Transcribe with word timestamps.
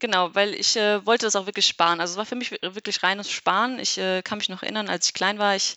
genau, 0.00 0.34
weil 0.34 0.54
ich 0.54 0.76
äh, 0.76 1.04
wollte 1.06 1.26
das 1.26 1.36
auch 1.36 1.46
wirklich 1.46 1.66
sparen. 1.66 2.00
Also 2.00 2.12
es 2.12 2.18
war 2.18 2.26
für 2.26 2.34
mich 2.34 2.50
wirklich 2.62 3.02
reines 3.02 3.30
Sparen. 3.30 3.78
Ich 3.78 3.98
äh, 3.98 4.22
kann 4.22 4.38
mich 4.38 4.48
noch 4.48 4.62
erinnern, 4.62 4.88
als 4.88 5.06
ich 5.06 5.14
klein 5.14 5.38
war, 5.38 5.54
ich, 5.54 5.76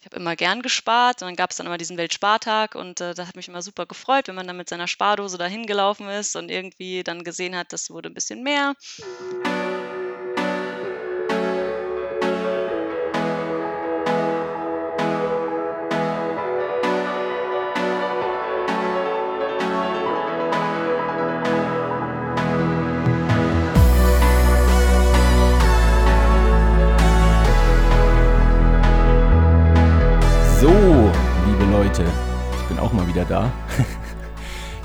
ich 0.00 0.06
habe 0.06 0.16
immer 0.16 0.36
gern 0.36 0.62
gespart 0.62 1.22
und 1.22 1.28
dann 1.28 1.36
gab 1.36 1.50
es 1.50 1.56
dann 1.56 1.66
immer 1.66 1.78
diesen 1.78 1.96
Weltspartag 1.96 2.74
und 2.74 3.00
äh, 3.00 3.14
da 3.14 3.26
hat 3.26 3.36
mich 3.36 3.48
immer 3.48 3.62
super 3.62 3.86
gefreut, 3.86 4.28
wenn 4.28 4.34
man 4.34 4.46
dann 4.46 4.56
mit 4.56 4.68
seiner 4.68 4.86
Spardose 4.86 5.38
dahin 5.38 5.66
gelaufen 5.66 6.08
ist 6.08 6.36
und 6.36 6.50
irgendwie 6.50 7.02
dann 7.02 7.24
gesehen 7.24 7.56
hat, 7.56 7.72
das 7.72 7.90
wurde 7.90 8.10
ein 8.10 8.14
bisschen 8.14 8.42
mehr. 8.42 8.74
Leute, 31.94 32.04
ich 32.56 32.68
bin 32.68 32.78
auch 32.78 32.92
mal 32.92 33.06
wieder 33.06 33.24
da. 33.24 33.52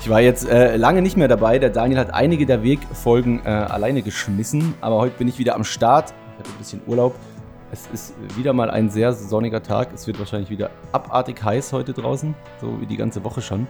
Ich 0.02 0.08
war 0.08 0.20
jetzt 0.20 0.48
äh, 0.48 0.76
lange 0.76 1.02
nicht 1.02 1.18
mehr 1.18 1.28
dabei. 1.28 1.58
Der 1.58 1.68
Daniel 1.68 1.98
hat 1.98 2.14
einige 2.14 2.46
der 2.46 2.62
Wegfolgen 2.62 3.44
äh, 3.44 3.48
alleine 3.48 4.00
geschmissen, 4.00 4.74
aber 4.80 4.96
heute 4.96 5.18
bin 5.18 5.28
ich 5.28 5.38
wieder 5.38 5.54
am 5.54 5.62
Start. 5.62 6.14
Ich 6.32 6.38
hatte 6.38 6.50
ein 6.50 6.58
bisschen 6.58 6.80
Urlaub. 6.86 7.14
Es 7.70 7.86
ist 7.92 8.14
wieder 8.36 8.54
mal 8.54 8.70
ein 8.70 8.88
sehr 8.88 9.12
sonniger 9.12 9.62
Tag. 9.62 9.88
Es 9.94 10.06
wird 10.06 10.18
wahrscheinlich 10.18 10.48
wieder 10.48 10.70
abartig 10.92 11.42
heiß 11.44 11.74
heute 11.74 11.92
draußen, 11.92 12.34
so 12.60 12.80
wie 12.80 12.86
die 12.86 12.96
ganze 12.96 13.22
Woche 13.24 13.42
schon. 13.42 13.66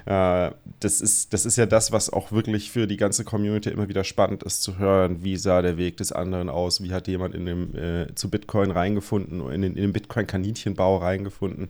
Äh, 0.05 0.51
das, 0.79 1.01
ist, 1.01 1.33
das 1.33 1.45
ist 1.45 1.57
ja 1.57 1.65
das, 1.65 1.91
was 1.91 2.11
auch 2.11 2.31
wirklich 2.31 2.71
für 2.71 2.87
die 2.87 2.97
ganze 2.97 3.23
Community 3.23 3.69
immer 3.69 3.87
wieder 3.87 4.03
spannend 4.03 4.43
ist 4.43 4.63
zu 4.63 4.77
hören. 4.77 5.23
Wie 5.23 5.37
sah 5.37 5.61
der 5.61 5.77
Weg 5.77 5.97
des 5.97 6.11
anderen 6.11 6.49
aus? 6.49 6.81
Wie 6.81 6.93
hat 6.93 7.07
jemand 7.07 7.35
in 7.35 7.45
dem, 7.45 7.75
äh, 7.75 8.15
zu 8.15 8.29
Bitcoin 8.29 8.71
reingefunden, 8.71 9.41
in 9.51 9.61
den, 9.61 9.75
in 9.75 9.81
den 9.81 9.93
Bitcoin-Kaninchenbau 9.93 10.97
reingefunden? 10.97 11.69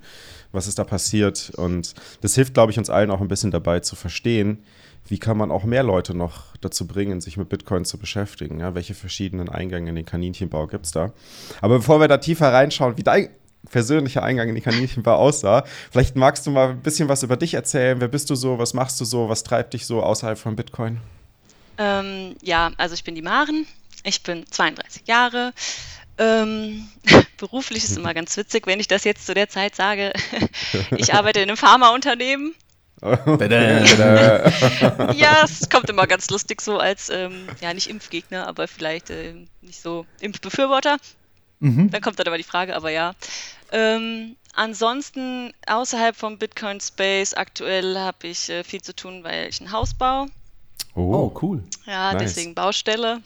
Was 0.51 0.67
ist 0.67 0.79
da 0.79 0.83
passiert? 0.83 1.51
Und 1.57 1.93
das 2.21 2.35
hilft, 2.35 2.53
glaube 2.53 2.71
ich, 2.71 2.77
uns 2.77 2.89
allen 2.89 3.11
auch 3.11 3.21
ein 3.21 3.27
bisschen 3.27 3.51
dabei 3.51 3.79
zu 3.79 3.95
verstehen, 3.95 4.59
wie 5.07 5.17
kann 5.17 5.37
man 5.37 5.51
auch 5.51 5.63
mehr 5.63 5.83
Leute 5.83 6.13
noch 6.13 6.55
dazu 6.61 6.87
bringen, 6.87 7.21
sich 7.21 7.37
mit 7.37 7.49
Bitcoin 7.49 7.85
zu 7.85 7.97
beschäftigen? 7.97 8.59
Ja, 8.59 8.75
welche 8.75 8.93
verschiedenen 8.93 9.49
Eingänge 9.49 9.89
in 9.89 9.95
den 9.95 10.05
Kaninchenbau 10.05 10.67
gibt 10.67 10.85
es 10.85 10.91
da? 10.91 11.11
Aber 11.59 11.77
bevor 11.77 11.99
wir 11.99 12.07
da 12.07 12.17
tiefer 12.17 12.53
reinschauen, 12.53 12.97
wie 12.97 13.03
dein 13.03 13.29
persönlicher 13.69 14.23
Eingang 14.23 14.49
in 14.49 14.55
die 14.55 14.61
Kaninchenbar 14.61 15.17
aussah. 15.17 15.63
Vielleicht 15.91 16.15
magst 16.15 16.47
du 16.47 16.51
mal 16.51 16.69
ein 16.69 16.81
bisschen 16.81 17.09
was 17.09 17.23
über 17.23 17.37
dich 17.37 17.53
erzählen. 17.53 18.01
Wer 18.01 18.07
bist 18.07 18.29
du 18.29 18.35
so? 18.35 18.57
Was 18.57 18.73
machst 18.73 18.99
du 18.99 19.05
so? 19.05 19.29
Was 19.29 19.43
treibt 19.43 19.73
dich 19.73 19.85
so 19.85 20.01
außerhalb 20.01 20.37
von 20.37 20.55
Bitcoin? 20.55 20.99
Ähm, 21.77 22.35
ja, 22.41 22.71
also 22.77 22.93
ich 22.93 23.03
bin 23.03 23.15
die 23.15 23.21
Maren. 23.21 23.65
Ich 24.03 24.23
bin 24.23 24.45
32 24.49 25.07
Jahre. 25.07 25.53
Ähm, 26.17 26.87
beruflich 27.37 27.83
ist 27.83 27.97
immer 27.97 28.13
ganz 28.13 28.35
witzig, 28.37 28.67
wenn 28.67 28.79
ich 28.79 28.87
das 28.87 29.03
jetzt 29.03 29.25
zu 29.25 29.33
der 29.33 29.49
Zeit 29.49 29.75
sage. 29.75 30.13
ich 30.95 31.13
arbeite 31.13 31.39
in 31.39 31.49
einem 31.49 31.57
Pharmaunternehmen. 31.57 32.55
ja, 33.01 33.17
es 35.43 35.69
kommt 35.71 35.89
immer 35.89 36.05
ganz 36.05 36.29
lustig 36.29 36.61
so 36.61 36.77
als, 36.77 37.09
ähm, 37.09 37.47
ja, 37.59 37.73
nicht 37.73 37.89
Impfgegner, 37.89 38.47
aber 38.47 38.67
vielleicht 38.67 39.09
äh, 39.09 39.33
nicht 39.61 39.81
so 39.81 40.05
Impfbefürworter. 40.19 40.97
Mhm. 41.61 41.91
Dann 41.91 42.01
kommt 42.01 42.19
dann 42.19 42.27
aber 42.27 42.37
die 42.37 42.43
Frage, 42.43 42.75
aber 42.75 42.89
ja. 42.89 43.13
Ähm, 43.71 44.35
ansonsten 44.53 45.53
außerhalb 45.67 46.15
vom 46.15 46.37
Bitcoin 46.37 46.81
Space 46.81 47.33
aktuell 47.33 47.97
habe 47.97 48.27
ich 48.27 48.49
äh, 48.49 48.63
viel 48.63 48.81
zu 48.81 48.95
tun, 48.95 49.23
weil 49.23 49.47
ich 49.47 49.61
ein 49.61 49.71
Haus 49.71 49.93
baue. 49.93 50.27
Oh, 50.95 51.13
oh 51.13 51.39
cool. 51.41 51.63
Ja, 51.85 52.13
nice. 52.13 52.33
deswegen 52.33 52.55
Baustelle. 52.55 53.21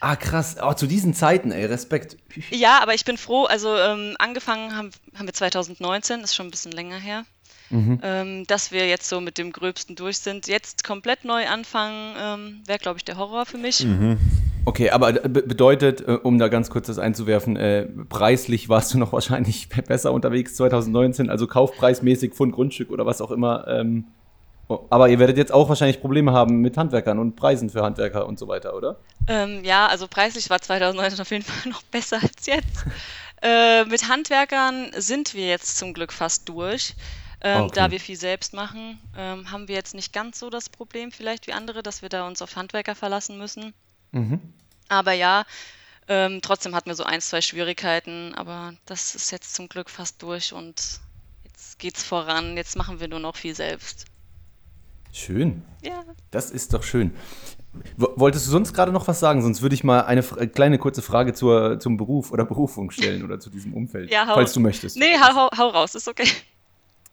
Ah, 0.00 0.16
krass. 0.16 0.58
Auch 0.58 0.72
oh, 0.72 0.74
zu 0.74 0.86
diesen 0.86 1.14
Zeiten, 1.14 1.50
ey, 1.50 1.64
Respekt. 1.64 2.18
Ja, 2.50 2.80
aber 2.82 2.92
ich 2.92 3.06
bin 3.06 3.16
froh. 3.16 3.44
Also 3.44 3.74
ähm, 3.74 4.14
angefangen 4.18 4.76
haben, 4.76 4.90
haben 5.16 5.26
wir 5.26 5.32
2019, 5.32 6.20
ist 6.20 6.34
schon 6.34 6.48
ein 6.48 6.50
bisschen 6.50 6.72
länger 6.72 6.98
her. 6.98 7.24
Mhm. 7.74 7.98
Ähm, 8.04 8.46
dass 8.46 8.70
wir 8.70 8.86
jetzt 8.86 9.08
so 9.08 9.20
mit 9.20 9.36
dem 9.36 9.50
Gröbsten 9.50 9.96
durch 9.96 10.18
sind. 10.18 10.46
Jetzt 10.46 10.84
komplett 10.84 11.24
neu 11.24 11.48
anfangen, 11.48 12.14
ähm, 12.22 12.62
wäre, 12.66 12.78
glaube 12.78 12.98
ich, 12.98 13.04
der 13.04 13.18
Horror 13.18 13.46
für 13.46 13.58
mich. 13.58 13.84
Mhm. 13.84 14.16
Okay, 14.64 14.90
aber 14.90 15.12
bedeutet, 15.12 16.00
äh, 16.06 16.12
um 16.22 16.38
da 16.38 16.46
ganz 16.46 16.70
kurz 16.70 16.86
das 16.86 17.00
einzuwerfen, 17.00 17.56
äh, 17.56 17.86
preislich 18.08 18.68
warst 18.68 18.94
du 18.94 18.98
noch 18.98 19.12
wahrscheinlich 19.12 19.68
besser 19.88 20.12
unterwegs 20.12 20.54
2019, 20.54 21.28
also 21.28 21.48
kaufpreismäßig 21.48 22.34
von 22.34 22.52
Grundstück 22.52 22.90
oder 22.90 23.06
was 23.06 23.20
auch 23.20 23.32
immer. 23.32 23.66
Ähm, 23.66 24.04
aber 24.68 25.08
ihr 25.08 25.18
werdet 25.18 25.36
jetzt 25.36 25.52
auch 25.52 25.68
wahrscheinlich 25.68 26.00
Probleme 26.00 26.32
haben 26.32 26.60
mit 26.60 26.76
Handwerkern 26.76 27.18
und 27.18 27.34
Preisen 27.34 27.70
für 27.70 27.82
Handwerker 27.82 28.26
und 28.26 28.38
so 28.38 28.46
weiter, 28.46 28.74
oder? 28.74 28.96
Ähm, 29.26 29.64
ja, 29.64 29.88
also 29.88 30.06
preislich 30.06 30.48
war 30.48 30.60
2019 30.60 31.20
auf 31.20 31.30
jeden 31.32 31.44
Fall 31.44 31.72
noch 31.72 31.82
besser 31.82 32.18
als 32.22 32.46
jetzt. 32.46 32.84
äh, 33.42 33.84
mit 33.84 34.08
Handwerkern 34.08 34.92
sind 34.96 35.34
wir 35.34 35.48
jetzt 35.48 35.76
zum 35.76 35.92
Glück 35.92 36.12
fast 36.12 36.48
durch. 36.48 36.94
Ähm, 37.40 37.62
okay. 37.62 37.72
Da 37.74 37.90
wir 37.90 38.00
viel 38.00 38.16
selbst 38.16 38.54
machen, 38.54 38.98
ähm, 39.16 39.50
haben 39.50 39.68
wir 39.68 39.74
jetzt 39.74 39.94
nicht 39.94 40.12
ganz 40.12 40.38
so 40.38 40.50
das 40.50 40.68
Problem 40.68 41.12
vielleicht 41.12 41.46
wie 41.46 41.52
andere, 41.52 41.82
dass 41.82 42.02
wir 42.02 42.08
da 42.08 42.26
uns 42.26 42.42
auf 42.42 42.56
Handwerker 42.56 42.94
verlassen 42.94 43.38
müssen. 43.38 43.74
Mhm. 44.12 44.40
Aber 44.88 45.12
ja, 45.12 45.44
ähm, 46.08 46.40
trotzdem 46.42 46.74
hatten 46.74 46.90
wir 46.90 46.94
so 46.94 47.04
ein, 47.04 47.20
zwei 47.20 47.40
Schwierigkeiten, 47.40 48.34
aber 48.34 48.74
das 48.86 49.14
ist 49.14 49.30
jetzt 49.30 49.54
zum 49.54 49.68
Glück 49.68 49.88
fast 49.88 50.22
durch 50.22 50.52
und 50.52 51.00
jetzt 51.44 51.78
geht's 51.78 52.02
voran. 52.02 52.56
Jetzt 52.56 52.76
machen 52.76 53.00
wir 53.00 53.08
nur 53.08 53.20
noch 53.20 53.36
viel 53.36 53.54
selbst. 53.54 54.06
Schön. 55.12 55.62
Ja. 55.82 56.02
Das 56.30 56.50
ist 56.50 56.74
doch 56.74 56.82
schön. 56.82 57.14
Wolltest 57.96 58.46
du 58.46 58.50
sonst 58.50 58.72
gerade 58.72 58.92
noch 58.92 59.08
was 59.08 59.20
sagen? 59.20 59.42
Sonst 59.42 59.62
würde 59.62 59.74
ich 59.74 59.82
mal 59.82 60.02
eine 60.02 60.22
kleine 60.22 60.78
kurze 60.78 61.02
Frage 61.02 61.32
zur, 61.32 61.80
zum 61.80 61.96
Beruf 61.96 62.30
oder 62.30 62.44
Berufung 62.44 62.90
stellen 62.90 63.24
oder 63.24 63.40
zu 63.40 63.50
diesem 63.50 63.74
Umfeld, 63.74 64.10
ja, 64.10 64.26
hau, 64.26 64.34
falls 64.34 64.52
du 64.52 64.60
möchtest. 64.60 64.96
Nee, 64.96 65.16
hau, 65.18 65.48
hau 65.56 65.68
raus, 65.68 65.94
ist 65.94 66.08
okay. 66.08 66.28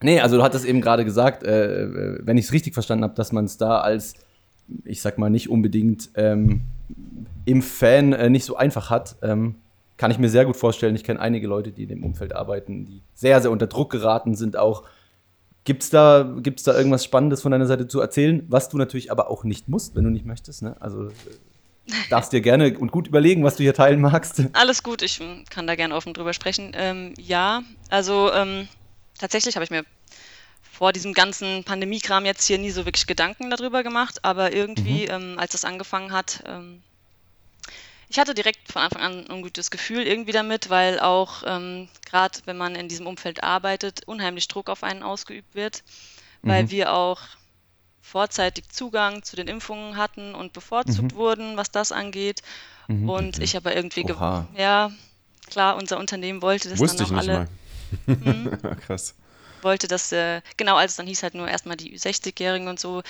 Nee, 0.01 0.19
also 0.19 0.37
du 0.37 0.43
hattest 0.43 0.65
eben 0.65 0.81
gerade 0.81 1.05
gesagt, 1.05 1.43
äh, 1.43 2.25
wenn 2.25 2.37
ich 2.37 2.45
es 2.45 2.53
richtig 2.53 2.73
verstanden 2.73 3.03
habe, 3.03 3.15
dass 3.15 3.31
man 3.31 3.45
es 3.45 3.57
da 3.57 3.79
als, 3.79 4.15
ich 4.83 5.01
sag 5.01 5.17
mal, 5.17 5.29
nicht 5.29 5.49
unbedingt 5.49 6.09
ähm, 6.15 6.61
im 7.45 7.61
Fan 7.61 8.13
äh, 8.13 8.29
nicht 8.29 8.45
so 8.45 8.55
einfach 8.55 8.89
hat. 8.89 9.15
Ähm, 9.21 9.55
kann 9.97 10.09
ich 10.09 10.17
mir 10.17 10.29
sehr 10.29 10.45
gut 10.45 10.57
vorstellen. 10.57 10.95
Ich 10.95 11.03
kenne 11.03 11.19
einige 11.19 11.47
Leute, 11.47 11.71
die 11.71 11.83
in 11.83 11.89
dem 11.89 12.03
Umfeld 12.03 12.33
arbeiten, 12.35 12.85
die 12.85 13.01
sehr, 13.13 13.39
sehr 13.39 13.51
unter 13.51 13.67
Druck 13.67 13.91
geraten 13.91 14.35
sind 14.35 14.57
auch. 14.57 14.83
Gibt 15.63 15.83
es 15.83 15.91
da, 15.91 16.27
gibt's 16.41 16.63
da 16.63 16.75
irgendwas 16.75 17.03
Spannendes 17.03 17.43
von 17.43 17.51
deiner 17.51 17.67
Seite 17.67 17.87
zu 17.87 18.01
erzählen, 18.01 18.43
was 18.47 18.69
du 18.69 18.77
natürlich 18.77 19.11
aber 19.11 19.29
auch 19.29 19.43
nicht 19.43 19.69
musst, 19.69 19.95
wenn 19.95 20.03
du 20.03 20.09
nicht 20.09 20.25
möchtest? 20.25 20.63
Ne? 20.63 20.75
Also 20.79 21.09
äh, 21.09 21.11
darfst 22.09 22.33
dir 22.33 22.41
gerne 22.41 22.75
und 22.79 22.91
gut 22.91 23.07
überlegen, 23.07 23.43
was 23.43 23.57
du 23.57 23.63
hier 23.63 23.75
teilen 23.75 24.01
magst. 24.01 24.41
Alles 24.53 24.81
gut, 24.81 25.03
ich 25.03 25.21
kann 25.51 25.67
da 25.67 25.75
gerne 25.75 25.93
offen 25.93 26.15
drüber 26.15 26.33
sprechen. 26.33 26.71
Ähm, 26.73 27.13
ja, 27.19 27.61
also 27.91 28.31
ähm, 28.33 28.67
tatsächlich 29.21 29.55
habe 29.55 29.63
ich 29.63 29.69
mir 29.69 29.85
vor 30.71 30.91
diesem 30.91 31.13
ganzen 31.13 31.63
Pandemiekram 31.63 32.25
jetzt 32.25 32.45
hier 32.45 32.57
nie 32.57 32.71
so 32.71 32.85
wirklich 32.85 33.07
Gedanken 33.07 33.49
darüber 33.49 33.83
gemacht, 33.83 34.25
aber 34.25 34.51
irgendwie, 34.51 35.03
mhm. 35.03 35.11
ähm, 35.11 35.39
als 35.39 35.53
es 35.53 35.63
angefangen 35.63 36.11
hat, 36.11 36.43
ähm, 36.47 36.81
ich 38.09 38.19
hatte 38.19 38.33
direkt 38.33 38.69
von 38.69 38.81
Anfang 38.81 39.01
an 39.01 39.27
ein 39.29 39.41
gutes 39.41 39.71
Gefühl 39.71 40.05
irgendwie 40.05 40.33
damit, 40.33 40.69
weil 40.69 40.99
auch 40.99 41.43
ähm, 41.45 41.87
gerade 42.05 42.39
wenn 42.45 42.57
man 42.57 42.75
in 42.75 42.89
diesem 42.89 43.07
Umfeld 43.07 43.41
arbeitet, 43.41 44.05
unheimlich 44.05 44.49
Druck 44.49 44.69
auf 44.69 44.83
einen 44.83 45.01
ausgeübt 45.01 45.55
wird, 45.55 45.83
weil 46.41 46.63
mhm. 46.63 46.71
wir 46.71 46.93
auch 46.93 47.21
vorzeitig 48.01 48.67
Zugang 48.69 49.23
zu 49.23 49.37
den 49.37 49.47
Impfungen 49.47 49.95
hatten 49.95 50.35
und 50.35 50.51
bevorzugt 50.51 51.13
mhm. 51.13 51.15
wurden, 51.15 51.57
was 51.57 51.71
das 51.71 51.93
angeht. 51.93 52.41
Mhm. 52.87 53.09
Und 53.09 53.39
ich 53.39 53.55
aber 53.55 53.75
irgendwie, 53.75 54.05
ja, 54.57 54.91
klar, 55.49 55.77
unser 55.77 55.97
Unternehmen 55.97 56.41
wollte 56.41 56.69
das 56.69 56.79
Wusste 56.79 57.03
dann 57.05 57.13
auch 57.13 57.19
alle. 57.19 57.33
Mal. 57.33 57.47
Mhm. 58.05 58.51
Krass. 58.85 59.15
Wollte 59.61 59.87
das, 59.87 60.11
äh, 60.11 60.41
genau, 60.57 60.75
als 60.75 60.93
es 60.93 60.97
dann 60.97 61.05
hieß 61.05 61.21
halt 61.23 61.35
nur 61.35 61.47
erstmal 61.47 61.77
die 61.77 61.97
60-Jährigen 61.97 62.67
und 62.67 62.79
so, 62.79 63.03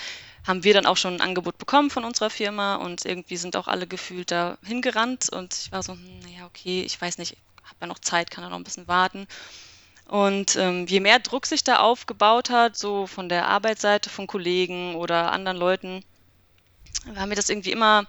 haben 0.46 0.64
wir 0.64 0.74
dann 0.74 0.86
auch 0.86 0.96
schon 0.98 1.14
ein 1.14 1.20
Angebot 1.20 1.56
bekommen 1.56 1.88
von 1.88 2.04
unserer 2.04 2.28
Firma 2.28 2.76
und 2.76 3.06
irgendwie 3.06 3.38
sind 3.38 3.56
auch 3.56 3.68
alle 3.68 3.86
gefühlt 3.86 4.30
da 4.30 4.58
hingerannt 4.62 5.30
und 5.30 5.54
ich 5.54 5.72
war 5.72 5.82
so, 5.82 5.94
hm, 5.94 6.20
naja, 6.20 6.44
okay, 6.46 6.82
ich 6.82 7.00
weiß 7.00 7.16
nicht, 7.18 7.36
habe 7.64 7.76
ja 7.82 7.86
noch 7.86 8.00
Zeit, 8.00 8.30
kann 8.30 8.44
ja 8.44 8.50
noch 8.50 8.58
ein 8.58 8.64
bisschen 8.64 8.88
warten. 8.88 9.26
Und 10.06 10.56
ähm, 10.56 10.86
je 10.86 11.00
mehr 11.00 11.20
Druck 11.20 11.46
sich 11.46 11.64
da 11.64 11.78
aufgebaut 11.78 12.50
hat, 12.50 12.76
so 12.76 13.06
von 13.06 13.30
der 13.30 13.46
Arbeitsseite 13.48 14.10
von 14.10 14.26
Kollegen 14.26 14.94
oder 14.96 15.32
anderen 15.32 15.56
Leuten, 15.56 16.04
war 17.06 17.26
mir 17.26 17.34
das 17.34 17.48
irgendwie 17.48 17.72
immer, 17.72 18.06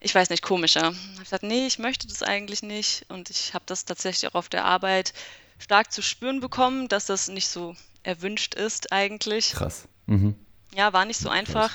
ich 0.00 0.14
weiß 0.14 0.30
nicht, 0.30 0.42
komischer. 0.42 0.92
Ich 0.92 1.10
habe 1.14 1.24
gesagt, 1.24 1.42
nee, 1.44 1.66
ich 1.66 1.78
möchte 1.78 2.06
das 2.06 2.22
eigentlich 2.22 2.62
nicht. 2.62 3.06
Und 3.08 3.30
ich 3.30 3.54
habe 3.54 3.64
das 3.66 3.84
tatsächlich 3.84 4.30
auch 4.30 4.34
auf 4.34 4.48
der 4.48 4.64
Arbeit 4.64 5.14
stark 5.58 5.92
zu 5.92 6.02
spüren 6.02 6.40
bekommen, 6.40 6.88
dass 6.88 7.06
das 7.06 7.28
nicht 7.28 7.48
so 7.48 7.74
erwünscht 8.02 8.54
ist 8.54 8.92
eigentlich. 8.92 9.52
Krass. 9.52 9.88
Mhm. 10.06 10.34
Ja, 10.74 10.92
war 10.92 11.04
nicht 11.04 11.18
so 11.18 11.28
einfach. 11.28 11.74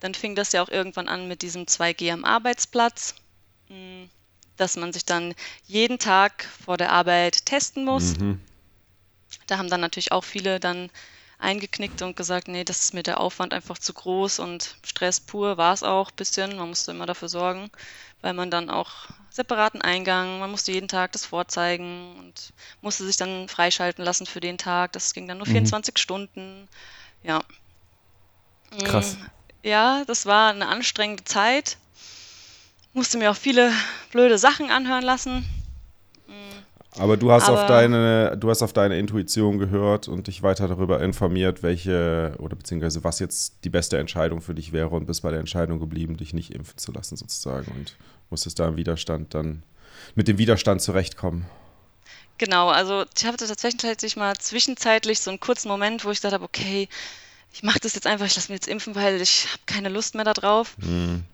Dann 0.00 0.14
fing 0.14 0.34
das 0.34 0.52
ja 0.52 0.62
auch 0.62 0.68
irgendwann 0.68 1.08
an 1.08 1.28
mit 1.28 1.42
diesem 1.42 1.66
2G 1.66 2.12
am 2.12 2.24
Arbeitsplatz, 2.24 3.14
hm, 3.68 4.10
dass 4.56 4.76
man 4.76 4.92
sich 4.92 5.04
dann 5.04 5.34
jeden 5.66 5.98
Tag 5.98 6.44
vor 6.64 6.76
der 6.76 6.90
Arbeit 6.90 7.46
testen 7.46 7.84
muss. 7.84 8.18
Mhm. 8.18 8.40
Da 9.46 9.58
haben 9.58 9.70
dann 9.70 9.80
natürlich 9.80 10.12
auch 10.12 10.24
viele 10.24 10.58
dann 10.58 10.90
eingeknickt 11.38 12.02
und 12.02 12.16
gesagt, 12.16 12.48
nee, 12.48 12.64
das 12.64 12.80
ist 12.80 12.94
mir 12.94 13.02
der 13.02 13.20
Aufwand 13.20 13.54
einfach 13.54 13.78
zu 13.78 13.94
groß 13.94 14.40
und 14.40 14.76
Stress 14.84 15.20
pur 15.20 15.56
war 15.56 15.72
es 15.72 15.82
auch 15.82 16.10
ein 16.10 16.16
bisschen. 16.16 16.56
Man 16.56 16.68
musste 16.68 16.90
immer 16.90 17.06
dafür 17.06 17.28
sorgen, 17.28 17.70
weil 18.20 18.34
man 18.34 18.50
dann 18.50 18.68
auch 18.68 19.06
separaten 19.30 19.80
Eingang, 19.80 20.40
man 20.40 20.50
musste 20.50 20.72
jeden 20.72 20.88
Tag 20.88 21.12
das 21.12 21.24
vorzeigen 21.24 22.16
und 22.18 22.52
musste 22.82 23.06
sich 23.06 23.16
dann 23.16 23.48
freischalten 23.48 24.04
lassen 24.04 24.26
für 24.26 24.40
den 24.40 24.58
Tag. 24.58 24.92
Das 24.92 25.14
ging 25.14 25.28
dann 25.28 25.38
nur 25.38 25.46
24 25.46 25.94
mhm. 25.94 25.98
Stunden. 25.98 26.68
Ja. 27.22 27.40
Krass. 28.84 29.16
Mm, 29.16 29.24
ja, 29.62 30.04
das 30.06 30.26
war 30.26 30.50
eine 30.50 30.68
anstrengende 30.68 31.24
Zeit. 31.24 31.76
Musste 32.92 33.18
mir 33.18 33.30
auch 33.30 33.36
viele 33.36 33.72
blöde 34.10 34.38
Sachen 34.38 34.70
anhören 34.70 35.04
lassen. 35.04 35.48
Aber 36.98 37.16
du 37.16 37.30
hast 37.30 37.48
Aber 37.48 37.62
auf 37.62 37.66
deine, 37.68 38.36
du 38.36 38.50
hast 38.50 38.62
auf 38.62 38.72
deine 38.72 38.98
Intuition 38.98 39.58
gehört 39.58 40.08
und 40.08 40.26
dich 40.26 40.42
weiter 40.42 40.66
darüber 40.66 41.00
informiert, 41.00 41.62
welche 41.62 42.34
oder 42.38 42.56
beziehungsweise 42.56 43.04
was 43.04 43.20
jetzt 43.20 43.64
die 43.64 43.70
beste 43.70 43.98
Entscheidung 43.98 44.40
für 44.40 44.54
dich 44.54 44.72
wäre 44.72 44.88
und 44.90 45.06
bist 45.06 45.22
bei 45.22 45.30
der 45.30 45.40
Entscheidung 45.40 45.78
geblieben, 45.78 46.16
dich 46.16 46.34
nicht 46.34 46.52
impfen 46.52 46.78
zu 46.78 46.90
lassen 46.92 47.16
sozusagen 47.16 47.70
und 47.72 47.96
musstest 48.28 48.58
da 48.58 48.66
im 48.66 48.76
Widerstand 48.76 49.34
dann 49.34 49.62
mit 50.14 50.26
dem 50.26 50.38
Widerstand 50.38 50.82
zurechtkommen. 50.82 51.46
Genau, 52.38 52.68
also 52.68 53.04
ich 53.16 53.24
hatte 53.24 53.46
tatsächlich 53.46 54.16
mal 54.16 54.34
zwischenzeitlich 54.36 55.20
so 55.20 55.30
einen 55.30 55.40
kurzen 55.40 55.68
Moment, 55.68 56.04
wo 56.04 56.10
ich 56.10 56.18
gesagt 56.18 56.34
habe, 56.34 56.44
okay, 56.44 56.88
ich 57.52 57.62
mache 57.62 57.80
das 57.80 57.94
jetzt 57.94 58.06
einfach, 58.06 58.26
ich 58.26 58.34
lasse 58.34 58.50
mich 58.50 58.60
jetzt 58.60 58.68
impfen, 58.68 58.94
weil 58.94 59.20
ich 59.20 59.46
habe 59.52 59.62
keine 59.66 59.90
Lust 59.90 60.14
mehr 60.14 60.24
darauf. 60.24 60.76
Mhm. 60.78 61.24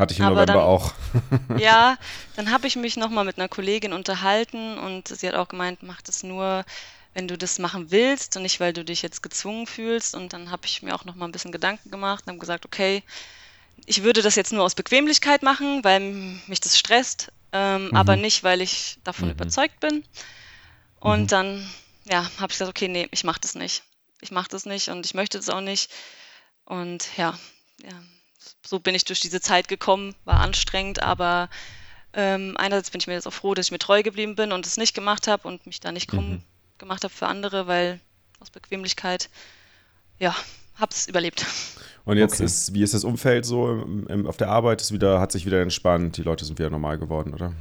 Hatte 0.00 0.14
ich 0.14 0.18
im 0.20 0.24
Aber 0.24 0.46
November 0.46 0.54
dann, 0.54 0.62
auch. 0.62 0.94
ja, 1.58 1.98
dann 2.34 2.50
habe 2.50 2.66
ich 2.66 2.76
mich 2.76 2.96
nochmal 2.96 3.26
mit 3.26 3.36
einer 3.36 3.48
Kollegin 3.48 3.92
unterhalten 3.92 4.78
und 4.78 5.08
sie 5.08 5.28
hat 5.28 5.34
auch 5.34 5.48
gemeint, 5.48 5.82
mach 5.82 6.00
das 6.00 6.22
nur, 6.22 6.64
wenn 7.12 7.28
du 7.28 7.36
das 7.36 7.58
machen 7.58 7.90
willst 7.90 8.34
und 8.36 8.42
nicht, 8.44 8.60
weil 8.60 8.72
du 8.72 8.82
dich 8.82 9.02
jetzt 9.02 9.22
gezwungen 9.22 9.66
fühlst. 9.66 10.14
Und 10.14 10.32
dann 10.32 10.50
habe 10.50 10.62
ich 10.64 10.80
mir 10.80 10.94
auch 10.94 11.04
nochmal 11.04 11.28
ein 11.28 11.32
bisschen 11.32 11.52
Gedanken 11.52 11.90
gemacht 11.90 12.24
und 12.24 12.30
habe 12.30 12.38
gesagt, 12.38 12.64
okay, 12.64 13.02
ich 13.84 14.02
würde 14.02 14.22
das 14.22 14.36
jetzt 14.36 14.54
nur 14.54 14.64
aus 14.64 14.74
Bequemlichkeit 14.74 15.42
machen, 15.42 15.84
weil 15.84 16.00
mich 16.46 16.60
das 16.60 16.78
stresst, 16.78 17.30
ähm, 17.52 17.88
mhm. 17.88 17.96
aber 17.96 18.16
nicht, 18.16 18.42
weil 18.42 18.62
ich 18.62 18.98
davon 19.04 19.26
mhm. 19.26 19.34
überzeugt 19.34 19.80
bin. 19.80 20.02
Und 20.98 21.22
mhm. 21.22 21.26
dann, 21.26 21.70
ja, 22.04 22.22
habe 22.38 22.52
ich 22.52 22.58
gesagt, 22.58 22.70
okay, 22.70 22.88
nee, 22.88 23.06
ich 23.10 23.24
mache 23.24 23.40
das 23.40 23.54
nicht. 23.54 23.82
Ich 24.22 24.30
mache 24.30 24.48
das 24.48 24.64
nicht 24.64 24.88
und 24.88 25.04
ich 25.04 25.12
möchte 25.12 25.36
das 25.36 25.50
auch 25.50 25.60
nicht. 25.60 25.90
Und 26.64 27.06
ja, 27.18 27.38
ja, 27.82 28.02
so 28.64 28.80
bin 28.80 28.94
ich 28.94 29.04
durch 29.04 29.20
diese 29.20 29.40
Zeit 29.40 29.68
gekommen, 29.68 30.14
war 30.24 30.40
anstrengend, 30.40 31.02
aber 31.02 31.48
ähm, 32.12 32.54
einerseits 32.56 32.90
bin 32.90 33.00
ich 33.00 33.06
mir 33.06 33.14
jetzt 33.14 33.26
auch 33.26 33.32
froh, 33.32 33.54
dass 33.54 33.66
ich 33.66 33.72
mir 33.72 33.78
treu 33.78 34.02
geblieben 34.02 34.34
bin 34.34 34.52
und 34.52 34.66
es 34.66 34.76
nicht 34.76 34.94
gemacht 34.94 35.28
habe 35.28 35.46
und 35.46 35.66
mich 35.66 35.80
da 35.80 35.92
nicht 35.92 36.08
krumm 36.08 36.30
mhm. 36.30 36.42
gemacht 36.78 37.04
habe 37.04 37.14
für 37.14 37.26
andere, 37.26 37.66
weil 37.66 38.00
aus 38.40 38.50
Bequemlichkeit, 38.50 39.28
ja, 40.18 40.34
habe 40.76 40.92
es 40.92 41.06
überlebt. 41.06 41.46
Und 42.04 42.16
jetzt 42.16 42.34
okay. 42.34 42.44
ist, 42.44 42.74
wie 42.74 42.82
ist 42.82 42.94
das 42.94 43.04
Umfeld 43.04 43.44
so 43.44 43.70
im, 43.70 44.06
im, 44.08 44.26
auf 44.26 44.36
der 44.36 44.48
Arbeit? 44.48 44.80
Ist 44.80 44.92
wieder, 44.92 45.20
hat 45.20 45.32
sich 45.32 45.44
wieder 45.46 45.60
entspannt, 45.60 46.16
die 46.16 46.22
Leute 46.22 46.44
sind 46.44 46.58
wieder 46.58 46.70
normal 46.70 46.98
geworden, 46.98 47.34
oder? 47.34 47.52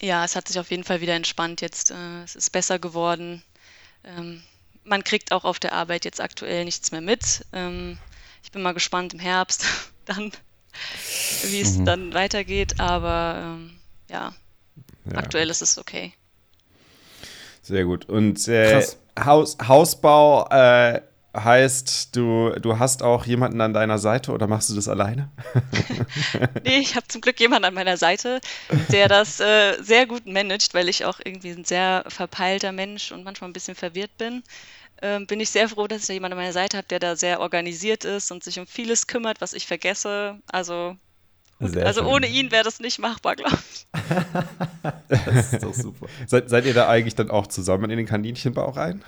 Ja, 0.00 0.24
es 0.24 0.36
hat 0.36 0.48
sich 0.48 0.58
auf 0.58 0.70
jeden 0.70 0.84
Fall 0.84 1.00
wieder 1.00 1.14
entspannt 1.14 1.60
jetzt. 1.60 1.90
Äh, 1.90 2.22
es 2.24 2.36
ist 2.36 2.50
besser 2.50 2.78
geworden. 2.78 3.42
Ähm, 4.04 4.42
man 4.84 5.04
kriegt 5.04 5.32
auch 5.32 5.44
auf 5.44 5.58
der 5.58 5.72
Arbeit 5.72 6.04
jetzt 6.04 6.20
aktuell 6.20 6.64
nichts 6.64 6.92
mehr 6.92 7.00
mit. 7.00 7.46
Ähm, 7.52 7.98
ich 8.42 8.52
bin 8.52 8.62
mal 8.62 8.74
gespannt 8.74 9.14
im 9.14 9.20
Herbst, 9.20 9.64
dann, 10.08 10.32
wie 11.44 11.60
es 11.60 11.78
mhm. 11.78 11.84
dann 11.84 12.14
weitergeht. 12.14 12.80
Aber 12.80 13.40
ähm, 13.42 13.70
ja, 14.10 14.34
ja, 15.10 15.18
aktuell 15.18 15.50
ist 15.50 15.62
es 15.62 15.78
okay. 15.78 16.12
Sehr 17.62 17.84
gut. 17.84 18.08
Und 18.08 18.48
äh, 18.48 18.82
Haus, 19.18 19.58
Hausbau 19.66 20.48
äh, 20.50 21.00
heißt, 21.36 22.16
du, 22.16 22.50
du 22.60 22.78
hast 22.78 23.02
auch 23.02 23.26
jemanden 23.26 23.60
an 23.60 23.72
deiner 23.72 23.98
Seite 23.98 24.32
oder 24.32 24.46
machst 24.46 24.70
du 24.70 24.74
das 24.74 24.88
alleine? 24.88 25.30
nee, 26.64 26.78
ich 26.78 26.96
habe 26.96 27.06
zum 27.08 27.20
Glück 27.20 27.38
jemanden 27.40 27.66
an 27.66 27.74
meiner 27.74 27.96
Seite, 27.96 28.40
der 28.90 29.08
das 29.08 29.40
äh, 29.40 29.80
sehr 29.82 30.06
gut 30.06 30.26
managt, 30.26 30.74
weil 30.74 30.88
ich 30.88 31.04
auch 31.04 31.20
irgendwie 31.22 31.50
ein 31.50 31.64
sehr 31.64 32.04
verpeilter 32.08 32.72
Mensch 32.72 33.12
und 33.12 33.24
manchmal 33.24 33.50
ein 33.50 33.52
bisschen 33.52 33.74
verwirrt 33.74 34.16
bin 34.18 34.42
ähm, 35.02 35.26
bin 35.26 35.40
ich 35.40 35.50
sehr 35.50 35.68
froh, 35.68 35.86
dass 35.86 36.02
ich 36.02 36.06
da 36.06 36.12
jemanden 36.12 36.34
an 36.34 36.42
meiner 36.42 36.52
Seite 36.52 36.76
habe, 36.76 36.88
der 36.88 36.98
da 36.98 37.16
sehr 37.16 37.40
organisiert 37.40 38.04
ist 38.04 38.30
und 38.30 38.42
sich 38.42 38.58
um 38.58 38.66
vieles 38.66 39.06
kümmert, 39.06 39.40
was 39.40 39.52
ich 39.52 39.66
vergesse. 39.66 40.38
Also, 40.50 40.96
also 41.60 42.02
ohne 42.04 42.26
ihn 42.26 42.50
wäre 42.50 42.64
das 42.64 42.80
nicht 42.80 42.98
machbar, 42.98 43.36
glaube 43.36 43.58
ich. 43.72 43.86
das 45.08 45.52
ist 45.52 45.62
doch 45.62 45.74
super. 45.74 46.06
seid, 46.26 46.50
seid 46.50 46.64
ihr 46.66 46.74
da 46.74 46.88
eigentlich 46.88 47.14
dann 47.14 47.30
auch 47.30 47.46
zusammen 47.46 47.90
in 47.90 47.96
den 47.96 48.06
Kaninchenbau 48.06 48.70
rein? 48.70 49.04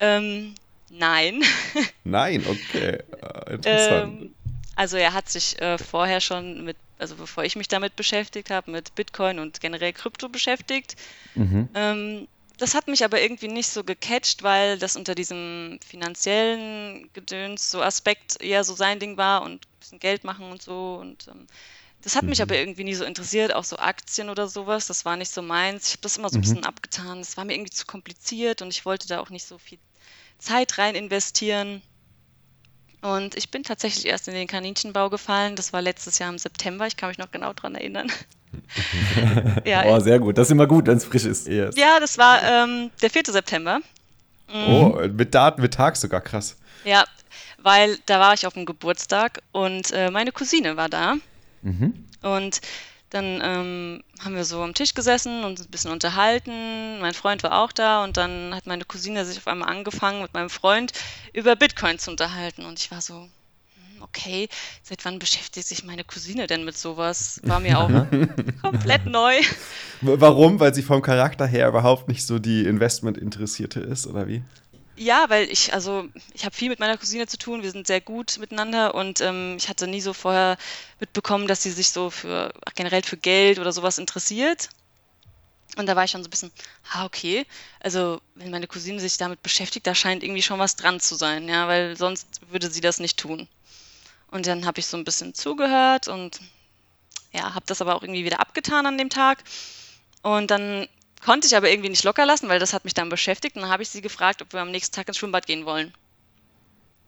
Ähm, 0.00 0.54
nein. 0.90 1.42
Nein, 2.04 2.44
okay. 2.46 2.98
Äh, 3.22 3.54
interessant. 3.54 4.22
Ähm, 4.22 4.34
also 4.76 4.96
er 4.96 5.12
hat 5.12 5.28
sich 5.28 5.60
äh, 5.60 5.76
vorher 5.76 6.22
schon 6.22 6.64
mit, 6.64 6.78
also 6.98 7.16
bevor 7.16 7.44
ich 7.44 7.54
mich 7.54 7.68
damit 7.68 7.96
beschäftigt 7.96 8.48
habe, 8.48 8.70
mit 8.70 8.94
Bitcoin 8.94 9.38
und 9.38 9.60
generell 9.60 9.92
Krypto 9.92 10.30
beschäftigt. 10.30 10.96
Mhm. 11.34 11.68
Ähm, 11.74 12.28
das 12.60 12.74
hat 12.74 12.88
mich 12.88 13.02
aber 13.02 13.22
irgendwie 13.22 13.48
nicht 13.48 13.70
so 13.70 13.82
gecatcht, 13.82 14.42
weil 14.42 14.78
das 14.78 14.94
unter 14.94 15.14
diesem 15.14 15.80
finanziellen 15.82 17.10
Gedöns 17.14 17.70
so 17.70 17.80
Aspekt 17.80 18.40
eher 18.42 18.64
so 18.64 18.74
sein 18.74 19.00
Ding 19.00 19.16
war 19.16 19.40
und 19.42 19.64
ein 19.64 19.78
bisschen 19.80 19.98
Geld 19.98 20.24
machen 20.24 20.50
und 20.50 20.60
so. 20.60 20.98
Und 21.00 21.26
ähm, 21.28 21.46
das 22.02 22.16
hat 22.16 22.24
mhm. 22.24 22.30
mich 22.30 22.42
aber 22.42 22.56
irgendwie 22.56 22.84
nie 22.84 22.94
so 22.94 23.04
interessiert, 23.04 23.54
auch 23.54 23.64
so 23.64 23.78
Aktien 23.78 24.28
oder 24.28 24.46
sowas. 24.46 24.86
Das 24.86 25.06
war 25.06 25.16
nicht 25.16 25.30
so 25.30 25.40
meins. 25.40 25.86
Ich 25.86 25.92
habe 25.92 26.02
das 26.02 26.18
immer 26.18 26.28
so 26.28 26.36
ein 26.36 26.40
mhm. 26.40 26.42
bisschen 26.42 26.64
abgetan. 26.64 27.20
Das 27.20 27.38
war 27.38 27.46
mir 27.46 27.54
irgendwie 27.54 27.72
zu 27.72 27.86
kompliziert 27.86 28.60
und 28.60 28.68
ich 28.68 28.84
wollte 28.84 29.08
da 29.08 29.20
auch 29.20 29.30
nicht 29.30 29.46
so 29.46 29.56
viel 29.56 29.78
Zeit 30.38 30.76
rein 30.76 30.94
investieren. 30.94 31.80
Und 33.02 33.34
ich 33.36 33.50
bin 33.50 33.62
tatsächlich 33.62 34.06
erst 34.06 34.28
in 34.28 34.34
den 34.34 34.46
Kaninchenbau 34.46 35.08
gefallen. 35.08 35.56
Das 35.56 35.72
war 35.72 35.80
letztes 35.80 36.18
Jahr 36.18 36.30
im 36.30 36.38
September. 36.38 36.86
Ich 36.86 36.96
kann 36.96 37.08
mich 37.08 37.18
noch 37.18 37.30
genau 37.30 37.52
daran 37.52 37.74
erinnern. 37.74 38.12
ja, 39.64 39.84
oh, 39.86 40.00
sehr 40.00 40.18
gut. 40.18 40.36
Das 40.36 40.48
ist 40.48 40.52
immer 40.52 40.66
gut, 40.66 40.86
wenn 40.86 40.98
es 40.98 41.04
frisch 41.04 41.24
ist. 41.24 41.46
Yes. 41.46 41.76
Ja, 41.76 41.98
das 41.98 42.18
war 42.18 42.42
ähm, 42.42 42.90
der 43.00 43.10
4. 43.10 43.22
September. 43.26 43.80
Mhm. 44.52 44.74
Oh, 44.74 45.00
mit 45.12 45.34
Daten, 45.34 45.62
mit 45.62 45.74
Tag 45.74 45.96
sogar 45.96 46.20
krass. 46.20 46.56
Ja, 46.84 47.04
weil 47.58 47.98
da 48.06 48.20
war 48.20 48.34
ich 48.34 48.46
auf 48.46 48.54
dem 48.54 48.66
Geburtstag 48.66 49.40
und 49.52 49.90
äh, 49.92 50.10
meine 50.10 50.32
Cousine 50.32 50.76
war 50.76 50.88
da. 50.88 51.16
Mhm. 51.62 52.04
Und 52.22 52.60
dann 53.10 53.40
ähm, 53.42 54.04
haben 54.20 54.34
wir 54.34 54.44
so 54.44 54.62
am 54.62 54.74
Tisch 54.74 54.94
gesessen 54.94 55.44
und 55.44 55.60
ein 55.60 55.70
bisschen 55.70 55.90
unterhalten. 55.90 57.00
Mein 57.00 57.14
Freund 57.14 57.42
war 57.42 57.62
auch 57.62 57.72
da 57.72 58.04
und 58.04 58.16
dann 58.16 58.54
hat 58.54 58.66
meine 58.66 58.84
Cousine 58.84 59.24
sich 59.24 59.38
auf 59.38 59.48
einmal 59.48 59.68
angefangen, 59.68 60.22
mit 60.22 60.32
meinem 60.32 60.50
Freund 60.50 60.92
über 61.32 61.56
Bitcoin 61.56 61.98
zu 61.98 62.12
unterhalten. 62.12 62.64
Und 62.64 62.78
ich 62.78 62.90
war 62.90 63.00
so, 63.00 63.28
okay, 64.00 64.48
seit 64.82 65.04
wann 65.04 65.18
beschäftigt 65.18 65.66
sich 65.66 65.84
meine 65.84 66.04
Cousine 66.04 66.46
denn 66.46 66.64
mit 66.64 66.78
sowas? 66.78 67.40
War 67.44 67.60
mir 67.60 67.78
auch 67.80 67.90
komplett 68.62 69.06
neu. 69.06 69.34
Warum? 70.00 70.60
Weil 70.60 70.74
sie 70.74 70.82
vom 70.82 71.02
Charakter 71.02 71.46
her 71.46 71.68
überhaupt 71.68 72.08
nicht 72.08 72.24
so 72.24 72.38
die 72.38 72.64
Investment-Interessierte 72.64 73.80
ist, 73.80 74.06
oder 74.06 74.28
wie? 74.28 74.42
Ja, 75.00 75.30
weil 75.30 75.50
ich, 75.50 75.72
also 75.72 76.10
ich 76.34 76.44
habe 76.44 76.54
viel 76.54 76.68
mit 76.68 76.78
meiner 76.78 76.98
Cousine 76.98 77.26
zu 77.26 77.38
tun, 77.38 77.62
wir 77.62 77.70
sind 77.70 77.86
sehr 77.86 78.02
gut 78.02 78.36
miteinander 78.38 78.94
und 78.94 79.22
ähm, 79.22 79.56
ich 79.56 79.70
hatte 79.70 79.86
nie 79.86 80.02
so 80.02 80.12
vorher 80.12 80.58
mitbekommen, 81.00 81.46
dass 81.46 81.62
sie 81.62 81.70
sich 81.70 81.88
so 81.88 82.10
für 82.10 82.52
generell 82.74 83.02
für 83.02 83.16
Geld 83.16 83.58
oder 83.58 83.72
sowas 83.72 83.96
interessiert. 83.96 84.68
Und 85.78 85.86
da 85.86 85.96
war 85.96 86.04
ich 86.04 86.10
schon 86.10 86.22
so 86.22 86.28
ein 86.28 86.30
bisschen, 86.30 86.52
ah, 86.92 87.06
okay. 87.06 87.46
Also, 87.80 88.20
wenn 88.34 88.50
meine 88.50 88.66
Cousine 88.66 89.00
sich 89.00 89.16
damit 89.16 89.42
beschäftigt, 89.42 89.86
da 89.86 89.94
scheint 89.94 90.22
irgendwie 90.22 90.42
schon 90.42 90.58
was 90.58 90.76
dran 90.76 91.00
zu 91.00 91.14
sein, 91.14 91.48
ja, 91.48 91.66
weil 91.66 91.96
sonst 91.96 92.42
würde 92.50 92.70
sie 92.70 92.82
das 92.82 93.00
nicht 93.00 93.18
tun. 93.18 93.48
Und 94.30 94.46
dann 94.46 94.66
habe 94.66 94.80
ich 94.80 94.86
so 94.86 94.98
ein 94.98 95.04
bisschen 95.04 95.32
zugehört 95.32 96.08
und 96.08 96.40
ja, 97.32 97.54
habe 97.54 97.64
das 97.66 97.80
aber 97.80 97.94
auch 97.94 98.02
irgendwie 98.02 98.26
wieder 98.26 98.40
abgetan 98.40 98.84
an 98.84 98.98
dem 98.98 99.08
Tag. 99.08 99.44
Und 100.22 100.50
dann 100.50 100.86
konnte 101.24 101.46
ich 101.46 101.56
aber 101.56 101.70
irgendwie 101.70 101.90
nicht 101.90 102.04
locker 102.04 102.26
lassen, 102.26 102.48
weil 102.48 102.58
das 102.58 102.72
hat 102.72 102.84
mich 102.84 102.94
dann 102.94 103.08
beschäftigt. 103.08 103.56
Und 103.56 103.62
dann 103.62 103.70
habe 103.70 103.82
ich 103.82 103.88
sie 103.88 104.00
gefragt, 104.00 104.42
ob 104.42 104.52
wir 104.52 104.60
am 104.60 104.70
nächsten 104.70 104.94
Tag 104.94 105.08
ins 105.08 105.18
Schwimmbad 105.18 105.46
gehen 105.46 105.64
wollen. 105.64 105.92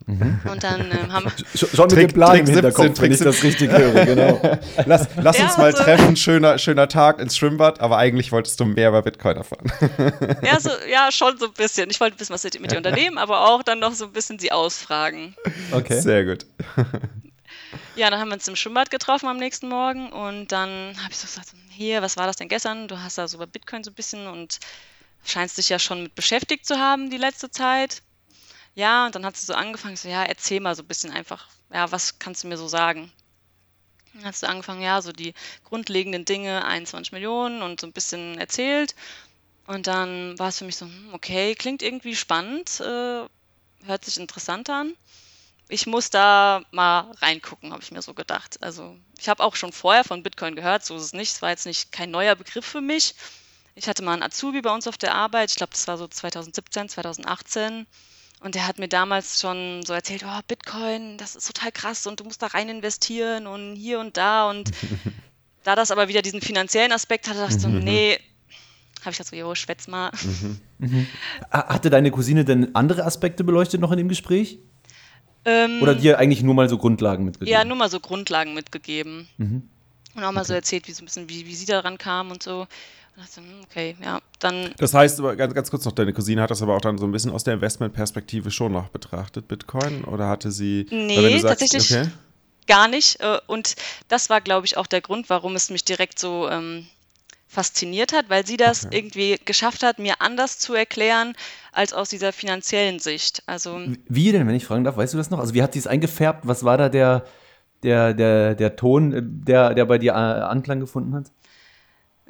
Mhm. 0.06 0.40
Und 0.50 0.64
dann 0.64 0.90
ähm, 0.90 1.12
haben 1.12 1.26
wir. 1.26 1.58
Schon 1.58 1.68
mit 1.86 1.90
Trick, 1.90 2.08
dem 2.08 2.14
Plan 2.14 2.30
Trick 2.30 2.40
im 2.40 2.54
Hinterkopf, 2.54 2.86
17, 2.86 3.04
wenn 3.04 3.12
ich 3.12 3.18
das 3.18 3.42
richtig 3.42 3.70
höre, 3.70 4.04
genau. 4.04 4.40
lass, 4.86 5.08
lass 5.16 5.38
ja, 5.38 5.44
uns 5.44 5.56
mal 5.56 5.66
also, 5.66 5.82
treffen, 5.82 6.16
schöner, 6.16 6.58
schöner 6.58 6.88
Tag 6.88 7.20
ins 7.20 7.36
Schwimmbad, 7.36 7.80
aber 7.80 7.98
eigentlich 7.98 8.32
wolltest 8.32 8.58
du 8.58 8.64
mehr 8.64 8.88
über 8.88 9.02
Bitcoin 9.02 9.36
erfahren. 9.36 9.70
ja, 10.42 10.58
so, 10.58 10.70
ja, 10.90 11.10
schon 11.12 11.38
so 11.38 11.46
ein 11.46 11.52
bisschen. 11.52 11.88
Ich 11.90 12.00
wollte 12.00 12.18
wissen, 12.18 12.32
was 12.32 12.42
sie 12.42 12.50
mit 12.58 12.72
dir 12.72 12.78
unternehmen, 12.78 13.18
aber 13.18 13.48
auch 13.48 13.62
dann 13.62 13.78
noch 13.78 13.92
so 13.92 14.06
ein 14.06 14.12
bisschen 14.12 14.38
sie 14.38 14.50
ausfragen. 14.50 15.36
Okay. 15.70 16.00
Sehr 16.00 16.24
gut. 16.24 16.46
Ja, 17.94 18.08
dann 18.08 18.20
haben 18.20 18.28
wir 18.28 18.34
uns 18.34 18.48
im 18.48 18.56
Schwimmbad 18.56 18.90
getroffen 18.90 19.28
am 19.28 19.36
nächsten 19.36 19.68
Morgen 19.68 20.10
und 20.10 20.50
dann 20.50 20.96
habe 21.02 21.10
ich 21.10 21.18
so 21.18 21.26
gesagt, 21.26 21.52
hier, 21.68 22.00
was 22.00 22.16
war 22.16 22.26
das 22.26 22.36
denn 22.36 22.48
gestern? 22.48 22.88
Du 22.88 22.98
hast 22.98 23.18
da 23.18 23.28
so 23.28 23.36
über 23.36 23.46
Bitcoin 23.46 23.84
so 23.84 23.90
ein 23.90 23.94
bisschen 23.94 24.26
und 24.28 24.60
scheinst 25.24 25.58
dich 25.58 25.68
ja 25.68 25.78
schon 25.78 26.04
mit 26.04 26.14
beschäftigt 26.14 26.64
zu 26.64 26.78
haben 26.78 27.10
die 27.10 27.18
letzte 27.18 27.50
Zeit. 27.50 28.02
Ja, 28.74 29.04
und 29.06 29.14
dann 29.14 29.26
hat 29.26 29.36
sie 29.36 29.44
so 29.44 29.52
angefangen, 29.52 29.96
so, 29.96 30.08
ja, 30.08 30.24
erzähl 30.24 30.60
mal 30.60 30.74
so 30.74 30.82
ein 30.82 30.88
bisschen 30.88 31.10
einfach, 31.12 31.48
ja, 31.70 31.92
was 31.92 32.18
kannst 32.18 32.44
du 32.44 32.48
mir 32.48 32.56
so 32.56 32.66
sagen? 32.66 33.12
Dann 34.14 34.24
hat 34.24 34.36
sie 34.36 34.48
angefangen, 34.48 34.80
ja, 34.82 35.02
so 35.02 35.12
die 35.12 35.34
grundlegenden 35.64 36.24
Dinge, 36.24 36.64
21 36.64 37.12
Millionen 37.12 37.60
und 37.60 37.80
so 37.80 37.86
ein 37.86 37.92
bisschen 37.92 38.38
erzählt. 38.38 38.94
Und 39.66 39.86
dann 39.86 40.38
war 40.38 40.48
es 40.48 40.58
für 40.58 40.64
mich 40.64 40.76
so, 40.76 40.86
hm, 40.86 41.10
okay, 41.12 41.54
klingt 41.54 41.82
irgendwie 41.82 42.16
spannend, 42.16 42.80
äh, 42.80 43.26
hört 43.84 44.04
sich 44.04 44.18
interessant 44.18 44.70
an. 44.70 44.94
Ich 45.72 45.86
muss 45.86 46.10
da 46.10 46.60
mal 46.70 47.10
reingucken, 47.22 47.72
habe 47.72 47.82
ich 47.82 47.92
mir 47.92 48.02
so 48.02 48.12
gedacht. 48.12 48.62
Also 48.62 48.94
ich 49.18 49.30
habe 49.30 49.42
auch 49.42 49.56
schon 49.56 49.72
vorher 49.72 50.04
von 50.04 50.22
Bitcoin 50.22 50.54
gehört, 50.54 50.84
so 50.84 50.94
ist 50.96 51.02
es 51.02 51.12
nicht. 51.14 51.32
Es 51.32 51.40
war 51.40 51.48
jetzt 51.48 51.64
nicht 51.64 51.92
kein 51.92 52.10
neuer 52.10 52.34
Begriff 52.36 52.66
für 52.66 52.82
mich. 52.82 53.14
Ich 53.74 53.88
hatte 53.88 54.04
mal 54.04 54.12
einen 54.12 54.22
Azubi 54.22 54.60
bei 54.60 54.70
uns 54.70 54.86
auf 54.86 54.98
der 54.98 55.14
Arbeit, 55.14 55.50
ich 55.50 55.56
glaube, 55.56 55.72
das 55.72 55.88
war 55.88 55.96
so 55.96 56.06
2017, 56.06 56.90
2018. 56.90 57.86
Und 58.40 58.54
der 58.54 58.66
hat 58.66 58.78
mir 58.78 58.88
damals 58.88 59.40
schon 59.40 59.82
so 59.86 59.94
erzählt, 59.94 60.26
oh, 60.26 60.40
Bitcoin, 60.46 61.16
das 61.16 61.36
ist 61.36 61.46
total 61.46 61.72
krass 61.72 62.06
und 62.06 62.20
du 62.20 62.24
musst 62.24 62.42
da 62.42 62.48
rein 62.48 62.68
investieren 62.68 63.46
und 63.46 63.74
hier 63.74 63.98
und 63.98 64.18
da. 64.18 64.50
Und 64.50 64.72
da 65.64 65.74
das 65.74 65.90
aber 65.90 66.08
wieder 66.08 66.20
diesen 66.20 66.42
finanziellen 66.42 66.92
Aspekt 66.92 67.28
hatte, 67.28 67.38
dachte 67.38 67.56
ich 67.56 67.62
so, 67.62 67.68
mhm. 67.68 67.78
nee, 67.78 68.18
habe 69.00 69.12
ich 69.12 69.16
das 69.16 69.28
so, 69.28 69.36
jo, 69.36 69.54
schwätz 69.54 69.88
mal. 69.88 70.10
Mhm. 70.22 70.60
Mhm. 70.78 71.06
Hatte 71.50 71.88
deine 71.88 72.10
Cousine 72.10 72.44
denn 72.44 72.74
andere 72.74 73.04
Aspekte 73.06 73.42
beleuchtet 73.42 73.80
noch 73.80 73.92
in 73.92 73.98
dem 73.98 74.08
Gespräch? 74.08 74.58
Ähm, 75.44 75.82
Oder 75.82 75.94
dir 75.94 76.18
eigentlich 76.18 76.42
nur 76.42 76.54
mal 76.54 76.68
so 76.68 76.78
Grundlagen 76.78 77.24
mitgegeben? 77.24 77.52
Ja, 77.52 77.64
nur 77.64 77.76
mal 77.76 77.90
so 77.90 78.00
Grundlagen 78.00 78.54
mitgegeben. 78.54 79.28
Mhm. 79.38 79.62
Und 80.14 80.24
auch 80.24 80.32
mal 80.32 80.40
okay. 80.40 80.48
so 80.48 80.54
erzählt, 80.54 80.86
wie 80.88 80.92
so 80.92 81.02
ein 81.02 81.06
bisschen, 81.06 81.28
wie, 81.28 81.46
wie 81.46 81.54
sie 81.54 81.66
daran 81.66 81.98
kam 81.98 82.30
und 82.30 82.42
so. 82.42 82.66
Hm, 83.14 83.44
okay, 83.64 83.94
ja, 84.02 84.20
dann. 84.38 84.70
Das 84.78 84.94
heißt, 84.94 85.18
aber 85.18 85.36
ganz, 85.36 85.54
ganz 85.54 85.70
kurz 85.70 85.84
noch, 85.84 85.92
deine 85.92 86.12
Cousine 86.12 86.40
hat 86.40 86.50
das 86.50 86.62
aber 86.62 86.74
auch 86.76 86.80
dann 86.80 86.96
so 86.96 87.04
ein 87.04 87.12
bisschen 87.12 87.30
aus 87.30 87.44
der 87.44 87.54
Investmentperspektive 87.54 88.50
schon 88.50 88.72
noch 88.72 88.88
betrachtet, 88.88 89.48
Bitcoin? 89.48 90.04
Oder 90.04 90.28
hatte 90.28 90.50
sie. 90.50 90.86
Nee, 90.90 91.38
sagst, 91.38 91.60
tatsächlich 91.60 91.92
okay. 91.92 92.10
gar 92.66 92.88
nicht. 92.88 93.20
Äh, 93.20 93.38
und 93.46 93.76
das 94.08 94.30
war, 94.30 94.40
glaube 94.40 94.66
ich, 94.66 94.78
auch 94.78 94.86
der 94.86 95.02
Grund, 95.02 95.28
warum 95.28 95.54
es 95.56 95.68
mich 95.68 95.84
direkt 95.84 96.18
so 96.18 96.48
ähm, 96.48 96.86
fasziniert 97.52 98.12
hat, 98.12 98.30
weil 98.30 98.46
sie 98.46 98.56
das 98.56 98.86
okay. 98.86 98.96
irgendwie 98.96 99.38
geschafft 99.44 99.82
hat, 99.82 99.98
mir 99.98 100.20
anders 100.20 100.58
zu 100.58 100.72
erklären, 100.72 101.34
als 101.70 101.92
aus 101.92 102.08
dieser 102.08 102.32
finanziellen 102.32 102.98
Sicht. 102.98 103.42
Also. 103.46 103.78
Wie 104.08 104.32
denn, 104.32 104.48
wenn 104.48 104.54
ich 104.54 104.64
fragen 104.64 104.84
darf, 104.84 104.96
weißt 104.96 105.12
du 105.12 105.18
das 105.18 105.28
noch? 105.30 105.38
Also, 105.38 105.52
wie 105.52 105.62
hat 105.62 105.74
sie 105.74 105.78
es 105.78 105.86
eingefärbt? 105.86 106.46
Was 106.46 106.64
war 106.64 106.78
da 106.78 106.88
der. 106.88 107.24
Der, 107.84 108.14
der, 108.14 108.54
der 108.54 108.76
Ton, 108.76 109.12
äh, 109.12 109.22
der, 109.24 109.74
der 109.74 109.86
bei 109.86 109.98
dir 109.98 110.12
äh, 110.12 110.14
Anklang 110.14 110.78
gefunden 110.78 111.16
hat? 111.16 111.32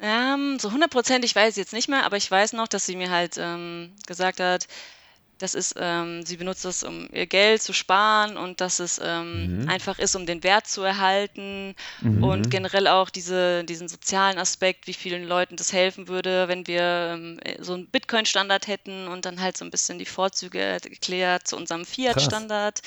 Ähm, 0.01 0.57
so 0.59 0.71
hundertprozentig 0.71 1.35
weiß 1.35 1.51
ich 1.51 1.57
jetzt 1.57 1.73
nicht 1.73 1.87
mehr, 1.87 2.07
aber 2.07 2.17
ich 2.17 2.29
weiß 2.29 2.53
noch, 2.53 2.67
dass 2.67 2.87
sie 2.87 2.95
mir 2.95 3.11
halt 3.11 3.35
ähm, 3.39 3.91
gesagt 4.07 4.39
hat, 4.39 4.67
das 5.37 5.55
ist, 5.55 5.75
ähm, 5.77 6.25
sie 6.25 6.37
benutzt 6.37 6.63
es, 6.65 6.83
um 6.83 7.09
ihr 7.11 7.25
Geld 7.25 7.61
zu 7.61 7.73
sparen 7.73 8.37
und 8.37 8.61
dass 8.61 8.79
es 8.79 8.99
ähm, 9.03 9.63
mhm. 9.63 9.69
einfach 9.69 9.99
ist, 9.99 10.15
um 10.15 10.25
den 10.25 10.43
Wert 10.43 10.67
zu 10.67 10.81
erhalten 10.83 11.75
mhm. 12.01 12.23
und 12.23 12.49
generell 12.49 12.87
auch 12.87 13.09
diese, 13.09 13.63
diesen 13.63 13.87
sozialen 13.87 14.37
Aspekt, 14.37 14.87
wie 14.87 14.93
vielen 14.93 15.25
Leuten 15.27 15.55
das 15.55 15.73
helfen 15.73 16.07
würde, 16.07 16.47
wenn 16.47 16.67
wir 16.67 17.13
ähm, 17.13 17.39
so 17.59 17.73
einen 17.73 17.87
Bitcoin-Standard 17.87 18.67
hätten 18.67 19.07
und 19.07 19.25
dann 19.25 19.41
halt 19.41 19.57
so 19.57 19.65
ein 19.65 19.71
bisschen 19.71 19.99
die 19.99 20.05
Vorzüge 20.05 20.59
erklärt 20.59 21.47
zu 21.47 21.57
unserem 21.57 21.85
Fiat-Standard. 21.85 22.81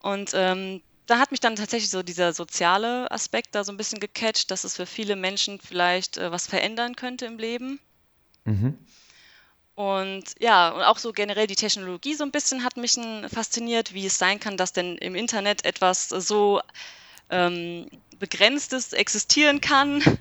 Und 0.00 0.32
ähm, 0.34 0.82
da 1.06 1.18
hat 1.18 1.30
mich 1.30 1.40
dann 1.40 1.56
tatsächlich 1.56 1.90
so 1.90 2.02
dieser 2.02 2.32
soziale 2.32 3.10
Aspekt 3.10 3.54
da 3.54 3.64
so 3.64 3.72
ein 3.72 3.76
bisschen 3.76 4.00
gecatcht, 4.00 4.50
dass 4.50 4.64
es 4.64 4.76
für 4.76 4.86
viele 4.86 5.16
Menschen 5.16 5.60
vielleicht 5.60 6.18
äh, 6.18 6.30
was 6.30 6.46
verändern 6.46 6.96
könnte 6.96 7.26
im 7.26 7.38
Leben. 7.38 7.80
Mhm. 8.44 8.76
Und 9.76 10.24
ja, 10.38 10.70
und 10.70 10.82
auch 10.82 10.96
so 10.96 11.12
generell 11.12 11.46
die 11.46 11.54
Technologie 11.54 12.14
so 12.14 12.24
ein 12.24 12.30
bisschen 12.30 12.64
hat 12.64 12.78
mich 12.78 12.98
fasziniert, 13.32 13.92
wie 13.92 14.06
es 14.06 14.18
sein 14.18 14.40
kann, 14.40 14.56
dass 14.56 14.72
denn 14.72 14.96
im 14.96 15.14
Internet 15.14 15.66
etwas 15.66 16.08
so 16.08 16.62
ähm, 17.28 17.86
Begrenztes 18.18 18.92
existieren 18.92 19.60
kann. 19.60 20.02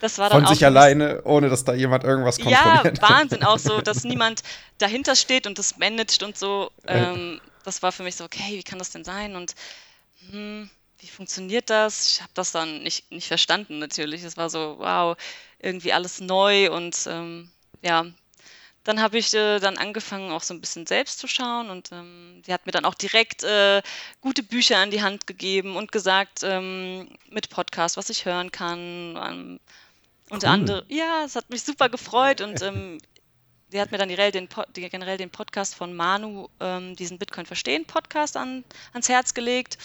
Das 0.00 0.18
war 0.18 0.28
dann 0.28 0.44
Von 0.44 0.54
sich 0.54 0.64
alleine, 0.64 1.22
ohne 1.24 1.48
dass 1.48 1.64
da 1.64 1.72
jemand 1.72 2.04
irgendwas 2.04 2.38
kontrolliert. 2.38 3.00
Ja, 3.00 3.08
Wahnsinn 3.08 3.42
auch 3.42 3.58
so, 3.58 3.80
dass 3.80 4.04
niemand 4.04 4.42
dahinter 4.76 5.16
steht 5.16 5.46
und 5.46 5.58
das 5.58 5.78
managt 5.78 6.22
und 6.22 6.36
so. 6.36 6.70
Ähm, 6.86 7.40
das 7.64 7.82
war 7.82 7.92
für 7.92 8.02
mich 8.02 8.14
so, 8.14 8.24
okay, 8.24 8.58
wie 8.58 8.62
kann 8.62 8.78
das 8.78 8.90
denn 8.90 9.04
sein? 9.04 9.34
Und 9.36 9.54
hm, 10.30 10.68
wie 10.98 11.06
funktioniert 11.06 11.70
das? 11.70 12.10
Ich 12.10 12.20
habe 12.20 12.30
das 12.34 12.52
dann 12.52 12.82
nicht, 12.82 13.10
nicht 13.10 13.26
verstanden 13.26 13.78
natürlich. 13.78 14.22
Es 14.22 14.36
war 14.36 14.50
so, 14.50 14.76
wow, 14.78 15.16
irgendwie 15.60 15.94
alles 15.94 16.20
neu 16.20 16.70
und 16.70 16.94
ähm, 17.10 17.50
ja, 17.80 18.04
dann 18.86 19.02
habe 19.02 19.18
ich 19.18 19.34
äh, 19.34 19.58
dann 19.58 19.76
angefangen, 19.78 20.30
auch 20.30 20.42
so 20.42 20.54
ein 20.54 20.60
bisschen 20.60 20.86
selbst 20.86 21.18
zu 21.18 21.26
schauen 21.26 21.70
und 21.70 21.90
ähm, 21.92 22.42
die 22.46 22.52
hat 22.52 22.66
mir 22.66 22.72
dann 22.72 22.84
auch 22.84 22.94
direkt 22.94 23.42
äh, 23.42 23.82
gute 24.20 24.42
Bücher 24.42 24.78
an 24.78 24.90
die 24.90 25.02
Hand 25.02 25.26
gegeben 25.26 25.76
und 25.76 25.90
gesagt, 25.90 26.40
ähm, 26.44 27.08
mit 27.28 27.50
Podcast, 27.50 27.96
was 27.96 28.10
ich 28.10 28.24
hören 28.24 28.52
kann. 28.52 28.78
Ähm, 29.20 29.60
unter 30.30 30.48
cool. 30.48 30.54
anderem, 30.54 30.84
ja, 30.88 31.24
es 31.24 31.36
hat 31.36 31.50
mich 31.50 31.62
super 31.62 31.88
gefreut 31.88 32.40
und 32.40 32.62
ähm, 32.62 32.98
die 33.72 33.80
hat 33.80 33.90
mir 33.90 33.98
dann 33.98 34.08
generell 34.08 34.30
den, 34.30 34.48
generell 34.72 35.16
den 35.16 35.30
Podcast 35.30 35.74
von 35.74 35.92
Manu, 35.92 36.48
ähm, 36.60 36.94
diesen 36.94 37.18
Bitcoin 37.18 37.46
Verstehen 37.46 37.84
Podcast 37.84 38.36
an, 38.36 38.64
ans 38.92 39.08
Herz 39.08 39.34
gelegt 39.34 39.78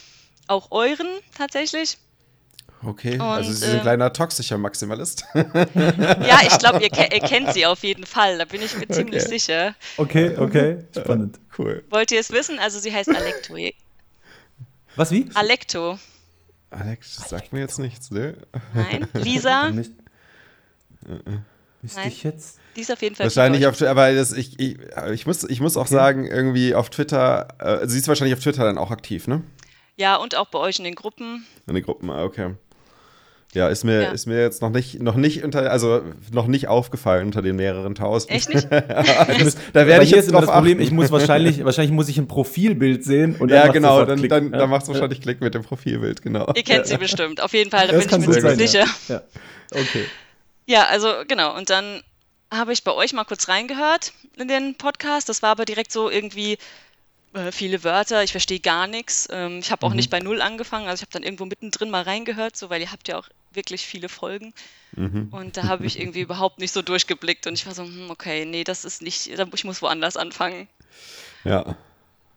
auch 0.47 0.69
euren 0.71 1.07
tatsächlich. 1.35 1.97
Okay, 2.83 3.13
und, 3.13 3.21
also 3.21 3.51
sie 3.51 3.65
ist 3.65 3.71
ein 3.71 3.77
äh, 3.77 3.81
kleiner 3.81 4.11
toxischer 4.11 4.57
Maximalist. 4.57 5.23
ja, 5.35 6.39
ich 6.43 6.57
glaube, 6.57 6.81
ihr, 6.81 6.91
ihr, 6.91 7.19
kennt 7.19 7.53
sie 7.53 7.65
auf 7.65 7.83
jeden 7.83 8.05
Fall, 8.05 8.39
da 8.39 8.45
bin 8.45 8.61
ich 8.61 8.75
mir 8.75 8.87
ziemlich 8.87 9.23
okay. 9.23 9.29
sicher. 9.29 9.75
Okay, 9.97 10.35
okay, 10.37 10.83
spannend. 10.97 11.39
cool. 11.59 11.83
Wollt 11.91 12.11
ihr 12.11 12.19
es 12.19 12.31
wissen? 12.31 12.57
Also 12.59 12.79
sie 12.79 12.91
heißt 12.91 13.09
Alecto. 13.09 13.55
Was, 14.95 15.11
wie? 15.11 15.29
Alecto. 15.35 15.99
Alex, 16.71 17.15
sagt 17.29 17.53
mir 17.53 17.59
jetzt 17.59 17.79
nichts, 17.79 18.09
ne? 18.11 18.35
Nein, 18.73 19.07
Lisa. 19.13 19.69
Nicht, 19.69 19.91
Müsste 21.81 22.01
ich 22.07 22.23
jetzt? 22.23 22.59
Die 22.75 22.81
ist 22.81 22.91
auf 22.91 23.01
jeden 23.01 23.15
Fall. 23.15 23.25
Wahrscheinlich 23.25 23.65
auf 23.67 23.75
Twitter, 23.75 23.91
aber 23.91 24.13
das, 24.13 24.31
ich, 24.31 24.59
ich, 24.59 24.77
ich, 25.11 25.25
muss, 25.25 25.43
ich 25.43 25.59
muss 25.59 25.77
auch 25.77 25.81
okay. 25.81 25.93
sagen, 25.93 26.27
irgendwie 26.27 26.75
auf 26.75 26.89
Twitter, 26.89 27.47
äh, 27.59 27.87
sie 27.87 27.97
ist 27.97 28.07
wahrscheinlich 28.07 28.35
auf 28.35 28.43
Twitter 28.43 28.63
dann 28.63 28.77
auch 28.77 28.91
aktiv, 28.91 29.27
ne? 29.27 29.43
Ja, 29.97 30.15
und 30.15 30.35
auch 30.35 30.47
bei 30.47 30.59
euch 30.59 30.79
in 30.79 30.85
den 30.85 30.95
Gruppen. 30.95 31.45
In 31.67 31.75
den 31.75 31.83
Gruppen, 31.83 32.09
ah, 32.09 32.23
okay. 32.23 32.55
Ja, 33.53 33.67
ist 33.67 33.83
mir, 33.83 34.03
ja. 34.03 34.11
ist 34.11 34.27
mir 34.27 34.39
jetzt 34.39 34.61
noch 34.61 34.69
nicht, 34.69 35.01
noch 35.01 35.15
nicht 35.15 35.43
unter, 35.43 35.69
also 35.69 36.01
noch 36.31 36.47
nicht 36.47 36.69
aufgefallen 36.69 37.25
unter 37.25 37.41
den 37.41 37.57
mehreren 37.57 37.95
tausend. 37.95 38.31
Echt 38.31 38.47
nicht? 38.53 38.67
da 38.71 38.79
werde 39.73 40.05
ich 40.05 40.11
jetzt 40.11 40.29
immer 40.29 40.39
das 40.39 40.49
Problem, 40.49 40.79
ich 40.79 40.91
muss 40.91 41.11
wahrscheinlich, 41.11 41.63
wahrscheinlich 41.65 41.91
muss 41.91 42.07
ich 42.07 42.17
ein 42.17 42.29
Profilbild 42.29 43.03
sehen 43.03 43.35
und 43.35 43.49
Ja, 43.49 43.67
genau, 43.67 44.05
dann, 44.05 44.25
dann, 44.29 44.51
ja. 44.51 44.57
dann 44.57 44.69
macht 44.69 44.83
es 44.83 44.87
wahrscheinlich 44.87 45.19
Klick 45.21 45.41
mit 45.41 45.53
dem 45.53 45.63
Profilbild, 45.63 46.21
genau. 46.21 46.51
Ihr 46.55 46.63
kennt 46.63 46.87
sie 46.87 46.97
bestimmt, 46.97 47.41
auf 47.41 47.53
jeden 47.53 47.71
Fall, 47.71 47.87
da 47.87 47.93
das 47.93 48.07
bin 48.07 48.21
ich 48.21 48.27
mir 48.27 48.33
ziemlich 48.39 48.71
sicher. 48.71 48.85
Ja. 49.09 49.21
Okay. 49.71 50.05
Ja, 50.65 50.85
also 50.85 51.09
genau, 51.27 51.57
und 51.57 51.69
dann 51.69 52.01
habe 52.53 52.71
ich 52.71 52.85
bei 52.85 52.93
euch 52.93 53.11
mal 53.11 53.25
kurz 53.25 53.49
reingehört 53.49 54.13
in 54.37 54.47
den 54.47 54.75
Podcast. 54.75 55.29
Das 55.29 55.41
war 55.41 55.51
aber 55.51 55.65
direkt 55.65 55.91
so 55.91 56.09
irgendwie, 56.09 56.57
äh, 57.33 57.51
viele 57.51 57.83
Wörter, 57.83 58.23
ich 58.23 58.31
verstehe 58.31 58.59
gar 58.59 58.87
nichts. 58.87 59.27
Ähm, 59.31 59.59
ich 59.59 59.71
habe 59.71 59.85
auch 59.85 59.91
mhm. 59.91 59.97
nicht 59.97 60.09
bei 60.09 60.19
Null 60.19 60.41
angefangen, 60.41 60.87
also 60.87 61.01
ich 61.01 61.01
habe 61.01 61.11
dann 61.11 61.23
irgendwo 61.23 61.45
mittendrin 61.45 61.89
mal 61.89 62.03
reingehört, 62.03 62.55
so 62.55 62.69
weil 62.69 62.81
ihr 62.81 62.91
habt 62.91 63.07
ja 63.07 63.17
auch 63.17 63.27
wirklich 63.53 63.85
viele 63.85 64.09
Folgen. 64.09 64.53
Mhm. 64.93 65.29
Und 65.31 65.57
da 65.57 65.63
habe 65.63 65.85
ich 65.85 65.99
irgendwie 65.99 66.21
überhaupt 66.27 66.59
nicht 66.59 66.71
so 66.71 66.81
durchgeblickt 66.81 67.47
und 67.47 67.53
ich 67.53 67.65
war 67.65 67.73
so, 67.73 67.83
hm, 67.83 68.09
okay, 68.09 68.45
nee, 68.45 68.63
das 68.63 68.85
ist 68.85 69.01
nicht, 69.01 69.27
ich 69.27 69.63
muss 69.63 69.81
woanders 69.81 70.17
anfangen. 70.17 70.67
Ja. 71.43 71.75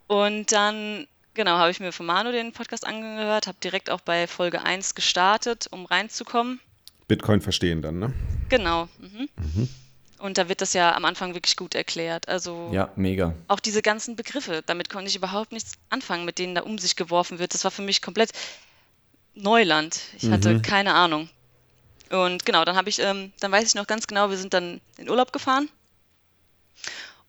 Und 0.06 0.52
dann, 0.52 1.06
genau, 1.35 1.52
habe 1.52 1.71
ich 1.71 1.80
mir 1.80 1.92
von 1.92 2.06
Manu 2.06 2.33
den 2.33 2.52
Podcast 2.52 2.87
angehört, 2.87 3.47
habe 3.47 3.59
direkt 3.62 3.90
auch 3.90 4.00
bei 4.00 4.26
Folge 4.26 4.62
1 4.62 4.94
gestartet, 4.94 5.66
um 5.71 5.87
reinzukommen. 5.87 6.61
Bitcoin 7.09 7.40
verstehen 7.40 7.83
dann, 7.83 7.99
ne? 7.99 8.12
Genau. 8.49 8.88
Mhm. 8.99 9.28
Mhm. 9.37 9.68
Und 10.18 10.38
da 10.38 10.49
wird 10.49 10.62
das 10.62 10.73
ja 10.73 10.94
am 10.94 11.04
Anfang 11.04 11.35
wirklich 11.35 11.54
gut 11.54 11.75
erklärt. 11.75 12.28
Also 12.28 12.71
ja, 12.73 12.90
mega. 12.97 13.35
Auch 13.47 13.61
diese 13.61 13.83
ganzen 13.83 14.16
Begriffe, 14.16 14.62
damit 14.64 14.88
konnte 14.88 15.09
ich 15.09 15.16
überhaupt 15.16 15.52
nichts 15.52 15.73
anfangen, 15.90 16.25
mit 16.25 16.38
denen 16.38 16.54
da 16.54 16.62
um 16.62 16.78
sich 16.78 16.97
geworfen 16.97 17.38
wird. 17.38 17.52
Das 17.52 17.64
war 17.64 17.71
für 17.71 17.83
mich 17.83 18.00
komplett 18.00 18.30
Neuland. 19.35 20.00
Ich 20.17 20.25
mhm. 20.25 20.33
hatte 20.33 20.61
keine 20.62 20.95
Ahnung. 20.95 21.29
Und 22.11 22.45
genau, 22.45 22.64
dann 22.64 22.76
habe 22.76 22.88
ich, 22.88 22.99
ähm, 22.99 23.33
dann 23.41 23.50
weiß 23.50 23.64
ich 23.69 23.75
noch 23.75 23.87
ganz 23.87 24.07
genau, 24.07 24.31
wir 24.31 24.37
sind 24.37 24.55
dann 24.55 24.81
in 24.99 25.09
Urlaub 25.09 25.33
gefahren. 25.33 25.69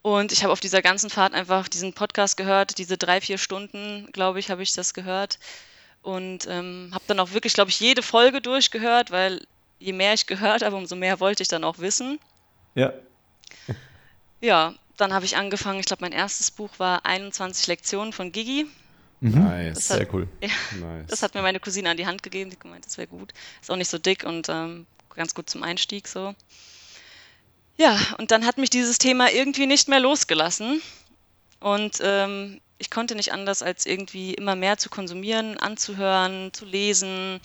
Und 0.01 0.31
ich 0.31 0.43
habe 0.43 0.53
auf 0.53 0.59
dieser 0.59 0.83
ganzen 0.83 1.09
Fahrt 1.09 1.33
einfach 1.33 1.67
diesen 1.67 1.93
Podcast 1.93 2.37
gehört, 2.37 2.77
diese 2.77 2.97
drei, 2.97 3.21
vier 3.21 3.39
Stunden, 3.39 4.07
glaube 4.11 4.39
ich, 4.39 4.51
habe 4.51 4.61
ich 4.61 4.73
das 4.73 4.93
gehört. 4.93 5.39
Und 6.03 6.45
ähm, 6.47 6.91
habe 6.93 7.03
dann 7.07 7.19
auch 7.19 7.31
wirklich, 7.31 7.53
glaube 7.53 7.71
ich, 7.71 7.79
jede 7.79 8.03
Folge 8.03 8.39
durchgehört, 8.39 9.09
weil 9.09 9.41
je 9.79 9.93
mehr 9.93 10.13
ich 10.13 10.27
gehört 10.27 10.61
habe, 10.61 10.75
umso 10.75 10.95
mehr 10.95 11.19
wollte 11.19 11.41
ich 11.41 11.49
dann 11.49 11.63
auch 11.63 11.79
wissen. 11.79 12.19
Ja. 12.75 12.93
Ja, 14.41 14.75
dann 14.97 15.13
habe 15.13 15.25
ich 15.25 15.37
angefangen, 15.37 15.79
ich 15.79 15.87
glaube, 15.87 16.03
mein 16.03 16.11
erstes 16.11 16.51
Buch 16.51 16.69
war 16.77 17.05
21 17.05 17.65
Lektionen 17.65 18.13
von 18.13 18.31
Gigi. 18.31 18.67
Mhm. 19.25 19.43
Nice, 19.43 19.89
hat, 19.89 19.97
sehr 19.97 20.13
cool. 20.13 20.27
Ja, 20.41 20.49
nice. 20.79 21.07
Das 21.07 21.23
hat 21.23 21.33
mir 21.33 21.41
meine 21.41 21.59
Cousine 21.59 21.89
an 21.89 21.97
die 21.97 22.05
Hand 22.05 22.21
gegeben, 22.21 22.51
die 22.51 22.59
gemeint, 22.59 22.85
das 22.85 22.97
wäre 22.97 23.07
gut. 23.07 23.33
Ist 23.59 23.71
auch 23.71 23.75
nicht 23.75 23.89
so 23.89 23.97
dick 23.97 24.23
und 24.23 24.49
ähm, 24.49 24.85
ganz 25.15 25.33
gut 25.33 25.49
zum 25.49 25.63
Einstieg 25.63 26.07
so. 26.07 26.35
Ja, 27.77 27.97
und 28.19 28.29
dann 28.29 28.45
hat 28.45 28.57
mich 28.57 28.69
dieses 28.69 28.99
Thema 28.99 29.31
irgendwie 29.31 29.65
nicht 29.65 29.89
mehr 29.89 29.99
losgelassen. 29.99 30.81
Und 31.59 31.99
ähm, 32.01 32.61
ich 32.77 32.91
konnte 32.91 33.15
nicht 33.15 33.33
anders, 33.33 33.63
als 33.63 33.87
irgendwie 33.87 34.35
immer 34.35 34.55
mehr 34.55 34.77
zu 34.77 34.89
konsumieren, 34.89 35.57
anzuhören, 35.57 36.53
zu 36.53 36.65
lesen. 36.65 37.39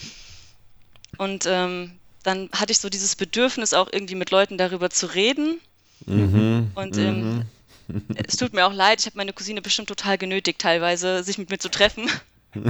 Und 1.16 1.46
ähm, 1.46 1.92
dann 2.22 2.50
hatte 2.52 2.72
ich 2.72 2.78
so 2.78 2.90
dieses 2.90 3.16
Bedürfnis, 3.16 3.72
auch 3.72 3.88
irgendwie 3.90 4.14
mit 4.16 4.30
Leuten 4.30 4.58
darüber 4.58 4.90
zu 4.90 5.06
reden. 5.06 5.60
Mhm, 6.06 6.72
und 6.74 6.96
ähm, 6.98 7.36
mhm. 7.36 7.42
Es 8.14 8.36
tut 8.36 8.52
mir 8.52 8.66
auch 8.66 8.72
leid, 8.72 9.00
ich 9.00 9.06
habe 9.06 9.16
meine 9.16 9.32
Cousine 9.32 9.62
bestimmt 9.62 9.88
total 9.88 10.18
genötigt, 10.18 10.60
teilweise 10.60 11.22
sich 11.22 11.38
mit 11.38 11.50
mir 11.50 11.58
zu 11.58 11.70
treffen, 11.70 12.10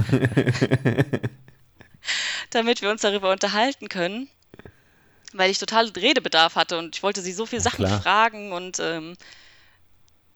damit 2.49 2.81
wir 2.81 2.89
uns 2.89 3.01
darüber 3.01 3.31
unterhalten 3.31 3.89
können 3.89 4.29
weil 5.33 5.49
ich 5.49 5.59
total 5.59 5.87
Redebedarf 5.87 6.55
hatte 6.55 6.77
und 6.77 6.95
ich 6.95 7.03
wollte 7.03 7.21
sie 7.21 7.31
so 7.31 7.45
viele 7.45 7.61
Sachen 7.61 7.85
klar. 7.85 8.01
fragen 8.01 8.51
und, 8.51 8.79
ähm, 8.79 9.15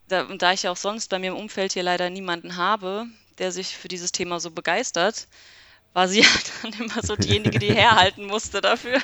da, 0.08 0.24
und 0.24 0.42
da 0.42 0.54
ich 0.54 0.64
ja 0.64 0.72
auch 0.72 0.78
sonst 0.78 1.10
bei 1.10 1.20
mir 1.20 1.32
im 1.32 1.38
Umfeld 1.38 1.74
hier 1.74 1.84
leider 1.84 2.10
niemanden 2.10 2.56
habe, 2.56 3.06
der 3.38 3.52
sich 3.52 3.76
für 3.76 3.88
dieses 3.88 4.12
Thema 4.12 4.40
so 4.40 4.52
begeistert, 4.52 5.28
war 5.94 6.08
sie 6.08 6.26
dann 6.64 6.74
immer 6.74 7.02
so 7.02 7.16
diejenige, 7.16 7.60
die 7.60 7.74
herhalten 7.74 8.26
musste 8.26 8.62
dafür. 8.62 9.02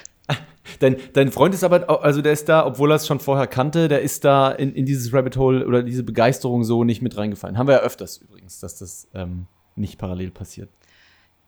Dein, 0.79 0.97
dein 1.13 1.31
Freund 1.31 1.53
ist 1.53 1.63
aber, 1.63 2.03
also 2.03 2.21
der 2.21 2.33
ist 2.33 2.47
da, 2.47 2.65
obwohl 2.65 2.91
er 2.91 2.95
es 2.95 3.07
schon 3.07 3.19
vorher 3.19 3.47
kannte, 3.47 3.87
der 3.87 4.01
ist 4.01 4.23
da 4.23 4.51
in, 4.51 4.73
in 4.73 4.85
dieses 4.85 5.11
Rabbit 5.11 5.35
Hole 5.37 5.65
oder 5.65 5.83
diese 5.83 6.03
Begeisterung 6.03 6.63
so 6.63 6.83
nicht 6.83 7.01
mit 7.01 7.17
reingefallen. 7.17 7.57
Haben 7.57 7.67
wir 7.67 7.75
ja 7.75 7.81
öfters 7.81 8.17
übrigens, 8.17 8.59
dass 8.59 8.77
das 8.77 9.07
ähm, 9.13 9.47
nicht 9.75 9.97
parallel 9.97 10.31
passiert. 10.31 10.69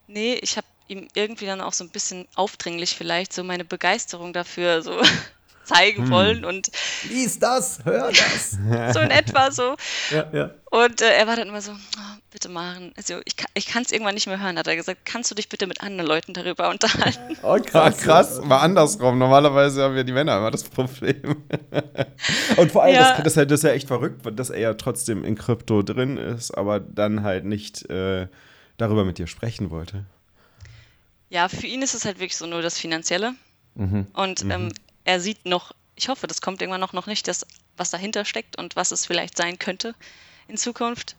Nee, 0.08 0.34
ich 0.34 0.56
habe 0.56 0.66
ihm 0.88 1.08
irgendwie 1.14 1.46
dann 1.46 1.60
auch 1.60 1.72
so 1.72 1.84
ein 1.84 1.90
bisschen 1.90 2.26
aufdringlich 2.34 2.94
vielleicht 2.96 3.32
so 3.32 3.44
meine 3.44 3.64
Begeisterung 3.64 4.32
dafür 4.32 4.82
so 4.82 5.00
zeigen 5.64 6.04
hm. 6.04 6.10
wollen 6.10 6.44
und 6.44 6.70
lies 7.08 7.38
das, 7.38 7.80
hör 7.84 8.08
das. 8.08 8.52
so 8.94 9.00
in 9.00 9.10
etwa 9.10 9.50
so. 9.50 9.76
Ja, 10.10 10.26
ja. 10.32 10.50
Und 10.70 11.02
äh, 11.02 11.12
er 11.12 11.26
war 11.26 11.36
dann 11.36 11.48
immer 11.48 11.60
so, 11.60 11.70
oh, 11.72 12.16
bitte 12.32 12.48
Maren, 12.48 12.92
also 12.96 13.20
ich, 13.24 13.36
ich 13.54 13.66
kann 13.66 13.82
es 13.82 13.92
irgendwann 13.92 14.14
nicht 14.14 14.26
mehr 14.26 14.40
hören, 14.40 14.58
hat 14.58 14.66
er 14.66 14.74
gesagt, 14.74 15.04
kannst 15.04 15.30
du 15.30 15.36
dich 15.36 15.48
bitte 15.48 15.68
mit 15.68 15.80
anderen 15.82 16.08
Leuten 16.08 16.34
darüber 16.34 16.68
unterhalten? 16.68 17.36
Oh, 17.42 17.58
krass. 17.60 17.98
krass, 17.98 18.40
war 18.42 18.62
andersrum. 18.62 19.18
Normalerweise 19.18 19.82
haben 19.82 19.94
wir 19.94 20.04
die 20.04 20.12
Männer 20.12 20.38
immer 20.38 20.50
das 20.50 20.64
Problem. 20.64 21.44
und 22.56 22.72
vor 22.72 22.82
allem, 22.82 22.94
ja. 22.94 23.20
das, 23.22 23.34
das, 23.34 23.48
das, 23.48 23.60
ist 23.60 23.64
ja 23.64 23.70
echt 23.70 23.86
verrückt, 23.86 24.22
dass 24.34 24.50
er 24.50 24.60
ja 24.60 24.74
trotzdem 24.74 25.24
in 25.24 25.36
Krypto 25.36 25.82
drin 25.82 26.16
ist, 26.16 26.52
aber 26.52 26.80
dann 26.80 27.22
halt 27.22 27.44
nicht 27.44 27.88
äh, 27.90 28.28
darüber 28.78 29.04
mit 29.04 29.18
dir 29.18 29.26
sprechen 29.26 29.70
wollte. 29.70 30.06
Ja, 31.28 31.48
für 31.48 31.66
ihn 31.66 31.82
ist 31.82 31.94
es 31.94 32.04
halt 32.04 32.18
wirklich 32.18 32.36
so 32.36 32.46
nur 32.46 32.62
das 32.62 32.78
Finanzielle. 32.78 33.34
Mhm. 33.74 34.06
Und 34.12 34.44
mhm. 34.44 34.72
Er 35.04 35.20
sieht 35.20 35.46
noch, 35.46 35.72
ich 35.96 36.08
hoffe, 36.08 36.26
das 36.26 36.40
kommt 36.40 36.60
irgendwann 36.60 36.80
noch, 36.80 36.92
noch 36.92 37.06
nicht, 37.06 37.28
das, 37.28 37.46
was 37.76 37.90
dahinter 37.90 38.24
steckt 38.24 38.58
und 38.58 38.76
was 38.76 38.90
es 38.90 39.06
vielleicht 39.06 39.36
sein 39.36 39.58
könnte 39.58 39.94
in 40.48 40.56
Zukunft. 40.56 41.16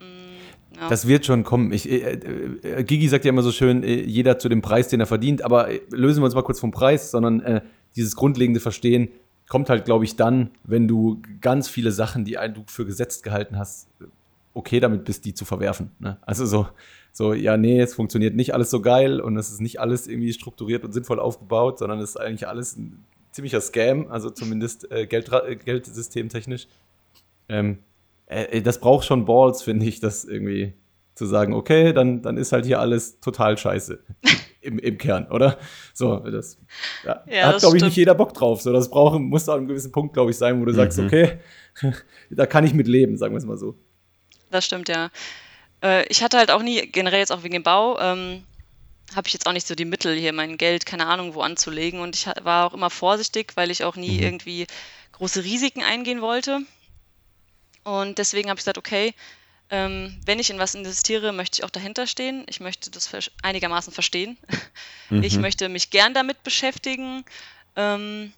Mm, 0.00 0.76
ja. 0.76 0.88
Das 0.88 1.06
wird 1.06 1.26
schon 1.26 1.44
kommen. 1.44 1.72
Ich, 1.72 1.88
äh, 1.90 2.12
äh, 2.12 2.84
Gigi 2.84 3.08
sagt 3.08 3.24
ja 3.24 3.30
immer 3.30 3.42
so 3.42 3.52
schön, 3.52 3.82
äh, 3.82 4.02
jeder 4.02 4.38
zu 4.38 4.48
dem 4.48 4.62
Preis, 4.62 4.88
den 4.88 5.00
er 5.00 5.06
verdient. 5.06 5.42
Aber 5.42 5.70
äh, 5.70 5.80
lösen 5.90 6.20
wir 6.20 6.26
uns 6.26 6.34
mal 6.34 6.42
kurz 6.42 6.60
vom 6.60 6.70
Preis, 6.70 7.10
sondern 7.10 7.40
äh, 7.40 7.60
dieses 7.96 8.16
grundlegende 8.16 8.60
Verstehen 8.60 9.08
kommt 9.48 9.70
halt, 9.70 9.84
glaube 9.84 10.04
ich, 10.04 10.16
dann, 10.16 10.50
wenn 10.64 10.86
du 10.86 11.22
ganz 11.40 11.68
viele 11.68 11.90
Sachen, 11.90 12.24
die 12.24 12.34
du 12.34 12.64
für 12.66 12.84
gesetzt 12.84 13.22
gehalten 13.22 13.58
hast, 13.58 13.88
okay 14.54 14.80
damit 14.80 15.04
bist, 15.04 15.24
die 15.24 15.34
zu 15.34 15.44
verwerfen. 15.44 15.90
Ne? 15.98 16.18
Also 16.22 16.44
so, 16.44 16.68
so, 17.12 17.32
ja, 17.32 17.56
nee, 17.56 17.80
es 17.80 17.94
funktioniert 17.94 18.34
nicht 18.34 18.54
alles 18.54 18.70
so 18.70 18.80
geil 18.80 19.20
und 19.20 19.36
es 19.36 19.50
ist 19.50 19.60
nicht 19.60 19.80
alles 19.80 20.06
irgendwie 20.06 20.32
strukturiert 20.32 20.84
und 20.84 20.92
sinnvoll 20.92 21.18
aufgebaut, 21.18 21.78
sondern 21.78 21.98
es 22.00 22.10
ist 22.10 22.16
eigentlich 22.16 22.46
alles 22.46 22.76
ein 22.76 23.04
ziemlicher 23.38 23.60
Scam, 23.60 24.08
also 24.10 24.30
zumindest 24.30 24.90
äh, 24.90 25.06
Geld, 25.06 25.30
äh, 25.32 25.54
Geldsystemtechnisch. 25.54 26.66
Ähm, 27.48 27.78
äh, 28.26 28.60
das 28.62 28.80
braucht 28.80 29.06
schon 29.06 29.26
Balls, 29.26 29.62
finde 29.62 29.86
ich, 29.86 30.00
das 30.00 30.24
irgendwie 30.24 30.72
zu 31.14 31.24
sagen, 31.24 31.54
okay, 31.54 31.92
dann, 31.92 32.20
dann 32.20 32.36
ist 32.36 32.50
halt 32.50 32.66
hier 32.66 32.80
alles 32.80 33.20
total 33.20 33.56
scheiße. 33.56 34.00
Im, 34.60 34.80
Im 34.80 34.98
Kern, 34.98 35.28
oder? 35.30 35.56
So, 35.94 36.16
das 36.16 36.58
ja, 37.04 37.22
ja, 37.30 37.46
hat, 37.46 37.60
glaube 37.60 37.76
ich, 37.76 37.82
nicht 37.84 37.96
jeder 37.96 38.16
Bock 38.16 38.34
drauf. 38.34 38.60
So, 38.60 38.72
das 38.72 38.90
braucht, 38.90 39.20
muss 39.20 39.48
an 39.48 39.58
einem 39.58 39.68
gewissen 39.68 39.92
Punkt, 39.92 40.14
glaube 40.14 40.32
ich, 40.32 40.36
sein, 40.36 40.60
wo 40.60 40.64
du 40.64 40.72
mhm. 40.72 40.76
sagst, 40.76 40.98
okay, 40.98 41.38
da 42.30 42.44
kann 42.44 42.64
ich 42.64 42.74
mit 42.74 42.88
leben, 42.88 43.16
sagen 43.16 43.34
wir 43.34 43.38
es 43.38 43.46
mal 43.46 43.56
so. 43.56 43.76
Das 44.50 44.64
stimmt, 44.64 44.88
ja. 44.88 45.10
Äh, 45.80 46.04
ich 46.08 46.24
hatte 46.24 46.38
halt 46.38 46.50
auch 46.50 46.62
nie, 46.62 46.88
generell 46.90 47.20
jetzt 47.20 47.30
auch 47.30 47.44
wegen 47.44 47.54
dem 47.54 47.62
Bau, 47.62 48.00
ähm, 48.00 48.42
habe 49.14 49.26
ich 49.26 49.34
jetzt 49.34 49.46
auch 49.46 49.52
nicht 49.52 49.66
so 49.66 49.74
die 49.74 49.84
Mittel, 49.84 50.16
hier 50.18 50.32
mein 50.32 50.58
Geld, 50.58 50.86
keine 50.86 51.06
Ahnung, 51.06 51.34
wo 51.34 51.40
anzulegen. 51.40 52.00
Und 52.00 52.16
ich 52.16 52.26
war 52.42 52.66
auch 52.66 52.74
immer 52.74 52.90
vorsichtig, 52.90 53.52
weil 53.54 53.70
ich 53.70 53.84
auch 53.84 53.96
nie 53.96 54.18
mhm. 54.18 54.22
irgendwie 54.22 54.66
große 55.12 55.44
Risiken 55.44 55.82
eingehen 55.82 56.20
wollte. 56.20 56.60
Und 57.84 58.18
deswegen 58.18 58.50
habe 58.50 58.58
ich 58.58 58.64
gesagt, 58.64 58.78
okay, 58.78 59.14
ähm, 59.70 60.18
wenn 60.24 60.38
ich 60.38 60.50
in 60.50 60.58
was 60.58 60.74
investiere, 60.74 61.32
möchte 61.32 61.58
ich 61.58 61.64
auch 61.64 61.70
dahinter 61.70 62.06
stehen. 62.06 62.44
Ich 62.48 62.60
möchte 62.60 62.90
das 62.90 63.10
einigermaßen 63.42 63.92
verstehen. 63.92 64.38
Mhm. 65.10 65.22
Ich 65.22 65.38
möchte 65.38 65.70
mich 65.70 65.88
gern 65.88 66.12
damit 66.12 66.42
beschäftigen. 66.42 67.24
Ähm, 67.76 68.34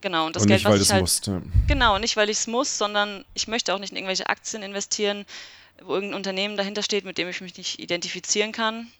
genau, 0.00 0.24
und 0.24 0.34
das 0.34 0.44
und 0.44 0.48
Geld, 0.48 0.60
nicht, 0.60 0.72
was 0.72 0.80
ich 0.80 0.90
halt, 0.90 1.02
musst, 1.02 1.26
ja. 1.26 1.42
Genau, 1.66 1.98
nicht 1.98 2.16
weil 2.16 2.30
ich 2.30 2.38
es 2.38 2.46
muss, 2.46 2.78
sondern 2.78 3.26
ich 3.34 3.46
möchte 3.46 3.74
auch 3.74 3.78
nicht 3.78 3.90
in 3.90 3.98
irgendwelche 3.98 4.26
Aktien 4.26 4.62
investieren, 4.62 5.26
wo 5.82 5.92
irgendein 5.92 6.16
Unternehmen 6.16 6.56
dahinter 6.56 6.82
steht, 6.82 7.04
mit 7.04 7.18
dem 7.18 7.28
ich 7.28 7.42
mich 7.42 7.58
nicht 7.58 7.78
identifizieren 7.78 8.52
kann, 8.52 8.90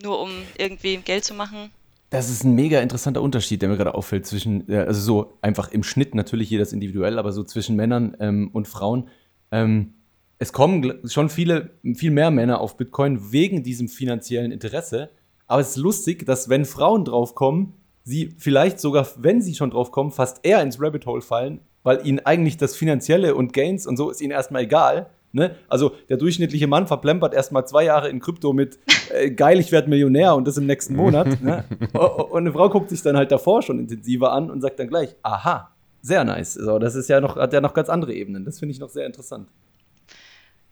nur 0.00 0.20
um 0.20 0.30
irgendwie 0.58 0.96
Geld 0.98 1.24
zu 1.24 1.34
machen. 1.34 1.70
Das 2.10 2.28
ist 2.28 2.44
ein 2.44 2.54
mega 2.54 2.80
interessanter 2.80 3.22
Unterschied, 3.22 3.62
der 3.62 3.70
mir 3.70 3.76
gerade 3.78 3.94
auffällt 3.94 4.26
zwischen, 4.26 4.70
also 4.70 5.00
so 5.00 5.38
einfach 5.40 5.70
im 5.72 5.82
Schnitt 5.82 6.14
natürlich 6.14 6.50
jedes 6.50 6.72
individuell, 6.72 7.18
aber 7.18 7.32
so 7.32 7.42
zwischen 7.42 7.74
Männern 7.74 8.16
ähm, 8.20 8.50
und 8.52 8.68
Frauen. 8.68 9.08
Ähm, 9.50 9.94
es 10.38 10.52
kommen 10.52 11.00
schon 11.08 11.28
viele, 11.28 11.70
viel 11.94 12.10
mehr 12.10 12.30
Männer 12.30 12.60
auf 12.60 12.76
Bitcoin 12.76 13.32
wegen 13.32 13.62
diesem 13.62 13.88
finanziellen 13.88 14.52
Interesse. 14.52 15.08
Aber 15.46 15.60
es 15.60 15.70
ist 15.70 15.76
lustig, 15.76 16.26
dass 16.26 16.48
wenn 16.48 16.64
Frauen 16.64 17.04
draufkommen, 17.04 17.74
sie 18.04 18.34
vielleicht 18.38 18.80
sogar, 18.80 19.06
wenn 19.18 19.40
sie 19.40 19.54
schon 19.54 19.70
draufkommen, 19.70 20.12
fast 20.12 20.40
eher 20.44 20.60
ins 20.62 20.80
Rabbit 20.80 21.06
Hole 21.06 21.22
fallen, 21.22 21.60
weil 21.82 22.06
ihnen 22.06 22.20
eigentlich 22.20 22.56
das 22.56 22.76
Finanzielle 22.76 23.34
und 23.34 23.52
Gains 23.52 23.86
und 23.86 23.96
so 23.96 24.10
ist 24.10 24.20
ihnen 24.20 24.32
erstmal 24.32 24.62
egal. 24.62 25.10
Ne? 25.32 25.56
Also 25.68 25.92
der 26.08 26.18
durchschnittliche 26.18 26.66
Mann 26.66 26.86
verplempert 26.86 27.32
erstmal 27.32 27.66
zwei 27.66 27.84
Jahre 27.84 28.10
in 28.10 28.20
Krypto 28.20 28.52
mit 28.52 28.78
äh, 29.10 29.30
geil, 29.30 29.58
ich 29.58 29.72
werde 29.72 29.88
Millionär 29.88 30.34
und 30.34 30.46
das 30.46 30.58
im 30.58 30.66
nächsten 30.66 30.94
Monat. 30.94 31.42
ne? 31.42 31.64
Und 31.92 32.38
eine 32.38 32.52
Frau 32.52 32.68
guckt 32.68 32.90
sich 32.90 33.02
dann 33.02 33.16
halt 33.16 33.32
davor 33.32 33.62
schon 33.62 33.78
intensiver 33.78 34.32
an 34.32 34.50
und 34.50 34.60
sagt 34.60 34.78
dann 34.78 34.88
gleich, 34.88 35.16
aha, 35.22 35.70
sehr 36.02 36.24
nice. 36.24 36.54
So, 36.54 36.78
das 36.78 36.94
ist 36.94 37.08
ja 37.08 37.20
noch, 37.20 37.36
hat 37.36 37.52
ja 37.52 37.60
noch 37.60 37.74
ganz 37.74 37.88
andere 37.88 38.12
Ebenen. 38.12 38.44
Das 38.44 38.58
finde 38.58 38.74
ich 38.74 38.80
noch 38.80 38.90
sehr 38.90 39.06
interessant. 39.06 39.48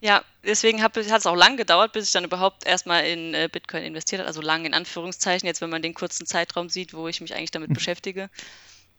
Ja, 0.03 0.23
deswegen 0.45 0.83
hat 0.83 0.97
es 0.97 1.27
auch 1.27 1.37
lang 1.37 1.57
gedauert, 1.57 1.93
bis 1.93 2.07
ich 2.07 2.13
dann 2.13 2.25
überhaupt 2.25 2.67
erstmal 2.67 3.05
in 3.05 3.35
äh, 3.35 3.49
Bitcoin 3.53 3.83
investiert 3.83 4.21
habe. 4.21 4.29
Also 4.29 4.41
lang 4.41 4.65
in 4.65 4.73
Anführungszeichen, 4.75 5.47
jetzt 5.47 5.61
wenn 5.61 5.71
man 5.71 5.83
den 5.83 5.95
kurzen 5.95 6.27
Zeitraum 6.27 6.69
sieht, 6.69 6.95
wo 6.95 7.07
ich 7.09 7.21
mich 7.21 7.35
eigentlich 7.35 7.51
damit 7.51 7.73
beschäftige. 7.75 8.31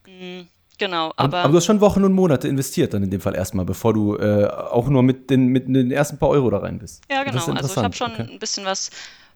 Mhm. 0.08 0.48
Genau, 0.82 1.14
aber, 1.16 1.42
aber, 1.42 1.52
du 1.52 1.58
hast 1.58 1.66
schon 1.66 1.80
Wochen 1.80 2.04
und 2.04 2.14
Monate 2.14 2.48
investiert 2.48 2.96
dann 2.96 3.04
in 3.04 3.12
dem 3.12 3.22
Fall 3.22 3.36
erstmal, 3.36 3.66
bevor 3.66 3.94
du 3.94 4.18
äh, 4.18 4.48
auch 4.48 4.88
nur 4.88 5.04
mit 5.04 5.30
den, 5.30 5.46
mit 5.46 5.68
den 5.68 5.92
ersten 5.92 6.18
paar 6.18 6.30
Euro 6.30 6.50
da 6.50 6.58
rein 6.58 6.80
bist. 6.80 7.04
Ja, 7.08 7.24
genau. 7.24 7.36
Also 7.36 7.70
ich 7.70 7.78
habe 7.78 7.96
schon 7.96 8.14
okay. 8.14 8.28
ein 8.28 8.40
bisschen 8.40 8.66
was 8.66 8.90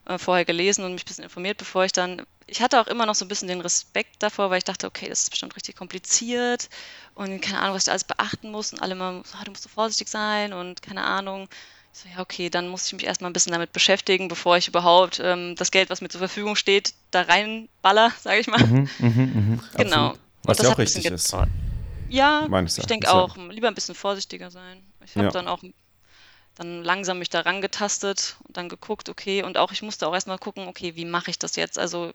äh, 0.06 0.18
vorher 0.18 0.44
gelesen 0.44 0.84
und 0.84 0.94
mich 0.94 1.04
ein 1.04 1.06
bisschen 1.06 1.24
informiert, 1.24 1.60
bevor 1.60 1.86
ich 1.86 1.92
dann. 1.92 2.24
Ich 2.48 2.64
hatte 2.64 2.82
auch 2.82 2.88
immer 2.88 3.06
noch 3.06 3.14
so 3.14 3.26
ein 3.26 3.28
bisschen 3.28 3.48
den 3.48 3.62
Respekt 3.62 4.24
davor, 4.24 4.50
weil 4.50 4.58
ich 4.58 4.64
dachte, 4.64 4.88
okay, 4.88 5.08
das 5.08 5.22
ist 5.22 5.30
bestimmt 5.30 5.56
richtig 5.56 5.76
kompliziert 5.76 6.68
und 7.14 7.40
keine 7.44 7.60
Ahnung, 7.60 7.76
was 7.76 7.84
ich 7.84 7.92
alles 7.92 8.06
beachten 8.06 8.50
muss 8.50 8.74
und 8.74 8.82
alle 8.82 8.94
immer, 8.94 9.22
so, 9.24 9.38
ah, 9.40 9.44
du 9.44 9.52
musst 9.52 9.62
so 9.62 9.70
vorsichtig 9.70 10.08
sein 10.08 10.52
und 10.52 10.82
keine 10.82 11.04
Ahnung. 11.04 11.48
Ich 11.94 12.00
so, 12.00 12.10
ja, 12.10 12.22
okay, 12.22 12.50
dann 12.50 12.70
muss 12.70 12.88
ich 12.88 12.94
mich 12.94 13.06
erstmal 13.06 13.30
ein 13.30 13.34
bisschen 13.34 13.54
damit 13.54 13.72
beschäftigen, 13.72 14.30
bevor 14.30 14.58
ich 14.58 14.68
überhaupt 14.68 15.22
ähm, 15.24 15.54
das 15.58 15.70
Geld, 15.70 15.92
was 15.92 16.02
mir 16.02 16.10
zur 16.10 16.18
Verfügung 16.18 16.56
steht, 16.56 16.96
da 17.12 17.22
reinballer, 17.22 18.12
sage 18.20 18.40
ich 18.40 18.48
mal. 18.48 18.66
Mhm, 18.66 18.90
mh, 18.98 19.10
mh, 19.10 19.60
genau. 19.78 20.08
Absolut. 20.08 20.25
Was 20.48 20.60
ja 20.60 20.72
auch 20.72 20.78
richtig 20.78 21.06
ist. 21.06 21.36
Ja, 22.10 22.48
ich 22.66 22.86
denke 22.86 23.12
auch, 23.12 23.36
lieber 23.50 23.68
ein 23.68 23.76
bisschen 23.76 23.96
vorsichtiger 23.96 24.52
sein. 24.52 24.84
Ich 25.04 25.16
habe 25.16 25.26
ja. 25.26 25.32
dann 25.32 25.48
auch 25.48 25.64
dann 26.56 26.84
langsam 26.84 27.20
mich 27.20 27.30
daran 27.30 27.62
getastet 27.62 28.38
und 28.48 28.56
dann 28.56 28.70
geguckt, 28.70 29.10
okay, 29.10 29.44
und 29.44 29.58
auch 29.58 29.74
ich 29.74 29.82
musste 29.82 30.08
auch 30.08 30.14
erstmal 30.14 30.38
gucken, 30.38 30.68
okay, 30.68 30.96
wie 30.96 31.04
mache 31.04 31.30
ich 31.30 31.38
das 31.38 31.58
jetzt? 31.58 31.78
Also 31.78 32.14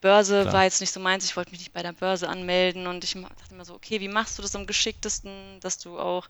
Börse 0.00 0.42
Klar. 0.42 0.54
war 0.54 0.64
jetzt 0.64 0.80
nicht 0.80 0.92
so 0.92 1.00
meins, 1.00 1.26
ich 1.26 1.36
wollte 1.36 1.50
mich 1.50 1.60
nicht 1.60 1.74
bei 1.74 1.82
der 1.82 1.92
Börse 1.92 2.28
anmelden 2.28 2.86
und 2.86 3.04
ich 3.04 3.12
dachte 3.12 3.54
mir 3.54 3.64
so, 3.66 3.74
okay, 3.74 4.00
wie 4.00 4.08
machst 4.08 4.38
du 4.38 4.42
das 4.42 4.56
am 4.56 4.66
geschicktesten, 4.66 5.60
dass 5.60 5.78
du 5.78 5.98
auch 5.98 6.28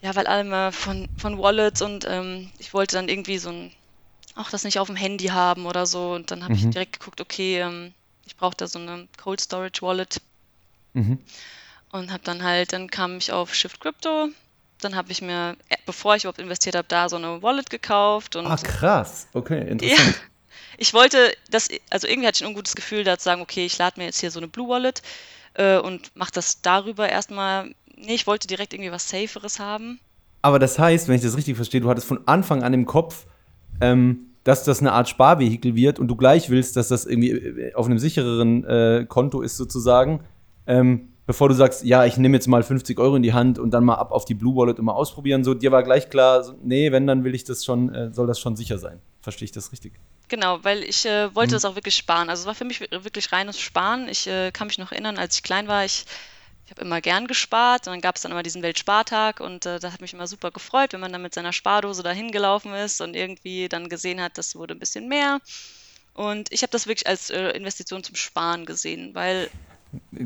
ja, 0.00 0.14
weil 0.14 0.26
alle 0.26 0.44
mal 0.44 0.72
von, 0.72 1.08
von 1.16 1.38
Wallets 1.38 1.82
und 1.82 2.06
ähm, 2.08 2.50
ich 2.58 2.72
wollte 2.72 2.96
dann 2.96 3.08
irgendwie 3.08 3.38
so 3.38 3.50
ein, 3.50 3.72
auch 4.36 4.50
das 4.50 4.64
nicht 4.64 4.78
auf 4.78 4.86
dem 4.86 4.96
Handy 4.96 5.26
haben 5.26 5.66
oder 5.66 5.86
so. 5.86 6.12
Und 6.12 6.30
dann 6.30 6.44
habe 6.44 6.54
mhm. 6.54 6.58
ich 6.60 6.70
direkt 6.70 6.98
geguckt, 7.00 7.20
okay, 7.20 7.60
ähm, 7.60 7.92
ich 8.28 8.36
brauche 8.36 8.56
da 8.56 8.66
so 8.66 8.78
eine 8.78 9.08
Cold 9.22 9.40
Storage 9.40 9.82
Wallet. 9.82 10.20
Mhm. 10.94 11.18
Und 11.90 12.12
habe 12.12 12.22
dann 12.22 12.42
halt, 12.42 12.72
dann 12.72 12.90
kam 12.90 13.18
ich 13.18 13.32
auf 13.32 13.54
Shift 13.54 13.80
Crypto. 13.80 14.28
Dann 14.80 14.94
habe 14.94 15.10
ich 15.10 15.22
mir, 15.22 15.56
äh, 15.68 15.76
bevor 15.86 16.14
ich 16.14 16.24
überhaupt 16.24 16.38
investiert 16.38 16.76
habe, 16.76 16.86
da 16.86 17.08
so 17.08 17.16
eine 17.16 17.42
Wallet 17.42 17.70
gekauft. 17.70 18.36
Und 18.36 18.46
ah, 18.46 18.56
krass. 18.56 19.26
Okay, 19.32 19.68
interessant. 19.68 19.98
Ja, 19.98 20.14
ich 20.76 20.94
wollte 20.94 21.34
das, 21.50 21.68
also 21.90 22.06
irgendwie 22.06 22.28
hatte 22.28 22.44
ich 22.44 22.48
ein 22.48 22.54
gutes 22.54 22.76
Gefühl, 22.76 23.02
da 23.02 23.18
zu 23.18 23.24
sagen, 23.24 23.40
okay, 23.40 23.66
ich 23.66 23.76
lade 23.78 23.98
mir 23.98 24.06
jetzt 24.06 24.20
hier 24.20 24.30
so 24.30 24.38
eine 24.38 24.48
Blue 24.48 24.68
Wallet 24.68 25.02
äh, 25.54 25.78
und 25.78 26.14
mache 26.14 26.30
das 26.32 26.62
darüber 26.62 27.08
erstmal 27.08 27.74
Nee, 28.00 28.14
ich 28.14 28.26
wollte 28.26 28.46
direkt 28.46 28.74
irgendwie 28.74 28.92
was 28.92 29.08
Saferes 29.08 29.58
haben. 29.58 29.98
Aber 30.42 30.58
das 30.58 30.78
heißt, 30.78 31.08
wenn 31.08 31.16
ich 31.16 31.22
das 31.22 31.36
richtig 31.36 31.56
verstehe, 31.56 31.80
du 31.80 31.88
hattest 31.88 32.06
von 32.06 32.26
Anfang 32.26 32.62
an 32.62 32.72
im 32.72 32.86
Kopf, 32.86 33.26
ähm, 33.80 34.27
dass 34.48 34.64
das 34.64 34.80
eine 34.80 34.92
Art 34.92 35.10
Sparvehikel 35.10 35.74
wird 35.74 35.98
und 35.98 36.08
du 36.08 36.16
gleich 36.16 36.48
willst, 36.48 36.74
dass 36.76 36.88
das 36.88 37.04
irgendwie 37.04 37.32
äh, 37.32 37.74
auf 37.74 37.84
einem 37.84 37.98
sichereren 37.98 38.64
äh, 38.64 39.04
Konto 39.06 39.42
ist 39.42 39.58
sozusagen, 39.58 40.20
ähm, 40.66 41.10
bevor 41.26 41.50
du 41.50 41.54
sagst, 41.54 41.84
ja, 41.84 42.06
ich 42.06 42.16
nehme 42.16 42.34
jetzt 42.34 42.46
mal 42.46 42.62
50 42.62 42.98
Euro 42.98 43.16
in 43.16 43.22
die 43.22 43.34
Hand 43.34 43.58
und 43.58 43.72
dann 43.72 43.84
mal 43.84 43.96
ab 43.96 44.10
auf 44.10 44.24
die 44.24 44.32
Blue 44.32 44.56
Wallet 44.56 44.78
und 44.78 44.86
mal 44.86 44.94
ausprobieren. 44.94 45.44
So, 45.44 45.52
dir 45.52 45.70
war 45.70 45.82
gleich 45.82 46.08
klar, 46.08 46.42
so, 46.44 46.54
nee, 46.62 46.90
wenn, 46.92 47.06
dann 47.06 47.24
will 47.24 47.34
ich 47.34 47.44
das 47.44 47.62
schon, 47.62 47.94
äh, 47.94 48.10
soll 48.10 48.26
das 48.26 48.40
schon 48.40 48.56
sicher 48.56 48.78
sein. 48.78 49.02
Verstehe 49.20 49.44
ich 49.44 49.52
das 49.52 49.70
richtig? 49.70 49.92
Genau, 50.28 50.60
weil 50.62 50.82
ich 50.82 51.04
äh, 51.04 51.34
wollte 51.34 51.50
mhm. 51.50 51.56
das 51.56 51.66
auch 51.66 51.74
wirklich 51.74 51.96
sparen. 51.96 52.30
Also 52.30 52.40
es 52.40 52.46
war 52.46 52.54
für 52.54 52.64
mich 52.64 52.80
wirklich 52.80 53.30
reines 53.30 53.60
Sparen. 53.60 54.08
Ich 54.08 54.26
äh, 54.26 54.50
kann 54.50 54.68
mich 54.68 54.78
noch 54.78 54.92
erinnern, 54.92 55.18
als 55.18 55.36
ich 55.36 55.42
klein 55.42 55.68
war, 55.68 55.84
ich 55.84 56.06
ich 56.68 56.70
habe 56.72 56.82
immer 56.82 57.00
gern 57.00 57.26
gespart 57.26 57.86
und 57.86 57.94
dann 57.94 58.02
gab 58.02 58.16
es 58.16 58.22
dann 58.22 58.30
immer 58.30 58.42
diesen 58.42 58.60
Weltspartag 58.62 59.40
und 59.40 59.64
äh, 59.64 59.80
da 59.80 59.90
hat 59.90 60.02
mich 60.02 60.12
immer 60.12 60.26
super 60.26 60.50
gefreut, 60.50 60.92
wenn 60.92 61.00
man 61.00 61.10
dann 61.10 61.22
mit 61.22 61.32
seiner 61.32 61.54
Spardose 61.54 62.02
dahin 62.02 62.30
gelaufen 62.30 62.74
ist 62.74 63.00
und 63.00 63.16
irgendwie 63.16 63.70
dann 63.70 63.88
gesehen 63.88 64.20
hat, 64.20 64.36
das 64.36 64.54
wurde 64.54 64.74
ein 64.74 64.78
bisschen 64.78 65.08
mehr. 65.08 65.38
Und 66.12 66.52
ich 66.52 66.60
habe 66.60 66.70
das 66.70 66.86
wirklich 66.86 67.06
als 67.06 67.30
äh, 67.30 67.52
Investition 67.52 68.04
zum 68.04 68.16
Sparen 68.16 68.66
gesehen, 68.66 69.14
weil. 69.14 69.48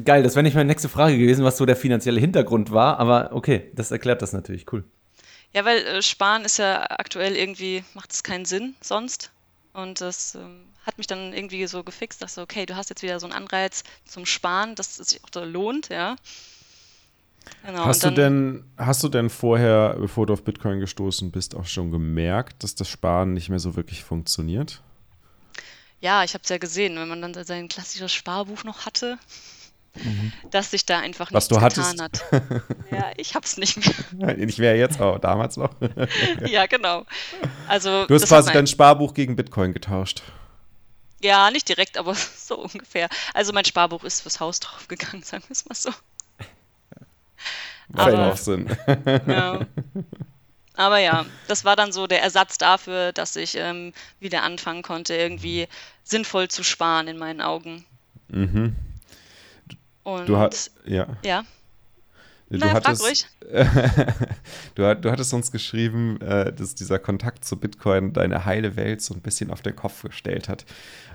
Geil, 0.04 0.24
das 0.24 0.34
wäre 0.34 0.42
nicht 0.42 0.54
meine 0.54 0.66
nächste 0.66 0.88
Frage 0.88 1.16
gewesen, 1.16 1.44
was 1.44 1.58
so 1.58 1.64
der 1.64 1.76
finanzielle 1.76 2.18
Hintergrund 2.18 2.72
war, 2.72 2.98
aber 2.98 3.30
okay, 3.32 3.70
das 3.76 3.92
erklärt 3.92 4.20
das 4.20 4.32
natürlich, 4.32 4.72
cool. 4.72 4.82
Ja, 5.54 5.64
weil 5.64 5.78
äh, 5.78 6.02
Sparen 6.02 6.44
ist 6.44 6.56
ja 6.58 6.90
aktuell 6.90 7.36
irgendwie, 7.36 7.84
macht 7.94 8.10
es 8.10 8.24
keinen 8.24 8.46
Sinn 8.46 8.74
sonst. 8.80 9.30
Und 9.74 10.00
das 10.00 10.34
ähm, 10.34 10.64
hat 10.84 10.98
mich 10.98 11.06
dann 11.06 11.32
irgendwie 11.32 11.66
so 11.66 11.84
gefixt, 11.84 12.22
dass 12.22 12.34
so, 12.34 12.42
okay, 12.42 12.66
du 12.66 12.76
hast 12.76 12.90
jetzt 12.90 13.02
wieder 13.02 13.20
so 13.20 13.26
einen 13.26 13.34
Anreiz 13.34 13.84
zum 14.04 14.26
Sparen, 14.26 14.74
dass 14.74 14.98
es 14.98 15.10
sich 15.10 15.24
auch 15.24 15.30
da 15.30 15.44
lohnt, 15.44 15.88
ja. 15.88 16.16
Genau, 17.64 17.84
hast, 17.84 18.04
du 18.04 18.10
denn, 18.10 18.64
hast 18.76 19.02
du 19.02 19.08
denn 19.08 19.30
vorher, 19.30 19.96
bevor 19.98 20.26
du 20.26 20.32
auf 20.32 20.44
Bitcoin 20.44 20.80
gestoßen 20.80 21.30
bist, 21.30 21.54
auch 21.54 21.66
schon 21.66 21.90
gemerkt, 21.90 22.62
dass 22.62 22.74
das 22.74 22.88
Sparen 22.88 23.32
nicht 23.32 23.48
mehr 23.48 23.58
so 23.58 23.76
wirklich 23.76 24.02
funktioniert? 24.04 24.80
Ja, 26.00 26.24
ich 26.24 26.34
habe 26.34 26.42
es 26.42 26.48
ja 26.48 26.58
gesehen, 26.58 26.96
wenn 26.96 27.08
man 27.08 27.22
dann 27.22 27.44
sein 27.44 27.68
klassisches 27.68 28.12
Sparbuch 28.12 28.64
noch 28.64 28.86
hatte, 28.86 29.18
mhm. 29.94 30.32
dass 30.50 30.72
sich 30.72 30.84
da 30.84 30.98
einfach 30.98 31.30
nichts 31.30 31.48
getan 31.48 31.62
hattest. 31.62 32.00
hat. 32.00 32.24
ja, 32.90 33.12
ich 33.16 33.34
habe 33.36 33.46
es 33.46 33.56
nicht 33.56 33.76
mehr. 33.76 34.38
Ich 34.38 34.58
wäre 34.58 34.76
jetzt 34.76 35.00
auch, 35.00 35.18
damals 35.18 35.56
noch. 35.56 35.70
ja, 36.46 36.66
genau. 36.66 37.04
Also, 37.68 38.06
du 38.06 38.14
hast 38.14 38.26
quasi 38.26 38.52
dein 38.52 38.66
Sparbuch 38.66 39.14
gegen 39.14 39.36
Bitcoin 39.36 39.72
getauscht. 39.72 40.22
Ja, 41.22 41.50
nicht 41.50 41.68
direkt, 41.68 41.96
aber 41.96 42.14
so 42.36 42.58
ungefähr. 42.58 43.08
Also 43.34 43.52
mein 43.52 43.64
Sparbuch 43.64 44.04
ist 44.04 44.22
fürs 44.22 44.40
Haus 44.40 44.60
draufgegangen, 44.60 45.22
sagen 45.22 45.44
wir 45.46 45.52
es 45.52 45.64
mal 45.64 45.74
so. 45.74 45.90
Macht 47.88 48.14
auch 48.14 48.36
Sinn. 48.36 48.74
Ja. 49.26 49.66
Aber 50.74 50.98
ja, 50.98 51.26
das 51.48 51.66
war 51.66 51.76
dann 51.76 51.92
so 51.92 52.06
der 52.06 52.22
Ersatz 52.22 52.56
dafür, 52.56 53.12
dass 53.12 53.36
ich 53.36 53.56
ähm, 53.56 53.92
wieder 54.20 54.42
anfangen 54.42 54.82
konnte, 54.82 55.14
irgendwie 55.14 55.68
sinnvoll 56.02 56.48
zu 56.48 56.64
sparen 56.64 57.08
in 57.08 57.18
meinen 57.18 57.42
Augen. 57.42 57.84
Mhm. 58.28 58.74
Und 60.02 60.28
du 60.28 60.38
hast 60.38 60.72
ja. 60.86 61.06
Ja. 61.24 61.44
Du, 62.52 62.58
naja, 62.58 62.74
hattest, 62.74 63.28
du, 64.74 64.94
du, 64.94 65.10
hattest 65.10 65.32
uns 65.32 65.50
geschrieben, 65.50 66.20
äh, 66.20 66.52
dass 66.52 66.74
dieser 66.74 66.98
Kontakt 66.98 67.46
zu 67.46 67.56
Bitcoin 67.56 68.12
deine 68.12 68.44
heile 68.44 68.76
Welt 68.76 69.00
so 69.00 69.14
ein 69.14 69.22
bisschen 69.22 69.50
auf 69.50 69.62
den 69.62 69.74
Kopf 69.74 70.02
gestellt 70.02 70.50
hat. 70.50 70.66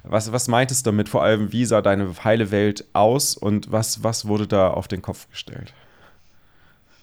Was, 0.02 0.32
was 0.32 0.48
meintest 0.48 0.88
du 0.88 0.90
damit? 0.90 1.10
Vor 1.10 1.22
allem, 1.22 1.52
wie 1.52 1.66
sah 1.66 1.84
deine 1.84 2.12
heile 2.24 2.50
Welt 2.50 2.86
aus 2.94 3.38
und 3.38 3.72
was, 3.72 4.04
was 4.04 4.26
wurde 4.26 4.48
da 4.48 4.72
auf 4.72 4.88
den 4.88 5.04
Kopf 5.04 5.30
gestellt? 5.30 5.74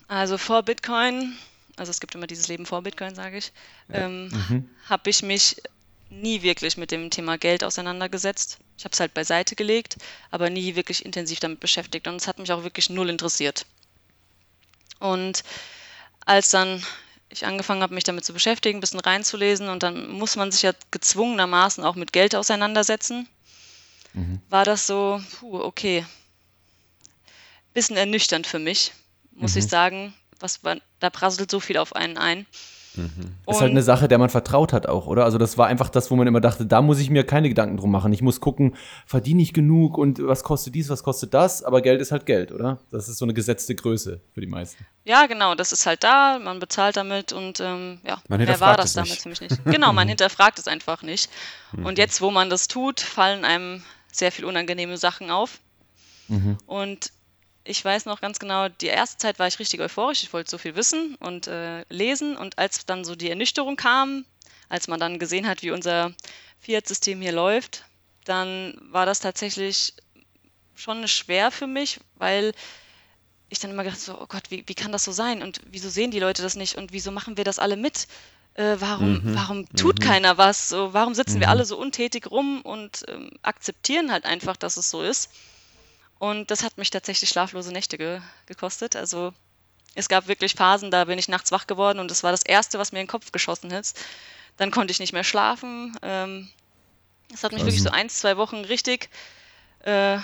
Also 0.08 0.36
vor 0.36 0.64
Bitcoin, 0.64 1.34
also 1.76 1.90
es 1.90 2.00
gibt 2.00 2.16
immer 2.16 2.26
dieses 2.26 2.48
Leben 2.48 2.66
vor 2.66 2.82
Bitcoin, 2.82 3.14
sage 3.14 3.36
ich, 3.36 3.52
ja. 3.88 4.06
ähm, 4.06 4.30
mhm. 4.48 4.68
habe 4.88 5.10
ich 5.10 5.22
mich 5.22 5.62
nie 6.10 6.42
wirklich 6.42 6.76
mit 6.76 6.90
dem 6.90 7.08
Thema 7.08 7.38
Geld 7.38 7.62
auseinandergesetzt. 7.62 8.58
Ich 8.78 8.84
habe 8.84 8.94
es 8.94 8.98
halt 8.98 9.14
beiseite 9.14 9.54
gelegt, 9.54 9.96
aber 10.32 10.50
nie 10.50 10.74
wirklich 10.74 11.04
intensiv 11.04 11.38
damit 11.38 11.60
beschäftigt 11.60 12.08
und 12.08 12.16
es 12.16 12.26
hat 12.26 12.40
mich 12.40 12.50
auch 12.50 12.64
wirklich 12.64 12.90
null 12.90 13.08
interessiert. 13.08 13.64
Und 15.04 15.44
als 16.24 16.48
dann 16.48 16.82
ich 17.28 17.44
angefangen 17.44 17.82
habe, 17.82 17.92
mich 17.92 18.04
damit 18.04 18.24
zu 18.24 18.32
beschäftigen, 18.32 18.78
ein 18.78 18.80
bisschen 18.80 19.00
reinzulesen 19.00 19.68
und 19.68 19.82
dann 19.82 20.08
muss 20.08 20.36
man 20.36 20.50
sich 20.50 20.62
ja 20.62 20.72
gezwungenermaßen 20.92 21.84
auch 21.84 21.94
mit 21.94 22.14
Geld 22.14 22.34
auseinandersetzen, 22.34 23.28
mhm. 24.14 24.40
war 24.48 24.64
das 24.64 24.86
so, 24.86 25.20
puh, 25.38 25.60
okay, 25.60 26.06
bisschen 27.74 27.98
ernüchternd 27.98 28.46
für 28.46 28.58
mich, 28.58 28.92
muss 29.32 29.52
mhm. 29.52 29.58
ich 29.58 29.66
sagen. 29.66 30.14
Was, 30.40 30.60
da 31.00 31.10
prasselt 31.10 31.50
so 31.50 31.60
viel 31.60 31.76
auf 31.76 31.94
einen 31.94 32.16
ein. 32.16 32.46
Mhm. 32.96 33.34
Ist 33.46 33.60
halt 33.60 33.70
eine 33.70 33.82
Sache, 33.82 34.08
der 34.08 34.18
man 34.18 34.28
vertraut 34.28 34.72
hat 34.72 34.86
auch, 34.86 35.06
oder? 35.06 35.24
Also 35.24 35.38
das 35.38 35.58
war 35.58 35.66
einfach 35.66 35.88
das, 35.88 36.10
wo 36.10 36.16
man 36.16 36.26
immer 36.26 36.40
dachte, 36.40 36.64
da 36.66 36.82
muss 36.82 37.00
ich 37.00 37.10
mir 37.10 37.24
keine 37.24 37.48
Gedanken 37.48 37.76
drum 37.76 37.90
machen. 37.90 38.12
Ich 38.12 38.22
muss 38.22 38.40
gucken, 38.40 38.76
verdiene 39.06 39.42
ich 39.42 39.52
genug 39.52 39.98
und 39.98 40.24
was 40.24 40.44
kostet 40.44 40.74
dies, 40.74 40.88
was 40.88 41.02
kostet 41.02 41.34
das, 41.34 41.62
aber 41.62 41.82
Geld 41.82 42.00
ist 42.00 42.12
halt 42.12 42.26
Geld, 42.26 42.52
oder? 42.52 42.78
Das 42.90 43.08
ist 43.08 43.18
so 43.18 43.24
eine 43.24 43.34
gesetzte 43.34 43.74
Größe 43.74 44.20
für 44.32 44.40
die 44.40 44.46
meisten. 44.46 44.86
Ja, 45.04 45.26
genau, 45.26 45.54
das 45.54 45.72
ist 45.72 45.86
halt 45.86 46.04
da, 46.04 46.38
man 46.38 46.60
bezahlt 46.60 46.96
damit 46.96 47.32
und 47.32 47.60
ähm, 47.60 47.98
ja, 48.06 48.22
man 48.28 48.42
mehr 48.42 48.60
war 48.60 48.76
das 48.76 48.92
damit 48.92 49.20
ziemlich 49.20 49.40
nicht. 49.40 49.64
Genau, 49.64 49.92
man 49.92 50.08
hinterfragt 50.14 50.58
es 50.58 50.68
einfach 50.68 51.02
nicht. 51.02 51.30
Mhm. 51.72 51.86
Und 51.86 51.98
jetzt, 51.98 52.20
wo 52.20 52.30
man 52.30 52.50
das 52.50 52.68
tut, 52.68 53.00
fallen 53.00 53.44
einem 53.44 53.82
sehr 54.12 54.30
viel 54.30 54.44
unangenehme 54.44 54.96
Sachen 54.96 55.30
auf. 55.30 55.60
Mhm. 56.28 56.58
Und 56.66 57.12
ich 57.64 57.84
weiß 57.84 58.04
noch 58.04 58.20
ganz 58.20 58.38
genau, 58.38 58.68
die 58.68 58.86
erste 58.86 59.18
Zeit 59.18 59.38
war 59.38 59.46
ich 59.46 59.58
richtig 59.58 59.80
euphorisch. 59.80 60.22
Ich 60.22 60.32
wollte 60.32 60.50
so 60.50 60.58
viel 60.58 60.76
wissen 60.76 61.16
und 61.16 61.46
äh, 61.46 61.84
lesen. 61.88 62.36
Und 62.36 62.58
als 62.58 62.84
dann 62.84 63.04
so 63.04 63.16
die 63.16 63.30
Ernüchterung 63.30 63.76
kam, 63.76 64.26
als 64.68 64.86
man 64.86 65.00
dann 65.00 65.18
gesehen 65.18 65.48
hat, 65.48 65.62
wie 65.62 65.70
unser 65.70 66.12
Fiat-System 66.60 67.20
hier 67.20 67.32
läuft, 67.32 67.84
dann 68.24 68.78
war 68.90 69.06
das 69.06 69.20
tatsächlich 69.20 69.94
schon 70.74 71.08
schwer 71.08 71.50
für 71.50 71.66
mich, 71.66 72.00
weil 72.16 72.52
ich 73.48 73.60
dann 73.60 73.70
immer 73.70 73.84
gedacht 73.84 74.00
so, 74.00 74.20
oh 74.20 74.26
Gott, 74.26 74.50
wie, 74.50 74.64
wie 74.66 74.74
kann 74.74 74.92
das 74.92 75.04
so 75.04 75.12
sein? 75.12 75.42
Und 75.42 75.60
wieso 75.66 75.88
sehen 75.88 76.10
die 76.10 76.20
Leute 76.20 76.42
das 76.42 76.56
nicht? 76.56 76.76
Und 76.76 76.92
wieso 76.92 77.10
machen 77.12 77.36
wir 77.36 77.44
das 77.44 77.58
alle 77.58 77.76
mit? 77.76 78.08
Äh, 78.54 78.76
warum, 78.78 79.14
mhm. 79.14 79.34
warum 79.34 79.68
tut 79.74 80.00
mhm. 80.00 80.04
keiner 80.04 80.38
was? 80.38 80.68
So, 80.68 80.92
warum 80.92 81.14
sitzen 81.14 81.36
mhm. 81.36 81.40
wir 81.40 81.50
alle 81.50 81.64
so 81.64 81.78
untätig 81.78 82.30
rum 82.30 82.60
und 82.62 83.04
ähm, 83.08 83.30
akzeptieren 83.42 84.12
halt 84.12 84.26
einfach, 84.26 84.56
dass 84.56 84.76
es 84.76 84.90
so 84.90 85.02
ist? 85.02 85.30
Und 86.24 86.50
das 86.50 86.62
hat 86.62 86.78
mich 86.78 86.88
tatsächlich 86.88 87.28
schlaflose 87.28 87.70
Nächte 87.70 87.98
ge 87.98 88.22
gekostet. 88.46 88.96
Also 88.96 89.34
es 89.94 90.08
gab 90.08 90.26
wirklich 90.26 90.54
Phasen, 90.54 90.90
da 90.90 91.04
bin 91.04 91.18
ich 91.18 91.28
nachts 91.28 91.52
wach 91.52 91.66
geworden 91.66 91.98
und 91.98 92.10
das 92.10 92.22
war 92.22 92.30
das 92.30 92.42
Erste, 92.42 92.78
was 92.78 92.92
mir 92.92 93.00
in 93.00 93.04
den 93.04 93.10
Kopf 93.10 93.30
geschossen 93.30 93.70
ist. 93.70 94.00
Dann 94.56 94.70
konnte 94.70 94.90
ich 94.90 95.00
nicht 95.00 95.12
mehr 95.12 95.22
schlafen. 95.22 95.94
Ähm, 96.00 96.48
das 97.28 97.44
hat 97.44 97.52
mich 97.52 97.60
also. 97.60 97.66
wirklich 97.66 97.82
so 97.82 97.90
ein, 97.90 98.08
zwei 98.08 98.38
Wochen 98.38 98.64
richtig 98.64 99.10
äh, 99.80 100.16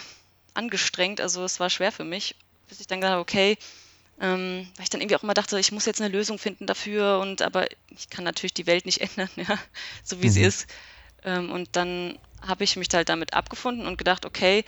angestrengt. 0.55 1.21
Also 1.21 1.45
es 1.45 1.61
war 1.61 1.69
schwer 1.69 1.93
für 1.93 2.05
mich, 2.05 2.35
bis 2.67 2.81
ich 2.81 2.87
dann 2.87 3.03
gesagt 3.03 3.13
habe, 3.13 3.21
okay, 3.21 3.59
ähm, 4.23 4.67
weil 4.77 4.85
ich 4.85 4.91
dann 4.91 5.03
irgendwie 5.03 5.17
auch 5.17 5.23
immer 5.23 5.35
dachte, 5.35 5.61
ich 5.61 5.71
muss 5.71 5.85
jetzt 5.85 6.01
eine 6.01 6.11
Lösung 6.11 6.39
finden 6.39 6.67
dafür 6.67 7.19
und 7.19 7.43
aber 7.43 7.67
ich 7.91 8.09
kann 8.09 8.25
natürlich 8.25 8.55
die 8.55 8.67
Welt 8.67 8.87
nicht 8.87 9.01
ändern, 9.03 9.29
ja, 9.37 9.59
so 10.03 10.23
wie 10.23 10.29
mhm. 10.29 10.33
sie 10.33 10.43
ist. 10.45 10.67
Ähm, 11.25 11.51
und 11.53 11.77
dann 11.77 12.19
habe 12.41 12.65
ich 12.65 12.77
mich 12.77 12.89
halt 12.95 13.11
damit 13.11 13.35
abgefunden 13.35 13.87
und 13.87 13.99
gedacht, 13.99 14.25
okay, 14.25 14.65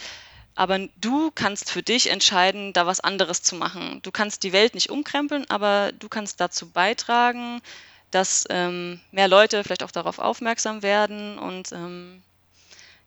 aber 0.55 0.79
du 1.01 1.31
kannst 1.35 1.71
für 1.71 1.83
dich 1.83 2.11
entscheiden, 2.11 2.73
da 2.73 2.87
was 2.87 3.01
anderes 3.01 3.43
zu 3.43 3.55
machen. 3.55 4.01
Du 4.03 4.11
kannst 4.11 4.43
die 4.43 4.53
Welt 4.53 4.75
nicht 4.75 4.91
umkrempeln, 4.91 5.49
aber 5.49 5.93
du 5.93 6.09
kannst 6.09 6.41
dazu 6.41 6.71
beitragen, 6.71 7.63
dass 8.11 8.45
ähm, 8.51 9.01
mehr 9.11 9.29
Leute 9.29 9.65
vielleicht 9.65 9.83
auch 9.83 9.91
darauf 9.91 10.19
aufmerksam 10.19 10.83
werden. 10.83 11.39
Und 11.39 11.73
ähm, 11.73 12.23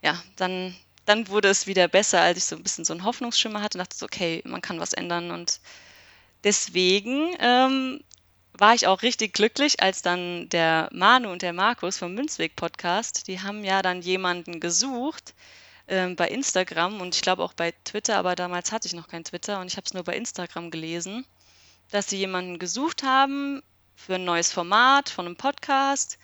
ja, 0.01 0.21
dann, 0.35 0.75
dann 1.05 1.27
wurde 1.27 1.49
es 1.49 1.67
wieder 1.67 1.87
besser, 1.87 2.21
als 2.21 2.39
ich 2.39 2.45
so 2.45 2.55
ein 2.55 2.63
bisschen 2.63 2.85
so 2.85 2.93
einen 2.93 3.03
Hoffnungsschimmer 3.03 3.61
hatte 3.61 3.77
und 3.77 3.87
dachte, 3.87 4.03
okay, 4.03 4.41
man 4.45 4.61
kann 4.61 4.79
was 4.79 4.93
ändern. 4.93 5.29
Und 5.29 5.59
deswegen 6.43 7.35
ähm, 7.39 8.01
war 8.53 8.73
ich 8.73 8.87
auch 8.87 9.03
richtig 9.03 9.33
glücklich, 9.33 9.81
als 9.81 10.01
dann 10.01 10.49
der 10.49 10.89
Manu 10.91 11.29
und 11.29 11.43
der 11.43 11.53
Markus 11.53 11.99
vom 11.99 12.15
Münzweg 12.15 12.55
Podcast, 12.55 13.27
die 13.27 13.41
haben 13.41 13.63
ja 13.63 13.83
dann 13.83 14.01
jemanden 14.01 14.59
gesucht, 14.59 15.35
ähm, 15.87 16.15
bei 16.15 16.27
Instagram 16.27 17.01
und 17.01 17.15
ich 17.15 17.21
glaube 17.21 17.43
auch 17.43 17.53
bei 17.53 17.73
Twitter, 17.83 18.17
aber 18.17 18.35
damals 18.35 18.71
hatte 18.71 18.87
ich 18.87 18.93
noch 18.93 19.07
kein 19.07 19.23
Twitter 19.23 19.59
und 19.59 19.67
ich 19.67 19.77
habe 19.77 19.85
es 19.85 19.93
nur 19.93 20.03
bei 20.03 20.15
Instagram 20.15 20.71
gelesen, 20.71 21.25
dass 21.91 22.09
sie 22.09 22.17
jemanden 22.17 22.59
gesucht 22.59 23.03
haben 23.03 23.61
für 23.95 24.15
ein 24.15 24.25
neues 24.25 24.51
Format 24.51 25.09
von 25.09 25.25
einem 25.25 25.35
Podcast. 25.35 26.17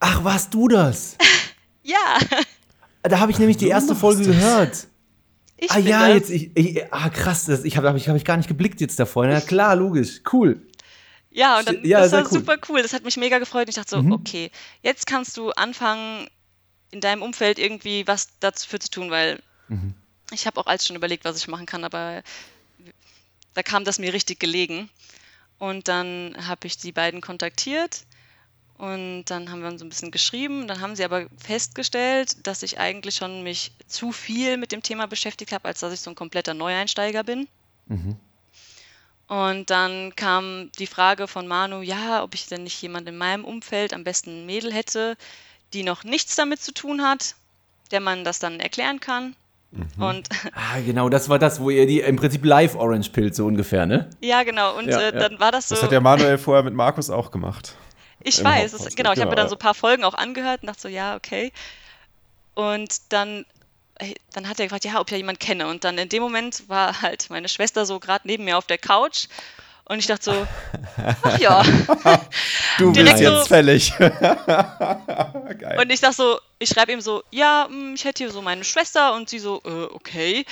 Ach, 0.00 0.24
warst 0.24 0.52
du 0.52 0.68
das? 0.68 1.16
ja. 1.82 2.18
Da 3.02 3.20
habe 3.20 3.30
ich 3.30 3.38
nämlich 3.38 3.56
die 3.56 3.68
erste 3.68 3.94
Folge 3.94 4.24
das. 4.24 4.36
gehört. 4.36 4.86
Ich 5.56 5.70
ah 5.70 5.78
ja, 5.78 6.08
das. 6.08 6.14
jetzt, 6.16 6.30
ich, 6.30 6.50
ich, 6.56 6.92
ah 6.92 7.08
krass, 7.08 7.44
das, 7.44 7.64
ich 7.64 7.76
habe 7.76 7.88
hab 7.88 7.96
ich, 7.96 8.08
hab 8.08 8.16
ich 8.16 8.24
gar 8.24 8.36
nicht 8.36 8.48
geblickt 8.48 8.80
jetzt 8.80 8.98
davor. 8.98 9.26
Na 9.26 9.40
klar, 9.40 9.76
logisch, 9.76 10.20
cool. 10.32 10.60
Ja, 11.30 11.58
und 11.58 11.68
dann, 11.68 11.84
ja, 11.84 12.00
das 12.00 12.12
war 12.12 12.22
cool. 12.22 12.30
super 12.30 12.56
cool. 12.68 12.82
Das 12.82 12.92
hat 12.92 13.04
mich 13.04 13.16
mega 13.16 13.38
gefreut. 13.38 13.68
Ich 13.68 13.76
dachte 13.76 13.90
so, 13.90 14.02
mhm. 14.02 14.12
okay, 14.12 14.50
jetzt 14.82 15.06
kannst 15.06 15.36
du 15.36 15.50
anfangen, 15.50 16.28
in 16.92 17.00
deinem 17.00 17.22
Umfeld 17.22 17.58
irgendwie 17.58 18.06
was 18.06 18.28
dafür 18.38 18.78
zu 18.78 18.90
tun, 18.90 19.10
weil 19.10 19.42
mhm. 19.68 19.94
ich 20.30 20.46
habe 20.46 20.60
auch 20.60 20.66
alles 20.66 20.86
schon 20.86 20.96
überlegt, 20.96 21.24
was 21.24 21.36
ich 21.36 21.48
machen 21.48 21.66
kann, 21.66 21.84
aber 21.84 22.22
da 23.54 23.62
kam 23.62 23.84
das 23.84 23.98
mir 23.98 24.12
richtig 24.12 24.38
gelegen. 24.38 24.88
Und 25.58 25.88
dann 25.88 26.36
habe 26.46 26.66
ich 26.66 26.76
die 26.76 26.92
beiden 26.92 27.20
kontaktiert 27.20 28.04
und 28.78 29.24
dann 29.26 29.50
haben 29.50 29.62
wir 29.62 29.68
uns 29.68 29.82
ein 29.82 29.88
bisschen 29.88 30.10
geschrieben. 30.10 30.66
Dann 30.66 30.80
haben 30.80 30.96
sie 30.96 31.04
aber 31.04 31.26
festgestellt, 31.38 32.46
dass 32.46 32.62
ich 32.62 32.78
eigentlich 32.80 33.14
schon 33.14 33.42
mich 33.42 33.72
zu 33.86 34.12
viel 34.12 34.56
mit 34.56 34.72
dem 34.72 34.82
Thema 34.82 35.06
beschäftigt 35.06 35.52
habe, 35.52 35.66
als 35.68 35.80
dass 35.80 35.92
ich 35.92 36.00
so 36.00 36.10
ein 36.10 36.16
kompletter 36.16 36.54
Neueinsteiger 36.54 37.22
bin. 37.22 37.48
Mhm. 37.86 38.16
Und 39.28 39.70
dann 39.70 40.14
kam 40.16 40.70
die 40.78 40.86
Frage 40.86 41.28
von 41.28 41.46
Manu, 41.46 41.80
ja, 41.80 42.22
ob 42.22 42.34
ich 42.34 42.48
denn 42.48 42.64
nicht 42.64 42.82
jemand 42.82 43.08
in 43.08 43.16
meinem 43.16 43.44
Umfeld, 43.44 43.94
am 43.94 44.04
besten 44.04 44.42
ein 44.42 44.46
Mädel 44.46 44.72
hätte, 44.72 45.16
die 45.72 45.82
noch 45.82 46.04
nichts 46.04 46.36
damit 46.36 46.60
zu 46.60 46.72
tun 46.72 47.02
hat, 47.02 47.34
der 47.90 48.00
man 48.00 48.24
das 48.24 48.38
dann 48.38 48.60
erklären 48.60 49.00
kann. 49.00 49.36
Mhm. 49.70 50.02
Und 50.02 50.28
ah, 50.54 50.80
genau, 50.84 51.08
das 51.08 51.28
war 51.28 51.38
das, 51.38 51.60
wo 51.60 51.70
ihr 51.70 51.86
die 51.86 52.00
im 52.00 52.16
Prinzip 52.16 52.44
live 52.44 52.74
Orange 52.74 53.10
Pilz 53.10 53.36
so 53.36 53.46
ungefähr, 53.46 53.86
ne? 53.86 54.10
Ja, 54.20 54.42
genau. 54.42 54.76
Und 54.76 54.88
ja, 54.88 55.00
äh, 55.00 55.12
dann 55.12 55.40
war 55.40 55.50
das 55.50 55.68
so. 55.68 55.74
Das 55.74 55.84
hat 55.84 55.92
der 55.92 56.00
Manuel 56.00 56.38
vorher 56.38 56.62
mit 56.62 56.74
Markus 56.74 57.10
auch 57.10 57.30
gemacht. 57.30 57.74
Ich 58.24 58.42
weiß, 58.42 58.72
das, 58.72 58.94
genau. 58.94 59.12
Ich 59.12 59.20
habe 59.20 59.30
mir 59.30 59.36
dann 59.36 59.48
so 59.48 59.56
ein 59.56 59.58
paar 59.58 59.74
Folgen 59.74 60.04
auch 60.04 60.14
angehört 60.14 60.62
und 60.62 60.68
dachte 60.68 60.82
so, 60.82 60.88
ja, 60.88 61.16
okay. 61.16 61.52
Und 62.54 63.12
dann, 63.12 63.44
dann 64.32 64.48
hat 64.48 64.60
er 64.60 64.66
gefragt, 64.66 64.84
ja, 64.84 65.00
ob 65.00 65.08
ich 65.08 65.12
ja 65.12 65.16
jemanden 65.16 65.40
kenne. 65.40 65.66
Und 65.66 65.84
dann 65.84 65.98
in 65.98 66.08
dem 66.08 66.22
Moment 66.22 66.68
war 66.68 67.02
halt 67.02 67.30
meine 67.30 67.48
Schwester 67.48 67.86
so 67.86 67.98
gerade 67.98 68.26
neben 68.26 68.44
mir 68.44 68.58
auf 68.58 68.66
der 68.66 68.78
Couch. 68.78 69.26
Und 69.92 69.98
ich 69.98 70.06
dachte 70.06 70.24
so, 70.24 70.46
ach 71.22 71.38
ja. 71.38 71.62
du 72.78 72.94
bist 72.94 73.20
jetzt 73.20 73.40
so, 73.40 73.44
fällig. 73.44 73.92
und 74.00 75.90
ich 75.90 76.00
dachte 76.00 76.16
so, 76.16 76.38
ich 76.58 76.70
schreibe 76.70 76.92
ihm 76.92 77.02
so, 77.02 77.22
ja, 77.30 77.66
hm, 77.68 77.92
ich 77.94 78.06
hätte 78.06 78.24
hier 78.24 78.32
so 78.32 78.40
meine 78.40 78.64
Schwester. 78.64 79.12
Und 79.12 79.28
sie 79.28 79.38
so, 79.38 79.60
äh, 79.66 79.84
okay. 79.92 80.46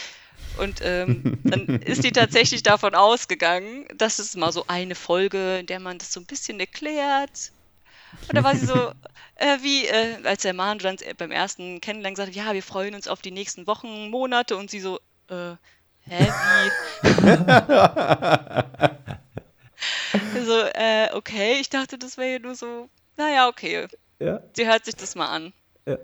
Und 0.58 0.80
ähm, 0.82 1.38
dann 1.44 1.80
ist 1.80 2.04
die 2.04 2.12
tatsächlich 2.12 2.62
davon 2.62 2.94
ausgegangen, 2.94 3.86
dass 3.96 4.18
es 4.18 4.36
mal 4.36 4.52
so 4.52 4.66
eine 4.66 4.94
Folge, 4.94 5.60
in 5.60 5.66
der 5.66 5.80
man 5.80 5.96
das 5.96 6.12
so 6.12 6.20
ein 6.20 6.26
bisschen 6.26 6.60
erklärt, 6.60 7.52
und 8.28 8.36
da 8.36 8.44
war 8.44 8.54
sie 8.54 8.66
so, 8.66 8.92
äh, 9.36 9.58
wie, 9.62 9.86
äh, 9.86 10.18
als 10.24 10.42
der 10.42 10.52
Mann 10.52 10.80
dann 10.80 10.96
beim 11.16 11.30
ersten 11.30 11.80
Kennenlernen 11.80 12.16
sagte, 12.16 12.36
ja, 12.36 12.52
wir 12.52 12.62
freuen 12.62 12.94
uns 12.94 13.08
auf 13.08 13.22
die 13.22 13.30
nächsten 13.30 13.66
Wochen, 13.66 14.10
Monate 14.10 14.56
und 14.56 14.68
sie 14.68 14.80
so, 14.80 14.98
äh, 15.28 15.54
hä, 16.08 16.26
wie? 16.26 16.70
so, 20.44 20.60
äh, 20.74 21.08
okay, 21.14 21.58
ich 21.60 21.68
dachte, 21.70 21.98
das 21.98 22.16
wäre 22.18 22.32
ja 22.32 22.38
nur 22.38 22.54
so, 22.54 22.88
naja, 23.16 23.48
okay. 23.48 23.86
Ja. 24.18 24.40
Sie 24.54 24.66
hört 24.66 24.84
sich 24.84 24.96
das 24.96 25.14
mal 25.14 25.26
an. 25.26 25.52
Ja. 25.86 25.98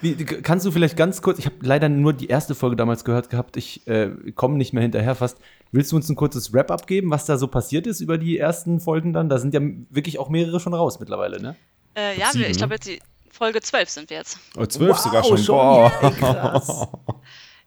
Wie, 0.00 0.14
kannst 0.14 0.64
du 0.64 0.70
vielleicht 0.70 0.96
ganz 0.96 1.20
kurz, 1.20 1.40
ich 1.40 1.46
habe 1.46 1.56
leider 1.62 1.88
nur 1.88 2.12
die 2.12 2.28
erste 2.28 2.54
Folge 2.54 2.76
damals 2.76 3.04
gehört 3.04 3.28
gehabt, 3.28 3.56
ich 3.56 3.84
äh, 3.88 4.10
komme 4.36 4.56
nicht 4.56 4.72
mehr 4.72 4.82
hinterher 4.82 5.16
fast. 5.16 5.38
Willst 5.72 5.90
du 5.90 5.96
uns 5.96 6.08
ein 6.08 6.14
kurzes 6.14 6.52
Wrap-up 6.52 6.86
geben, 6.86 7.10
was 7.10 7.26
da 7.26 7.36
so 7.36 7.48
passiert 7.48 7.88
ist 7.88 8.00
über 8.00 8.16
die 8.16 8.38
ersten 8.38 8.78
Folgen 8.78 9.12
dann? 9.12 9.28
Da 9.28 9.38
sind 9.38 9.52
ja 9.52 9.60
wirklich 9.90 10.20
auch 10.20 10.28
mehrere 10.28 10.60
schon 10.60 10.74
raus 10.74 11.00
mittlerweile, 11.00 11.42
ne? 11.42 11.56
Äh, 11.96 12.16
ja, 12.18 12.30
Sieben, 12.30 12.48
ich 12.48 12.56
glaube 12.56 12.74
jetzt 12.74 12.86
die 12.86 13.00
Folge 13.30 13.60
12 13.60 13.88
sind 13.88 14.10
wir 14.10 14.18
jetzt. 14.18 14.38
Oh, 14.56 14.64
12 14.64 14.90
wow, 14.90 14.98
sogar 14.98 15.24
schon. 15.24 15.38
schon 15.38 15.56
Boah. 15.56 17.02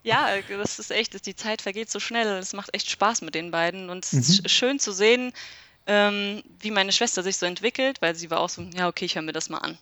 ja, 0.08 0.41
das 0.48 0.80
ist 0.80 0.89
echt, 0.89 1.26
die 1.26 1.36
Zeit 1.36 1.62
vergeht 1.62 1.91
so 1.91 2.00
schnell. 2.00 2.38
Es 2.38 2.54
macht 2.54 2.74
echt 2.74 2.89
Spaß 2.89 3.22
mit 3.22 3.36
den 3.36 3.52
beiden 3.52 3.89
und 3.89 4.06
es 4.06 4.13
mhm. 4.13 4.20
ist 4.20 4.50
schön 4.50 4.80
zu 4.80 4.93
sehen, 4.93 5.34
ähm, 5.86 6.43
wie 6.62 6.72
meine 6.72 6.93
Schwester 6.93 7.24
sich 7.24 7.36
so 7.36 7.46
entwickelt, 7.46 8.02
weil 8.02 8.15
sie 8.15 8.32
war 8.32 8.39
auch 8.39 8.50
so, 8.50 8.62
ja, 8.74 8.88
okay, 8.88 9.04
ich 9.04 9.15
höre 9.15 9.22
mir 9.22 9.34
das 9.34 9.50
mal 9.50 9.58
an. 9.58 9.78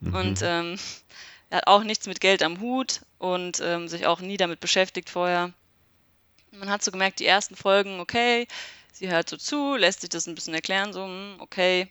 Mhm. 0.00 0.14
Und 0.14 0.40
ähm, 0.42 0.78
er 1.50 1.58
hat 1.58 1.66
auch 1.66 1.82
nichts 1.82 2.06
mit 2.06 2.20
Geld 2.20 2.44
am 2.44 2.60
Hut 2.60 3.00
und 3.18 3.60
ähm, 3.60 3.88
sich 3.88 4.06
auch 4.06 4.20
nie 4.20 4.36
damit 4.36 4.60
beschäftigt 4.60 5.10
vorher. 5.10 5.52
Man 6.52 6.70
hat 6.70 6.84
so 6.84 6.92
gemerkt, 6.92 7.18
die 7.18 7.26
ersten 7.26 7.56
Folgen, 7.56 7.98
okay, 7.98 8.46
sie 8.92 9.10
hört 9.10 9.28
so 9.28 9.36
zu, 9.36 9.74
lässt 9.74 10.02
sich 10.02 10.10
das 10.10 10.28
ein 10.28 10.36
bisschen 10.36 10.54
erklären, 10.54 10.92
so, 10.92 11.04
hm, 11.04 11.36
okay. 11.40 11.88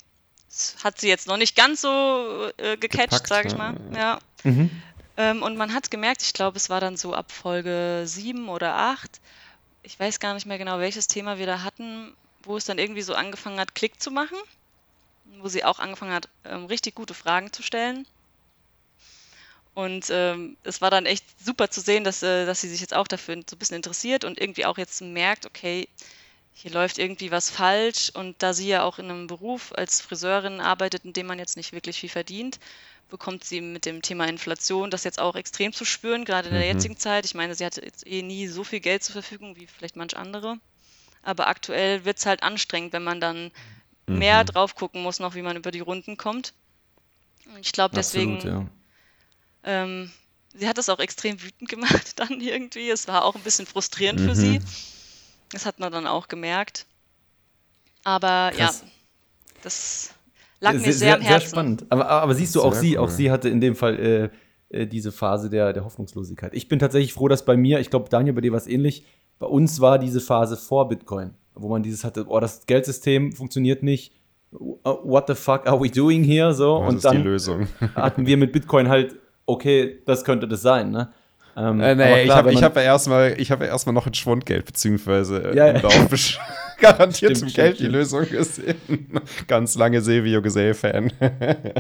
Das 0.47 0.77
hat 0.81 1.01
sie 1.01 1.09
jetzt 1.09 1.27
noch 1.27 1.35
nicht 1.35 1.57
ganz 1.57 1.81
so 1.81 2.49
äh, 2.55 2.77
gecatcht, 2.77 3.27
sage 3.27 3.49
ich 3.49 3.57
mal. 3.57 3.75
Ja. 3.93 4.19
Mhm. 4.43 4.69
Ähm, 5.17 5.43
und 5.43 5.57
man 5.57 5.73
hat 5.73 5.91
gemerkt, 5.91 6.21
ich 6.21 6.33
glaube, 6.33 6.57
es 6.57 6.69
war 6.69 6.81
dann 6.81 6.97
so 6.97 7.13
ab 7.13 7.31
Folge 7.31 8.03
7 8.05 8.49
oder 8.49 8.75
8, 8.75 9.21
ich 9.83 9.99
weiß 9.99 10.19
gar 10.19 10.33
nicht 10.33 10.45
mehr 10.45 10.57
genau, 10.57 10.79
welches 10.79 11.07
Thema 11.07 11.37
wir 11.37 11.45
da 11.45 11.63
hatten, 11.63 12.13
wo 12.43 12.57
es 12.57 12.65
dann 12.65 12.79
irgendwie 12.79 13.01
so 13.01 13.13
angefangen 13.13 13.59
hat, 13.59 13.75
Klick 13.75 14.01
zu 14.01 14.11
machen, 14.11 14.37
wo 15.39 15.47
sie 15.47 15.63
auch 15.63 15.79
angefangen 15.79 16.13
hat, 16.13 16.27
ähm, 16.43 16.65
richtig 16.65 16.95
gute 16.95 17.13
Fragen 17.13 17.53
zu 17.53 17.63
stellen. 17.63 18.05
Und 19.75 20.07
ähm, 20.09 20.55
es 20.63 20.81
war 20.81 20.89
dann 20.89 21.05
echt 21.05 21.25
super 21.43 21.69
zu 21.69 21.81
sehen, 21.81 22.03
dass, 22.05 22.23
äh, 22.23 22.45
dass 22.45 22.61
sie 22.61 22.69
sich 22.69 22.79
jetzt 22.79 22.93
auch 22.93 23.07
dafür 23.07 23.35
so 23.47 23.55
ein 23.55 23.59
bisschen 23.59 23.75
interessiert 23.75 24.23
und 24.23 24.39
irgendwie 24.39 24.65
auch 24.65 24.77
jetzt 24.77 25.01
merkt, 25.01 25.45
okay, 25.45 25.89
hier 26.53 26.71
läuft 26.71 26.97
irgendwie 26.97 27.29
was 27.29 27.49
falsch. 27.49 28.09
Und 28.13 28.41
da 28.41 28.53
sie 28.53 28.69
ja 28.69 28.83
auch 28.83 28.99
in 28.99 29.09
einem 29.09 29.27
Beruf 29.27 29.73
als 29.75 29.99
Friseurin 29.99 30.61
arbeitet, 30.61 31.03
in 31.03 31.11
dem 31.11 31.27
man 31.27 31.39
jetzt 31.39 31.57
nicht 31.57 31.73
wirklich 31.73 31.99
viel 31.99 32.09
verdient, 32.09 32.57
bekommt 33.09 33.43
sie 33.43 33.61
mit 33.61 33.85
dem 33.85 34.01
Thema 34.01 34.27
Inflation 34.27 34.91
das 34.91 35.03
jetzt 35.03 35.19
auch 35.19 35.35
extrem 35.35 35.73
zu 35.73 35.85
spüren, 35.85 36.25
gerade 36.25 36.49
in 36.49 36.55
der 36.55 36.63
mhm. 36.63 36.69
jetzigen 36.69 36.97
Zeit. 36.97 37.25
Ich 37.25 37.35
meine, 37.35 37.55
sie 37.55 37.65
hatte 37.65 37.83
jetzt 37.83 38.05
eh 38.07 38.21
nie 38.21 38.47
so 38.47 38.63
viel 38.63 38.79
Geld 38.79 39.03
zur 39.03 39.13
Verfügung 39.13 39.55
wie 39.55 39.67
vielleicht 39.67 39.95
manch 39.95 40.17
andere. 40.17 40.57
Aber 41.21 41.47
aktuell 41.47 42.05
wird 42.05 42.17
es 42.17 42.25
halt 42.25 42.43
anstrengend, 42.43 42.93
wenn 42.93 43.03
man 43.03 43.19
dann 43.19 43.51
mhm. 44.07 44.19
mehr 44.19 44.43
drauf 44.43 44.75
gucken 44.75 45.01
muss, 45.01 45.19
noch 45.19 45.35
wie 45.35 45.41
man 45.41 45.57
über 45.57 45.71
die 45.71 45.79
Runden 45.79 46.17
kommt. 46.17 46.53
Und 47.47 47.59
ich 47.59 47.71
glaube, 47.71 47.95
deswegen 47.95 48.39
ja 48.41 48.65
ähm, 49.65 50.11
sie 50.53 50.69
hat 50.69 50.77
das 50.77 50.89
auch 50.89 50.99
extrem 50.99 51.41
wütend 51.41 51.69
gemacht 51.69 52.13
dann 52.19 52.39
irgendwie. 52.39 52.89
Es 52.89 53.07
war 53.07 53.25
auch 53.25 53.35
ein 53.35 53.41
bisschen 53.41 53.65
frustrierend 53.65 54.21
mhm. 54.21 54.25
für 54.27 54.35
sie. 54.35 54.61
Das 55.49 55.65
hat 55.65 55.79
man 55.79 55.91
dann 55.91 56.07
auch 56.07 56.27
gemerkt. 56.27 56.85
Aber 58.03 58.51
Krass. 58.55 58.81
ja, 58.81 58.87
das 59.63 60.11
lag 60.59 60.73
mir 60.73 60.79
sehr, 60.79 60.93
sehr 60.93 61.15
am 61.15 61.21
Herzen. 61.21 61.39
Sehr 61.41 61.49
spannend. 61.49 61.85
Aber, 61.89 62.09
aber 62.09 62.33
siehst 62.33 62.55
du, 62.55 62.61
auch 62.61 62.73
sie, 62.73 62.97
cool. 62.97 63.05
auch 63.05 63.09
sie 63.09 63.31
hatte 63.31 63.49
in 63.49 63.61
dem 63.61 63.75
Fall 63.75 63.99
äh, 63.99 64.29
äh, 64.69 64.87
diese 64.87 65.11
Phase 65.11 65.49
der, 65.49 65.73
der 65.73 65.85
Hoffnungslosigkeit. 65.85 66.53
Ich 66.53 66.67
bin 66.67 66.79
tatsächlich 66.79 67.13
froh, 67.13 67.27
dass 67.27 67.45
bei 67.45 67.57
mir, 67.57 67.79
ich 67.79 67.89
glaube, 67.89 68.09
Daniel, 68.09 68.33
bei 68.33 68.41
dir 68.41 68.51
war 68.51 68.57
es 68.57 68.67
ähnlich, 68.67 69.05
bei 69.39 69.47
uns 69.47 69.81
war 69.81 69.99
diese 69.99 70.21
Phase 70.21 70.57
vor 70.57 70.87
Bitcoin, 70.87 71.31
wo 71.53 71.67
man 71.67 71.83
dieses 71.83 72.03
hatte, 72.03 72.25
oh, 72.27 72.39
das 72.39 72.65
Geldsystem 72.65 73.33
funktioniert 73.33 73.83
nicht, 73.83 74.13
what 74.51 75.27
the 75.27 75.35
fuck 75.35 75.67
are 75.67 75.81
we 75.81 75.89
doing 75.89 76.23
here? 76.23 76.53
So, 76.53 76.81
Was 76.81 76.93
und 76.93 77.05
dann 77.05 77.67
hatten 77.95 78.25
wir 78.25 78.37
mit 78.37 78.53
Bitcoin 78.53 78.87
halt 78.87 79.15
okay, 79.45 80.01
das 80.05 80.23
könnte 80.23 80.47
das 80.47 80.61
sein, 80.61 80.91
ne? 80.91 81.11
Ähm, 81.57 81.79
äh, 81.79 81.95
nee, 81.95 82.23
ich 82.23 82.31
habe 82.31 82.53
hab 82.53 82.75
ja 82.75 82.81
erstmal 82.81 83.31
hab 83.31 83.61
ja 83.61 83.91
noch 83.91 84.07
ein 84.07 84.13
Schwundgeld, 84.13 84.65
beziehungsweise 84.65 85.51
äh, 85.51 85.55
ja, 85.55 85.67
ja. 85.73 85.81
garantiert 86.79 87.37
zum 87.37 87.47
Geld 87.47 87.79
die 87.79 87.87
Lösung 87.87 88.27
gesehen. 88.29 88.75
Ganz 89.47 89.75
lange 89.75 90.01
Sevio 90.01 90.41
Gesell-Fan. 90.41 91.13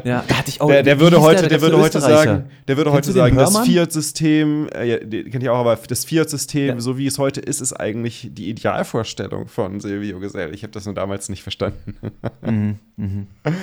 Ja, 0.05 0.23
da 0.25 0.37
hatte 0.37 0.49
ich 0.49 0.61
auch. 0.61 0.69
Der, 0.69 0.83
der 0.83 0.99
würde 1.01 1.21
heute, 1.21 1.41
der, 1.41 1.49
der 1.49 1.61
würde 1.61 1.77
heute 1.77 1.99
sagen, 1.99 2.49
der 2.67 2.77
würde 2.77 2.93
heute 2.93 3.11
sagen, 3.11 3.35
das 3.35 3.57
Fiat-System, 3.57 4.69
äh, 4.73 4.85
ja, 4.85 4.97
kennt 4.97 5.43
ihr 5.43 5.51
auch, 5.51 5.57
aber 5.57 5.75
das 5.75 6.05
Fiat-System, 6.05 6.67
ja. 6.75 6.79
so 6.79 6.97
wie 6.97 7.07
es 7.07 7.19
heute 7.19 7.41
ist, 7.41 7.59
ist 7.59 7.73
eigentlich 7.73 8.29
die 8.31 8.49
Idealvorstellung 8.49 9.47
von 9.47 9.81
Silvio 9.81 10.19
Gesell. 10.19 10.53
Ich 10.53 10.63
habe 10.63 10.71
das 10.71 10.85
nur 10.85 10.95
damals 10.95 11.27
nicht 11.27 11.43
verstanden. 11.43 11.97
Mhm, 12.41 12.79
mh. 12.95 13.25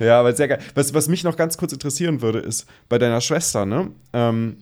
Ja, 0.00 0.20
aber 0.20 0.32
sehr 0.32 0.46
geil. 0.46 0.60
Was, 0.76 0.94
was 0.94 1.08
mich 1.08 1.24
noch 1.24 1.36
ganz 1.36 1.58
kurz 1.58 1.72
interessieren 1.72 2.22
würde, 2.22 2.38
ist 2.38 2.68
bei 2.88 2.98
deiner 2.98 3.20
Schwester, 3.20 3.66
ne? 3.66 3.90
Ähm, 4.12 4.56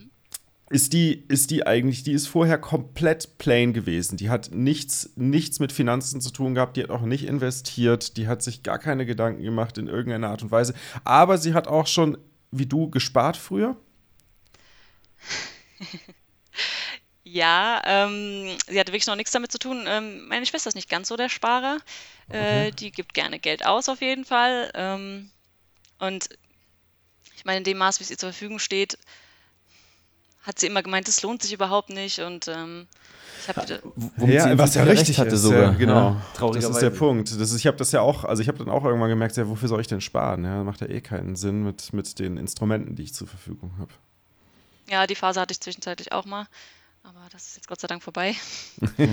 ist 0.68 0.92
die, 0.92 1.24
ist 1.29 1.50
die 1.50 1.66
eigentlich, 1.66 2.02
die 2.02 2.12
ist 2.12 2.26
vorher 2.26 2.59
komplett 2.59 3.38
plain 3.38 3.72
gewesen. 3.72 4.16
Die 4.16 4.31
hat 4.31 4.50
nichts, 4.52 5.11
nichts 5.14 5.61
mit 5.61 5.72
Finanzen 5.72 6.20
zu 6.20 6.31
tun 6.31 6.55
gehabt, 6.55 6.76
die 6.76 6.83
hat 6.83 6.90
auch 6.90 7.02
nicht 7.02 7.24
investiert, 7.24 8.16
die 8.16 8.26
hat 8.26 8.42
sich 8.42 8.62
gar 8.64 8.79
keine 8.79 9.07
Gedanken 9.07 9.42
gemacht 9.42 9.79
in 9.79 9.87
irgendeiner 9.87 10.31
Art 10.31 10.42
und 10.42 10.50
Weise. 10.50 10.74
Aber 11.05 11.38
sie 11.38 11.55
hat 11.55 11.68
auch 11.68 11.87
schon, 11.87 12.18
wie 12.50 12.66
du, 12.66 12.90
gespart 12.90 13.37
früher? 13.37 13.76
Ja, 17.29 17.83
ähm, 17.85 18.57
sie 18.68 18.79
hatte 18.79 18.92
wirklich 18.92 19.09
noch 19.09 19.16
nichts 19.16 19.33
damit 19.33 19.50
zu 19.50 19.59
tun. 19.59 19.85
Ähm, 19.88 20.29
meine 20.29 20.46
Schwester 20.46 20.68
ist 20.68 20.76
nicht 20.76 20.88
ganz 20.88 21.09
so 21.09 21.16
der 21.16 21.29
Sparer. 21.29 21.79
Äh, 22.29 22.37
okay. 22.38 22.68
Äh, 22.68 22.70
die 22.70 22.92
gibt 22.92 23.14
gerne 23.14 23.40
Geld 23.40 23.66
aus 23.66 23.88
auf 23.88 24.00
jeden 24.00 24.24
Fall. 24.24 24.70
Ähm, 24.74 25.31
und 25.98 26.29
ich 27.35 27.44
meine, 27.44 27.59
in 27.59 27.64
dem 27.64 27.79
Maß, 27.79 27.98
wie 27.98 28.05
es 28.05 28.12
ihr 28.12 28.16
zur 28.16 28.31
Verfügung 28.31 28.61
steht, 28.61 28.96
hat 30.47 30.59
sie 30.59 30.67
immer 30.67 30.83
gemeint, 30.83 31.09
es 31.09 31.23
lohnt 31.23 31.43
sich 31.43 31.53
überhaupt 31.53 31.91
nicht 31.91 32.21
und 32.21 32.49
ähm, 32.49 32.87
ich 33.43 33.57
habe 33.57 33.81
ja, 34.27 34.59
was 34.59 34.75
ja 34.75 34.83
richtig 34.85 35.19
hatte 35.19 35.37
sogar. 35.37 35.63
Ja, 35.63 35.71
genau. 35.71 36.17
Ja, 36.41 36.51
das 36.51 36.65
ist 36.65 36.83
der 36.83 36.91
Punkt. 36.91 37.31
Das 37.31 37.37
ist, 37.51 37.57
ich 37.57 37.67
habe 37.67 37.77
das 37.77 37.93
ja 37.93 38.01
auch, 38.01 38.25
also 38.25 38.43
ich 38.43 38.49
habe 38.49 38.59
dann 38.59 38.69
auch 38.69 38.85
irgendwann 38.85 39.09
gemerkt, 39.09 39.37
ja, 39.37 39.49
wofür 39.49 39.69
soll 39.69 39.81
ich 39.81 39.87
denn 39.87 40.01
sparen? 40.01 40.45
Ja, 40.45 40.65
macht 40.65 40.81
ja 40.81 40.89
eh 40.89 41.01
keinen 41.01 41.37
Sinn 41.37 41.63
mit, 41.63 41.93
mit 41.93 42.19
den 42.19 42.37
Instrumenten, 42.37 42.95
die 42.97 43.05
ich 43.05 43.15
zur 43.15 43.27
Verfügung 43.27 43.73
habe. 43.79 43.93
Ja, 44.89 45.07
die 45.07 45.15
Phase 45.15 45.41
hatte 45.41 45.53
ich 45.53 45.61
zwischenzeitlich 45.61 46.13
auch 46.13 46.25
mal. 46.25 46.47
Aber 47.09 47.21
das 47.31 47.47
ist 47.47 47.57
jetzt 47.57 47.69
Gott 47.69 47.81
sei 47.81 47.87
Dank 47.87 48.03
vorbei. 48.03 48.35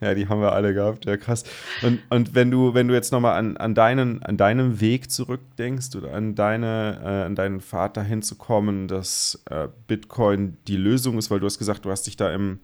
ja, 0.00 0.14
die 0.14 0.26
haben 0.26 0.40
wir 0.40 0.52
alle 0.52 0.72
gehabt, 0.72 1.04
ja 1.04 1.18
krass. 1.18 1.44
Und, 1.82 2.00
und 2.08 2.34
wenn 2.34 2.50
du, 2.50 2.72
wenn 2.72 2.88
du 2.88 2.94
jetzt 2.94 3.12
nochmal 3.12 3.38
an, 3.38 3.58
an, 3.58 3.74
deinen, 3.74 4.22
an 4.22 4.38
deinen 4.38 4.80
Weg 4.80 5.10
zurückdenkst 5.10 5.94
oder 5.96 6.14
an, 6.14 6.34
deine, 6.34 6.98
äh, 7.02 7.26
an 7.26 7.34
deinen 7.34 7.60
Pfad 7.60 7.98
dahin 7.98 8.22
zu 8.22 8.36
kommen, 8.36 8.88
dass 8.88 9.42
äh, 9.50 9.68
Bitcoin 9.86 10.56
die 10.66 10.78
Lösung 10.78 11.18
ist, 11.18 11.30
weil 11.30 11.40
du 11.40 11.46
hast 11.46 11.58
gesagt, 11.58 11.84
du 11.84 11.90
hast 11.90 12.06
dich 12.06 12.16
da 12.16 12.32
im, 12.32 12.60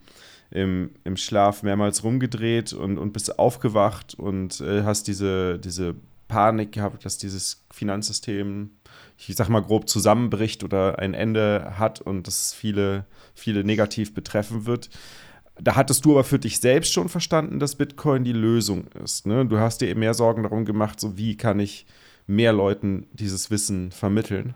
im, 0.50 0.92
im 1.04 1.18
Schlaf 1.18 1.62
mehrmals 1.62 2.02
rumgedreht 2.02 2.72
und, 2.72 2.96
und 2.96 3.12
bist 3.12 3.38
aufgewacht 3.38 4.14
und 4.14 4.62
äh, 4.62 4.84
hast 4.84 5.06
diese, 5.06 5.58
diese 5.58 5.96
Panik 6.28 6.72
gehabt, 6.72 7.04
dass 7.04 7.18
dieses 7.18 7.66
Finanzsystem 7.70 8.70
ich 9.28 9.36
sag 9.36 9.48
mal 9.48 9.60
grob 9.60 9.88
zusammenbricht 9.88 10.64
oder 10.64 10.98
ein 10.98 11.14
Ende 11.14 11.74
hat 11.78 12.00
und 12.00 12.26
das 12.26 12.54
viele, 12.54 13.04
viele 13.34 13.64
negativ 13.64 14.14
betreffen 14.14 14.66
wird. 14.66 14.90
Da 15.60 15.76
hattest 15.76 16.04
du 16.04 16.12
aber 16.12 16.24
für 16.24 16.38
dich 16.38 16.58
selbst 16.60 16.92
schon 16.92 17.08
verstanden, 17.08 17.58
dass 17.58 17.74
Bitcoin 17.74 18.24
die 18.24 18.32
Lösung 18.32 18.86
ist. 19.04 19.26
Ne? 19.26 19.44
Du 19.44 19.58
hast 19.58 19.82
dir 19.82 19.88
eben 19.88 20.00
mehr 20.00 20.14
Sorgen 20.14 20.44
darum 20.44 20.64
gemacht, 20.64 20.98
so 20.98 21.18
wie 21.18 21.36
kann 21.36 21.60
ich 21.60 21.86
mehr 22.26 22.52
Leuten 22.52 23.06
dieses 23.12 23.50
Wissen 23.50 23.92
vermitteln. 23.92 24.54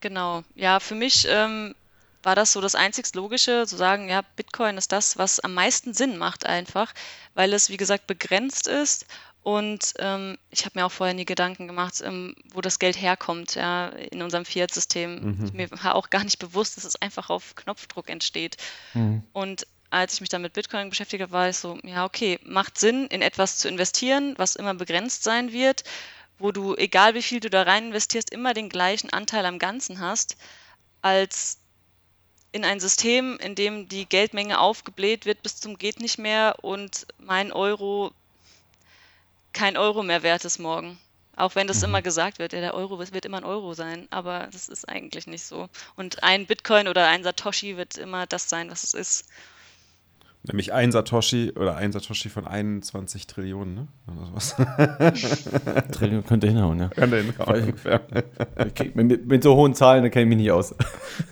Genau, 0.00 0.42
ja, 0.54 0.80
für 0.80 0.94
mich 0.94 1.26
ähm, 1.28 1.74
war 2.22 2.34
das 2.34 2.52
so 2.52 2.60
das 2.60 2.74
einzig 2.74 3.14
Logische, 3.14 3.64
zu 3.66 3.76
sagen, 3.76 4.08
ja, 4.08 4.22
Bitcoin 4.36 4.76
ist 4.76 4.92
das, 4.92 5.18
was 5.18 5.40
am 5.40 5.54
meisten 5.54 5.94
Sinn 5.94 6.16
macht 6.16 6.46
einfach, 6.46 6.92
weil 7.34 7.52
es, 7.52 7.70
wie 7.70 7.76
gesagt, 7.76 8.06
begrenzt 8.06 8.68
ist 8.68 9.06
und 9.44 9.92
ähm, 9.98 10.38
ich 10.48 10.64
habe 10.64 10.78
mir 10.78 10.86
auch 10.86 10.90
vorher 10.90 11.14
nie 11.14 11.26
Gedanken 11.26 11.66
gemacht, 11.66 12.00
ähm, 12.02 12.34
wo 12.54 12.62
das 12.62 12.78
Geld 12.78 12.98
herkommt, 12.98 13.56
ja, 13.56 13.88
in 13.88 14.22
unserem 14.22 14.46
Fiat-System. 14.46 15.36
Mhm. 15.36 15.50
Mir 15.52 15.70
war 15.70 15.96
auch 15.96 16.08
gar 16.08 16.24
nicht 16.24 16.38
bewusst, 16.38 16.78
dass 16.78 16.84
es 16.84 16.96
einfach 16.96 17.28
auf 17.28 17.54
Knopfdruck 17.54 18.08
entsteht. 18.08 18.56
Mhm. 18.94 19.22
Und 19.34 19.66
als 19.90 20.14
ich 20.14 20.20
mich 20.22 20.30
dann 20.30 20.40
mit 20.40 20.54
Bitcoin 20.54 20.88
beschäftigt 20.88 21.22
habe, 21.22 21.32
war 21.32 21.50
ich 21.50 21.58
so, 21.58 21.78
ja, 21.82 22.06
okay, 22.06 22.40
macht 22.42 22.78
Sinn, 22.78 23.06
in 23.08 23.20
etwas 23.20 23.58
zu 23.58 23.68
investieren, 23.68 24.32
was 24.38 24.56
immer 24.56 24.72
begrenzt 24.72 25.24
sein 25.24 25.52
wird, 25.52 25.84
wo 26.38 26.50
du, 26.50 26.74
egal 26.76 27.14
wie 27.14 27.22
viel 27.22 27.40
du 27.40 27.50
da 27.50 27.64
rein 27.64 27.88
investierst, 27.88 28.30
immer 28.30 28.54
den 28.54 28.70
gleichen 28.70 29.10
Anteil 29.10 29.44
am 29.44 29.58
Ganzen 29.58 30.00
hast, 30.00 30.38
als 31.02 31.58
in 32.50 32.64
ein 32.64 32.80
System, 32.80 33.36
in 33.40 33.54
dem 33.54 33.88
die 33.88 34.06
Geldmenge 34.08 34.58
aufgebläht 34.58 35.26
wird 35.26 35.42
bis 35.42 35.60
zum 35.60 35.76
geht 35.76 36.00
nicht 36.00 36.16
mehr 36.16 36.56
und 36.62 37.06
mein 37.18 37.52
Euro 37.52 38.12
kein 39.54 39.76
Euro 39.78 40.02
mehr 40.02 40.22
wert 40.22 40.44
ist 40.44 40.58
morgen. 40.58 40.98
Auch 41.36 41.56
wenn 41.56 41.66
das 41.66 41.78
mhm. 41.78 41.88
immer 41.88 42.02
gesagt 42.02 42.38
wird, 42.38 42.52
ja, 42.52 42.60
der 42.60 42.74
Euro 42.74 42.98
wird 42.98 43.24
immer 43.24 43.38
ein 43.38 43.44
Euro 43.44 43.74
sein, 43.74 44.06
aber 44.10 44.48
das 44.52 44.68
ist 44.68 44.88
eigentlich 44.88 45.26
nicht 45.26 45.44
so. 45.44 45.68
Und 45.96 46.22
ein 46.22 46.46
Bitcoin 46.46 46.86
oder 46.86 47.08
ein 47.08 47.24
Satoshi 47.24 47.76
wird 47.76 47.96
immer 47.96 48.26
das 48.26 48.48
sein, 48.48 48.70
was 48.70 48.84
es 48.84 48.94
ist. 48.94 49.28
Nämlich 50.46 50.74
ein 50.74 50.92
Satoshi 50.92 51.52
oder 51.56 51.76
ein 51.76 51.90
Satoshi 51.90 52.28
von 52.28 52.46
21 52.46 53.26
Trillionen, 53.26 53.74
ne? 53.74 53.88
Oder 54.06 54.26
sowas. 54.26 54.56
Trillion 55.92 56.22
könnte 56.24 56.46
hinhauen, 56.46 56.78
ja. 56.78 56.88
Könnte 56.88 57.22
hinhauen, 57.22 57.72
okay, 58.58 58.92
mit, 58.94 59.26
mit, 59.26 59.42
so 59.42 59.56
hohen 59.56 59.74
Zahlen, 59.74 60.02
da 60.02 60.10
kenne 60.10 60.24
ich 60.24 60.28
mich 60.28 60.38
nicht 60.38 60.52
aus. 60.52 60.74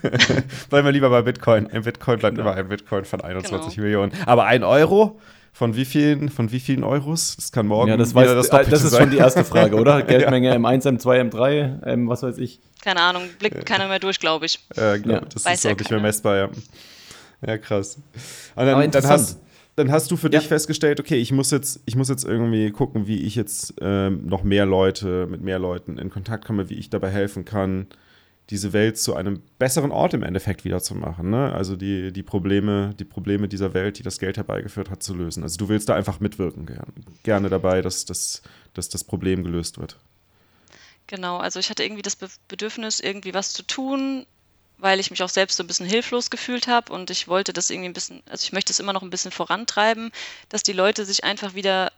Bleiben 0.71 0.87
wir 0.87 0.93
lieber 0.93 1.11
bei 1.11 1.21
Bitcoin. 1.21 1.67
Ein 1.67 1.83
Bitcoin 1.83 2.21
bleibt 2.21 2.37
genau. 2.39 2.49
immer 2.49 2.59
ein 2.59 2.69
Bitcoin 2.69 3.05
von 3.05 3.21
21 3.21 3.75
genau. 3.75 3.85
Millionen. 3.85 4.13
Aber 4.25 4.47
ein 4.47 4.65
Euro 4.65 5.21
von 5.53 5.77
wie 5.77 5.85
vielen, 5.85 6.31
von 6.31 6.51
wie 6.51 6.61
vielen 6.61 6.83
Euros? 6.83 7.37
Das 7.37 7.53
kann 7.53 7.67
morgen 7.67 7.91
ja, 7.91 7.97
das 7.99 8.15
weiß, 8.15 8.29
das, 8.29 8.49
das 8.49 8.85
ist 8.85 8.91
sein. 8.91 9.03
schon 9.03 9.11
die 9.11 9.19
erste 9.19 9.45
Frage, 9.45 9.77
oder? 9.77 10.03
Geldmenge 10.03 10.49
ja. 10.49 10.55
M1, 10.55 10.87
M2, 10.87 11.31
M3, 11.31 11.83
M, 11.85 12.09
was 12.09 12.23
weiß 12.23 12.39
ich. 12.39 12.61
Keine 12.83 13.01
Ahnung, 13.01 13.23
blickt 13.39 13.67
keiner 13.67 13.87
mehr 13.87 13.99
durch, 13.99 14.19
glaube 14.19 14.47
ich. 14.47 14.59
Ja, 14.75 14.97
glaub, 14.97 15.23
ja. 15.23 15.29
das 15.29 15.45
weiß 15.45 15.65
ist 15.65 15.71
auch 15.71 15.79
nicht 15.79 15.91
mehr 15.91 16.01
messbar, 16.01 16.37
ja. 16.37 16.49
Ja, 17.47 17.59
krass. 17.59 17.97
Und 18.55 18.67
dann, 18.67 18.91
dann, 18.91 19.07
hast, 19.07 19.41
dann 19.77 19.91
hast 19.91 20.11
du 20.11 20.17
für 20.17 20.31
dich 20.31 20.49
festgestellt, 20.49 21.01
okay, 21.01 21.17
ich 21.17 21.33
muss 21.33 21.51
jetzt, 21.51 21.81
ich 21.87 21.97
muss 21.97 22.09
jetzt 22.09 22.25
irgendwie 22.25 22.71
gucken, 22.71 23.07
wie 23.07 23.23
ich 23.23 23.35
jetzt 23.35 23.75
ähm, 23.81 24.27
noch 24.27 24.45
mehr 24.45 24.65
Leute, 24.65 25.27
mit 25.29 25.43
mehr 25.43 25.59
Leuten 25.59 25.99
in 25.99 26.09
Kontakt 26.09 26.47
komme, 26.47 26.71
wie 26.71 26.75
ich 26.75 26.89
dabei 26.89 27.11
helfen 27.11 27.45
kann, 27.45 27.89
diese 28.51 28.73
Welt 28.73 28.99
zu 28.99 29.15
einem 29.15 29.43
besseren 29.59 29.93
Ort 29.93 30.15
im 30.15 30.23
Endeffekt 30.23 30.65
wieder 30.65 30.81
zu 30.81 30.95
machen. 30.95 31.31
Ne? 31.31 31.53
Also 31.53 31.77
die, 31.77 32.13
die, 32.13 32.23
Probleme, 32.23 32.95
die 32.99 33.05
Probleme 33.05 33.49
dieser 33.49 33.73
Welt, 33.73 33.99
die 33.99 34.03
das 34.03 34.19
Geld 34.19 34.37
herbeigeführt 34.37 34.91
hat, 34.91 35.03
zu 35.03 35.15
lösen. 35.15 35.43
Also 35.43 35.57
du 35.57 35.69
willst 35.69 35.89
da 35.89 35.95
einfach 35.95 36.21
mitwirken 36.21 36.67
gerne, 36.67 36.93
gerne 37.23 37.49
dabei, 37.49 37.83
dass, 37.83 38.05
dass, 38.05 38.43
dass 38.75 38.89
das 38.89 39.05
Problem 39.05 39.45
gelöst 39.45 39.79
wird. 39.79 39.97
Genau, 41.07 41.39
also 41.39 41.61
ich 41.61 41.71
hatte 41.71 41.85
irgendwie 41.85 42.03
das 42.03 42.17
Bedürfnis, 42.49 43.01
irgendwie 43.01 43.35
was 43.35 43.53
zu 43.53 43.63
tun, 43.63 44.27
weil 44.79 44.99
ich 44.99 45.11
mich 45.11 45.23
auch 45.23 45.29
selbst 45.29 45.57
so 45.57 45.63
ein 45.63 45.67
bisschen 45.67 45.87
hilflos 45.87 46.31
gefühlt 46.31 46.67
habe 46.67 46.93
und 46.93 47.11
ich 47.11 47.29
wollte 47.29 47.53
das 47.53 47.71
irgendwie 47.71 47.91
ein 47.91 47.93
bisschen, 47.95 48.23
also 48.29 48.43
ich 48.45 48.53
möchte 48.53 48.73
es 48.73 48.81
immer 48.81 48.93
noch 48.93 49.03
ein 49.03 49.11
bisschen 49.11 49.31
vorantreiben, 49.31 50.11
dass 50.49 50.63
die 50.63 50.73
Leute 50.73 51.05
sich 51.05 51.25
einfach 51.25 51.55
wieder 51.55 51.93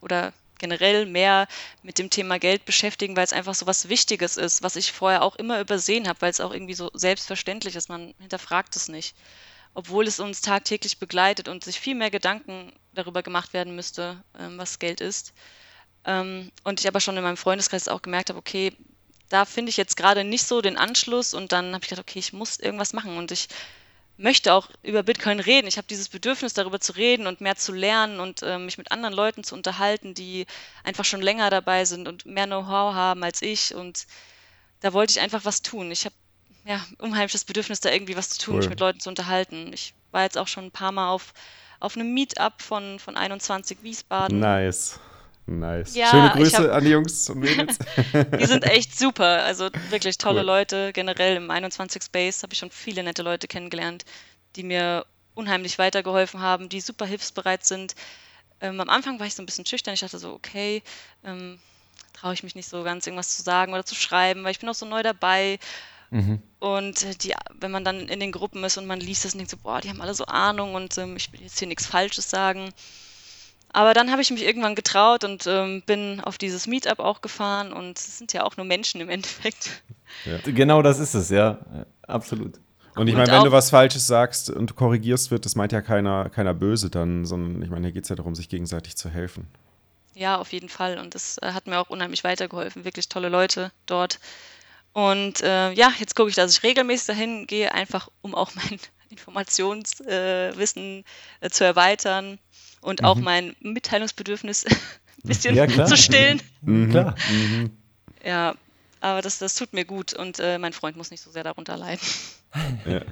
oder 0.00 0.32
generell 0.58 1.06
mehr 1.06 1.46
mit 1.82 1.98
dem 1.98 2.10
Thema 2.10 2.38
Geld 2.38 2.64
beschäftigen, 2.64 3.16
weil 3.16 3.24
es 3.24 3.32
einfach 3.32 3.54
so 3.54 3.66
was 3.66 3.88
Wichtiges 3.88 4.36
ist, 4.36 4.62
was 4.62 4.76
ich 4.76 4.92
vorher 4.92 5.22
auch 5.22 5.36
immer 5.36 5.60
übersehen 5.60 6.08
habe, 6.08 6.20
weil 6.20 6.30
es 6.30 6.40
auch 6.40 6.52
irgendwie 6.52 6.74
so 6.74 6.90
selbstverständlich 6.94 7.76
ist. 7.76 7.88
Man 7.88 8.14
hinterfragt 8.18 8.76
es 8.76 8.88
nicht. 8.88 9.16
Obwohl 9.74 10.06
es 10.06 10.20
uns 10.20 10.40
tagtäglich 10.40 10.98
begleitet 10.98 11.48
und 11.48 11.64
sich 11.64 11.78
viel 11.78 11.94
mehr 11.94 12.10
Gedanken 12.10 12.72
darüber 12.94 13.22
gemacht 13.22 13.52
werden 13.52 13.76
müsste, 13.76 14.22
ähm, 14.38 14.56
was 14.58 14.78
Geld 14.78 15.00
ist. 15.00 15.34
Ähm, 16.04 16.50
und 16.64 16.80
ich 16.80 16.88
aber 16.88 17.00
schon 17.00 17.16
in 17.16 17.22
meinem 17.22 17.36
Freundeskreis 17.36 17.88
auch 17.88 18.00
gemerkt 18.00 18.30
habe, 18.30 18.38
okay, 18.38 18.72
da 19.28 19.44
finde 19.44 19.70
ich 19.70 19.76
jetzt 19.76 19.96
gerade 19.96 20.24
nicht 20.24 20.46
so 20.46 20.60
den 20.60 20.76
Anschluss 20.76 21.34
und 21.34 21.52
dann 21.52 21.74
habe 21.74 21.82
ich 21.82 21.90
gedacht, 21.90 22.08
okay, 22.08 22.20
ich 22.20 22.32
muss 22.32 22.58
irgendwas 22.58 22.92
machen 22.92 23.18
und 23.18 23.32
ich 23.32 23.48
möchte 24.16 24.54
auch 24.54 24.68
über 24.82 25.02
Bitcoin 25.02 25.40
reden. 25.40 25.66
Ich 25.66 25.76
habe 25.76 25.86
dieses 25.88 26.08
Bedürfnis, 26.08 26.54
darüber 26.54 26.80
zu 26.80 26.92
reden 26.92 27.26
und 27.26 27.40
mehr 27.40 27.56
zu 27.56 27.72
lernen 27.72 28.20
und 28.20 28.42
äh, 28.42 28.58
mich 28.58 28.78
mit 28.78 28.90
anderen 28.92 29.14
Leuten 29.14 29.44
zu 29.44 29.54
unterhalten, 29.54 30.14
die 30.14 30.46
einfach 30.84 31.04
schon 31.04 31.20
länger 31.20 31.50
dabei 31.50 31.84
sind 31.84 32.08
und 32.08 32.24
mehr 32.26 32.46
Know-how 32.46 32.94
haben 32.94 33.22
als 33.22 33.42
ich. 33.42 33.74
Und 33.74 34.06
da 34.80 34.92
wollte 34.92 35.12
ich 35.12 35.20
einfach 35.20 35.44
was 35.44 35.62
tun. 35.62 35.90
Ich 35.90 36.04
habe 36.04 36.14
ja 36.64 36.84
unheimliches 36.98 37.44
Bedürfnis, 37.44 37.80
da 37.80 37.90
irgendwie 37.90 38.16
was 38.16 38.30
zu 38.30 38.38
tun, 38.38 38.54
cool. 38.54 38.60
mich 38.60 38.70
mit 38.70 38.80
Leuten 38.80 39.00
zu 39.00 39.08
unterhalten. 39.08 39.72
Ich 39.72 39.94
war 40.12 40.22
jetzt 40.22 40.38
auch 40.38 40.48
schon 40.48 40.64
ein 40.64 40.72
paar 40.72 40.92
Mal 40.92 41.10
auf, 41.10 41.34
auf 41.80 41.96
einem 41.96 42.14
Meetup 42.14 42.62
von, 42.62 42.98
von 42.98 43.16
21 43.16 43.82
Wiesbaden. 43.82 44.40
Nice. 44.40 44.98
Nice. 45.46 45.94
Ja, 45.94 46.10
Schöne 46.10 46.30
Grüße 46.30 46.58
hab, 46.58 46.72
an 46.72 46.84
die 46.84 46.90
Jungs 46.90 47.30
und 47.30 47.38
Mädels. 47.38 47.78
die 48.38 48.46
sind 48.46 48.64
echt 48.64 48.98
super. 48.98 49.44
Also 49.44 49.70
wirklich 49.90 50.18
tolle 50.18 50.40
cool. 50.40 50.46
Leute. 50.46 50.92
Generell 50.92 51.36
im 51.36 51.50
21 51.50 52.02
Space 52.02 52.42
habe 52.42 52.52
ich 52.52 52.58
schon 52.58 52.70
viele 52.70 53.04
nette 53.04 53.22
Leute 53.22 53.46
kennengelernt, 53.46 54.04
die 54.56 54.64
mir 54.64 55.06
unheimlich 55.34 55.78
weitergeholfen 55.78 56.40
haben, 56.40 56.68
die 56.68 56.80
super 56.80 57.06
hilfsbereit 57.06 57.64
sind. 57.64 57.94
Ähm, 58.60 58.80
am 58.80 58.88
Anfang 58.88 59.20
war 59.20 59.26
ich 59.26 59.34
so 59.34 59.42
ein 59.42 59.46
bisschen 59.46 59.66
schüchtern. 59.66 59.94
Ich 59.94 60.00
dachte 60.00 60.18
so, 60.18 60.32
okay, 60.32 60.82
ähm, 61.24 61.60
traue 62.12 62.34
ich 62.34 62.42
mich 62.42 62.54
nicht 62.56 62.68
so 62.68 62.82
ganz 62.82 63.06
irgendwas 63.06 63.36
zu 63.36 63.42
sagen 63.42 63.72
oder 63.72 63.84
zu 63.84 63.94
schreiben, 63.94 64.42
weil 64.42 64.50
ich 64.50 64.58
bin 64.58 64.68
auch 64.68 64.74
so 64.74 64.86
neu 64.86 65.02
dabei. 65.02 65.58
Mhm. 66.10 66.42
Und 66.58 67.22
die, 67.22 67.34
wenn 67.54 67.70
man 67.70 67.84
dann 67.84 68.08
in 68.08 68.18
den 68.18 68.32
Gruppen 68.32 68.64
ist 68.64 68.78
und 68.78 68.86
man 68.86 69.00
liest 69.00 69.24
das 69.24 69.34
und 69.34 69.38
denkt 69.38 69.50
so, 69.50 69.58
boah, 69.58 69.80
die 69.80 69.90
haben 69.90 70.00
alle 70.00 70.14
so 70.14 70.26
Ahnung 70.26 70.74
und 70.74 70.96
ähm, 70.98 71.16
ich 71.16 71.32
will 71.32 71.42
jetzt 71.42 71.58
hier 71.58 71.68
nichts 71.68 71.86
Falsches 71.86 72.30
sagen. 72.30 72.72
Aber 73.76 73.92
dann 73.92 74.10
habe 74.10 74.22
ich 74.22 74.30
mich 74.30 74.42
irgendwann 74.42 74.74
getraut 74.74 75.22
und 75.22 75.46
ähm, 75.46 75.82
bin 75.84 76.22
auf 76.22 76.38
dieses 76.38 76.66
Meetup 76.66 76.98
auch 76.98 77.20
gefahren 77.20 77.74
und 77.74 77.98
es 77.98 78.16
sind 78.16 78.32
ja 78.32 78.42
auch 78.42 78.56
nur 78.56 78.64
Menschen 78.64 79.02
im 79.02 79.10
Endeffekt. 79.10 79.82
Ja. 80.24 80.38
Genau 80.46 80.80
das 80.80 80.98
ist 80.98 81.12
es, 81.12 81.28
ja, 81.28 81.58
absolut. 82.06 82.58
Und 82.94 83.08
ich 83.08 83.14
meine, 83.14 83.30
wenn 83.30 83.44
du 83.44 83.52
was 83.52 83.68
Falsches 83.68 84.06
sagst 84.06 84.48
und 84.48 84.76
korrigierst 84.76 85.30
wird, 85.30 85.44
das 85.44 85.56
meint 85.56 85.72
ja 85.72 85.82
keiner, 85.82 86.30
keiner 86.30 86.54
böse 86.54 86.88
dann, 86.88 87.26
sondern 87.26 87.60
ich 87.60 87.68
meine, 87.68 87.88
hier 87.88 87.92
geht 87.92 88.04
es 88.04 88.08
ja 88.08 88.16
darum, 88.16 88.34
sich 88.34 88.48
gegenseitig 88.48 88.96
zu 88.96 89.10
helfen. 89.10 89.46
Ja, 90.14 90.38
auf 90.38 90.54
jeden 90.54 90.70
Fall. 90.70 90.98
Und 90.98 91.14
das 91.14 91.36
äh, 91.42 91.52
hat 91.52 91.66
mir 91.66 91.78
auch 91.78 91.90
unheimlich 91.90 92.24
weitergeholfen. 92.24 92.86
Wirklich 92.86 93.10
tolle 93.10 93.28
Leute 93.28 93.72
dort. 93.84 94.20
Und 94.94 95.42
äh, 95.42 95.72
ja, 95.72 95.92
jetzt 95.98 96.16
gucke 96.16 96.30
ich, 96.30 96.34
dass 96.34 96.56
ich 96.56 96.62
regelmäßig 96.62 97.08
dahin 97.08 97.46
gehe, 97.46 97.74
einfach 97.74 98.08
um 98.22 98.34
auch 98.34 98.52
mein 98.54 98.80
Informationswissen 99.10 101.04
äh, 101.42 101.50
zu 101.50 101.64
erweitern 101.64 102.38
und 102.80 103.00
mhm. 103.00 103.06
auch 103.06 103.16
mein 103.16 103.56
Mitteilungsbedürfnis 103.60 104.64
ein 104.66 104.76
bisschen 105.24 105.54
ja, 105.54 105.86
zu 105.86 105.96
stillen. 105.96 106.40
Mhm. 106.62 106.90
Klar. 106.90 107.14
Mhm. 107.30 107.70
Ja, 108.24 108.54
aber 109.00 109.22
das, 109.22 109.38
das 109.38 109.54
tut 109.54 109.72
mir 109.72 109.84
gut 109.84 110.14
und 110.14 110.40
äh, 110.40 110.58
mein 110.58 110.72
Freund 110.72 110.96
muss 110.96 111.10
nicht 111.10 111.22
so 111.22 111.30
sehr 111.30 111.44
darunter 111.44 111.76
leiden. 111.76 112.06
Ja, 112.86 113.02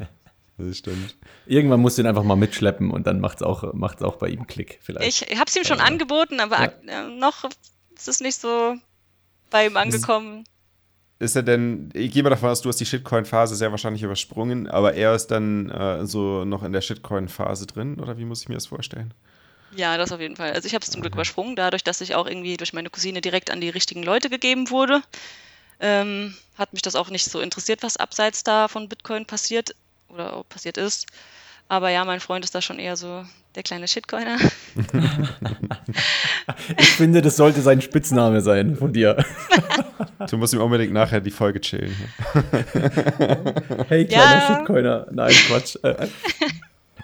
das 0.56 0.78
stimmt. 0.78 1.16
Irgendwann 1.44 1.80
musst 1.80 1.98
du 1.98 2.02
ihn 2.02 2.06
einfach 2.06 2.22
mal 2.22 2.36
mitschleppen 2.36 2.90
und 2.90 3.06
dann 3.06 3.20
macht 3.20 3.38
es 3.38 3.42
auch, 3.42 3.74
macht's 3.74 4.02
auch 4.02 4.16
bei 4.16 4.28
ihm 4.28 4.46
Klick 4.46 4.78
vielleicht. 4.80 5.30
Ich 5.30 5.38
habe 5.38 5.44
es 5.48 5.56
ihm 5.56 5.64
schon 5.64 5.78
ja. 5.78 5.84
angeboten, 5.84 6.40
aber 6.40 6.72
ja. 6.86 7.08
noch 7.08 7.44
ist 7.94 8.08
es 8.08 8.20
nicht 8.20 8.40
so 8.40 8.76
bei 9.50 9.66
ihm 9.66 9.76
angekommen. 9.76 10.44
ist 11.18 11.36
er 11.36 11.42
denn, 11.42 11.90
ich 11.92 12.12
gehe 12.12 12.22
mal 12.22 12.30
davon 12.30 12.48
aus, 12.48 12.62
du 12.62 12.70
hast 12.70 12.80
die 12.80 12.86
Shitcoin-Phase 12.86 13.54
sehr 13.54 13.70
wahrscheinlich 13.70 14.02
übersprungen, 14.02 14.66
aber 14.66 14.94
er 14.94 15.14
ist 15.14 15.26
dann 15.26 15.68
äh, 15.70 16.06
so 16.06 16.44
noch 16.44 16.62
in 16.62 16.72
der 16.72 16.80
Shitcoin-Phase 16.80 17.66
drin, 17.66 18.00
oder 18.00 18.16
wie 18.16 18.24
muss 18.24 18.42
ich 18.42 18.48
mir 18.48 18.54
das 18.54 18.66
vorstellen? 18.66 19.12
Ja, 19.76 19.96
das 19.96 20.12
auf 20.12 20.20
jeden 20.20 20.36
Fall. 20.36 20.52
Also 20.52 20.66
ich 20.66 20.74
habe 20.74 20.84
es 20.84 20.90
zum 20.90 21.00
Glück 21.00 21.14
übersprungen, 21.14 21.56
dadurch, 21.56 21.82
dass 21.82 22.00
ich 22.00 22.14
auch 22.14 22.26
irgendwie 22.26 22.56
durch 22.56 22.72
meine 22.72 22.90
Cousine 22.90 23.20
direkt 23.20 23.50
an 23.50 23.60
die 23.60 23.70
richtigen 23.70 24.02
Leute 24.02 24.30
gegeben 24.30 24.70
wurde. 24.70 25.02
Ähm, 25.80 26.34
hat 26.56 26.72
mich 26.72 26.82
das 26.82 26.94
auch 26.94 27.10
nicht 27.10 27.24
so 27.24 27.40
interessiert, 27.40 27.82
was 27.82 27.96
abseits 27.96 28.44
da 28.44 28.68
von 28.68 28.88
Bitcoin 28.88 29.26
passiert 29.26 29.74
oder 30.08 30.34
auch 30.34 30.48
passiert 30.48 30.78
ist. 30.78 31.06
Aber 31.68 31.90
ja, 31.90 32.04
mein 32.04 32.20
Freund 32.20 32.44
ist 32.44 32.54
da 32.54 32.62
schon 32.62 32.78
eher 32.78 32.96
so 32.96 33.24
der 33.54 33.62
kleine 33.62 33.88
Shitcoiner. 33.88 34.36
ich 36.78 36.90
finde, 36.90 37.22
das 37.22 37.36
sollte 37.36 37.62
sein 37.62 37.80
Spitzname 37.80 38.42
sein 38.42 38.76
von 38.76 38.92
dir. 38.92 39.24
du 40.30 40.36
musst 40.36 40.52
ihm 40.52 40.60
unbedingt 40.60 40.92
nachher 40.92 41.20
die 41.20 41.30
Folge 41.30 41.60
chillen. 41.60 41.96
hey, 43.88 44.06
kleiner 44.06 44.34
ja. 44.34 44.58
Shitcoiner. 44.58 45.06
Nein, 45.10 45.34
Quatsch. 45.48 45.76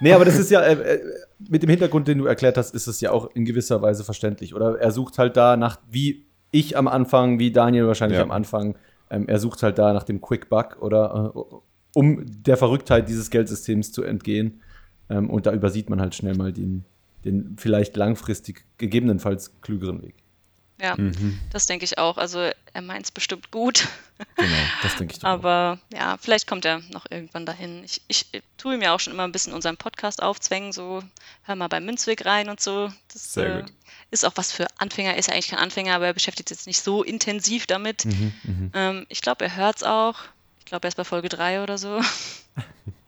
Äh, 0.01 0.05
äh. 0.05 0.09
nee, 0.09 0.13
aber 0.13 0.25
das 0.25 0.39
ist 0.39 0.51
ja, 0.51 0.63
äh, 0.63 1.01
mit 1.49 1.63
dem 1.63 1.71
Hintergrund, 1.71 2.09
den 2.09 2.19
du 2.19 2.27
erklärt 2.27 2.57
hast, 2.57 2.75
ist 2.75 2.87
es 2.87 3.01
ja 3.01 3.13
auch 3.13 3.31
in 3.35 3.45
gewisser 3.45 3.83
Weise 3.83 4.05
verständlich. 4.05 4.55
Oder 4.55 4.79
er 4.79 4.91
sucht 4.91 5.19
halt 5.19 5.37
da 5.37 5.57
nach, 5.57 5.79
wie 5.91 6.27
ich 6.51 6.77
am 6.77 6.89
Anfang, 6.89 7.39
wie 7.39 7.53
Daniel 7.53 7.87
wahrscheinlich 7.87 8.19
ja. 8.19 8.25
am 8.25 8.31
Anfang, 8.31 8.77
ähm, 9.11 9.29
er 9.29 9.39
sucht 9.39 9.63
halt 9.63 9.79
da 9.79 9.93
nach 9.93 10.05
dem 10.05 10.21
Quick 10.21 10.49
Buck 10.49 10.79
oder 10.81 11.33
äh, 11.35 11.41
um 11.95 12.25
der 12.27 12.57
Verrücktheit 12.57 13.09
dieses 13.09 13.31
Geldsystems 13.31 13.93
zu 13.93 14.03
entgehen. 14.03 14.61
Ähm, 15.09 15.29
und 15.29 15.47
da 15.47 15.53
übersieht 15.53 15.91
man 15.91 16.01
halt 16.01 16.15
schnell 16.15 16.37
mal 16.37 16.53
den, 16.53 16.85
den 17.25 17.57
vielleicht 17.59 17.97
langfristig 17.97 18.65
gegebenenfalls 18.79 19.61
klügeren 19.61 20.03
Weg. 20.03 20.15
Ja, 20.81 20.97
mhm. 20.97 21.39
das 21.53 21.66
denke 21.66 21.85
ich 21.85 21.99
auch. 21.99 22.16
Also 22.16 22.39
er 22.72 22.83
meint 22.83 23.05
es 23.05 23.11
bestimmt 23.11 23.51
gut. 23.51 23.89
Genau, 24.37 24.57
das 24.83 24.97
denke 24.97 25.14
ich. 25.16 25.24
Aber 25.24 25.78
auch. 25.78 25.97
ja, 25.97 26.16
vielleicht 26.20 26.47
kommt 26.47 26.64
er 26.64 26.81
noch 26.91 27.07
irgendwann 27.11 27.47
dahin. 27.47 27.85
Ich, 27.85 28.03
ich, 28.09 28.26
ich 28.33 28.43
tue 28.59 28.74
ihm 28.74 28.83
ja 28.83 28.95
auch 28.95 29.01
schon 29.01 29.12
immer 29.12 29.24
ein 29.24 29.33
bisschen 29.33 29.53
unseren 29.53 29.76
Podcast 29.76 30.22
aufzwängen, 30.22 30.72
so 30.72 31.03
hör 31.45 31.57
mal 31.57 31.68
beim 31.68 31.85
Münzweg 31.85 32.24
rein 32.26 32.49
und 32.49 32.61
so. 32.61 32.91
Das 33.12 33.37
äh, 33.37 33.64
ist 34.11 34.24
auch 34.24 34.33
was 34.35 34.53
für 34.53 34.66
Anfänger, 34.78 35.16
ist 35.16 35.28
ja 35.28 35.35
eigentlich 35.35 35.49
kein 35.49 35.59
Anfänger, 35.59 35.95
aber 35.95 36.07
er 36.07 36.14
beschäftigt 36.14 36.49
sich 36.49 36.59
jetzt 36.59 36.66
nicht 36.66 36.83
so 36.83 37.03
intensiv 37.03 37.66
damit. 37.66 38.05
Mhm, 38.05 38.33
mhm. 38.43 38.70
ähm, 38.74 39.07
ich 39.09 39.22
glaube, 39.22 39.45
er 39.45 39.57
hört 39.57 39.76
es 39.76 39.83
auch. 39.83 40.16
Ich 40.59 40.66
glaube, 40.66 40.87
er 40.87 40.89
ist 40.89 40.97
bei 40.97 41.05
Folge 41.05 41.28
3 41.28 41.62
oder 41.62 41.78
so. 41.78 42.01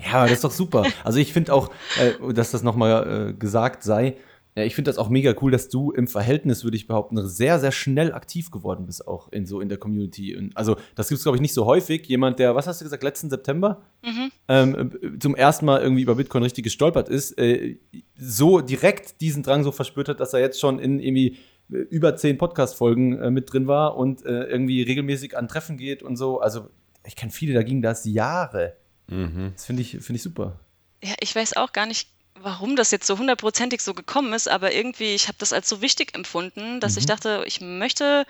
Ja, 0.05 0.25
das 0.25 0.33
ist 0.33 0.45
doch 0.45 0.51
super. 0.51 0.85
Also 1.05 1.19
ich 1.19 1.33
finde 1.33 1.53
auch, 1.53 1.71
äh, 1.99 2.33
dass 2.33 2.51
das 2.51 2.63
nochmal 2.63 3.31
äh, 3.31 3.33
gesagt 3.35 3.83
sei, 3.83 4.17
ja, 4.55 4.65
ich 4.65 4.75
finde 4.75 4.91
das 4.91 4.99
auch 4.99 5.09
mega 5.09 5.35
cool, 5.41 5.51
dass 5.51 5.71
du 5.71 5.93
im 5.93 6.07
Verhältnis, 6.07 6.63
würde 6.63 6.77
ich 6.77 6.87
behaupten, 6.87 7.27
sehr, 7.27 7.59
sehr 7.59 7.73
schnell 7.73 8.13
aktiv 8.13 8.51
geworden 8.51 8.85
bist, 8.85 9.07
auch 9.09 9.33
in 9.33 9.47
so 9.47 9.63
in 9.63 9.71
der 9.71 9.79
Community. 9.79 10.37
Und 10.37 10.55
also, 10.57 10.77
das 10.95 11.09
gibt 11.09 11.19
es, 11.19 11.25
glaube 11.25 11.39
ich, 11.39 11.41
nicht 11.41 11.55
so 11.55 11.65
häufig. 11.65 12.07
Jemand, 12.07 12.39
der, 12.39 12.55
was 12.55 12.67
hast 12.67 12.81
du 12.81 12.85
gesagt, 12.85 13.03
letzten 13.03 13.31
September 13.31 13.81
mhm. 14.03 14.31
ähm, 14.49 15.19
zum 15.21 15.35
ersten 15.35 15.65
Mal 15.65 15.81
irgendwie 15.81 16.03
über 16.03 16.17
Bitcoin 16.17 16.43
richtig 16.43 16.65
gestolpert 16.65 17.09
ist, 17.09 17.39
äh, 17.39 17.79
so 18.15 18.61
direkt 18.61 19.23
diesen 19.23 19.43
Drang 19.43 19.65
so 19.65 19.73
verspürt 19.73 20.11
hat, 20.11 20.21
dass 20.21 20.35
er 20.35 20.41
jetzt 20.41 20.61
schon 20.61 20.79
in 20.79 21.01
irgendwie 21.01 21.39
äh, 21.71 21.77
über 21.77 22.15
zehn 22.17 22.37
Podcast-Folgen 22.37 23.23
äh, 23.23 23.31
mit 23.31 23.51
drin 23.51 23.67
war 23.69 23.97
und 23.97 24.27
äh, 24.27 24.45
irgendwie 24.45 24.83
regelmäßig 24.83 25.35
an 25.35 25.49
Treffen 25.49 25.79
geht 25.79 26.03
und 26.03 26.17
so. 26.17 26.41
Also, 26.41 26.69
ich 27.07 27.17
kenne 27.17 27.33
viele, 27.33 27.55
da 27.55 27.63
ging 27.63 27.81
das 27.81 28.05
Jahre. 28.05 28.77
Mhm. 29.09 29.53
Das 29.55 29.65
finde 29.65 29.81
ich, 29.81 29.93
find 29.93 30.17
ich 30.17 30.23
super. 30.23 30.61
Ja, 31.03 31.15
ich 31.21 31.35
weiß 31.35 31.57
auch 31.57 31.73
gar 31.73 31.87
nicht 31.87 32.12
warum 32.35 32.77
das 32.77 32.91
jetzt 32.91 33.07
so 33.07 33.19
hundertprozentig 33.19 33.83
so 33.83 33.95
gekommen 33.95 34.33
ist, 34.33 34.49
aber 34.49 34.73
irgendwie, 34.73 35.15
ich 35.15 35.29
habe 35.29 35.39
das 35.39 35.53
als 35.53 35.69
so 35.69 35.81
wichtig 35.81 36.15
empfunden, 36.15 36.81
dass 36.81 36.93
mhm. 36.93 36.99
ich 36.99 37.07
dachte, 37.07 37.45
ich 37.47 37.61
möchte 37.61 38.27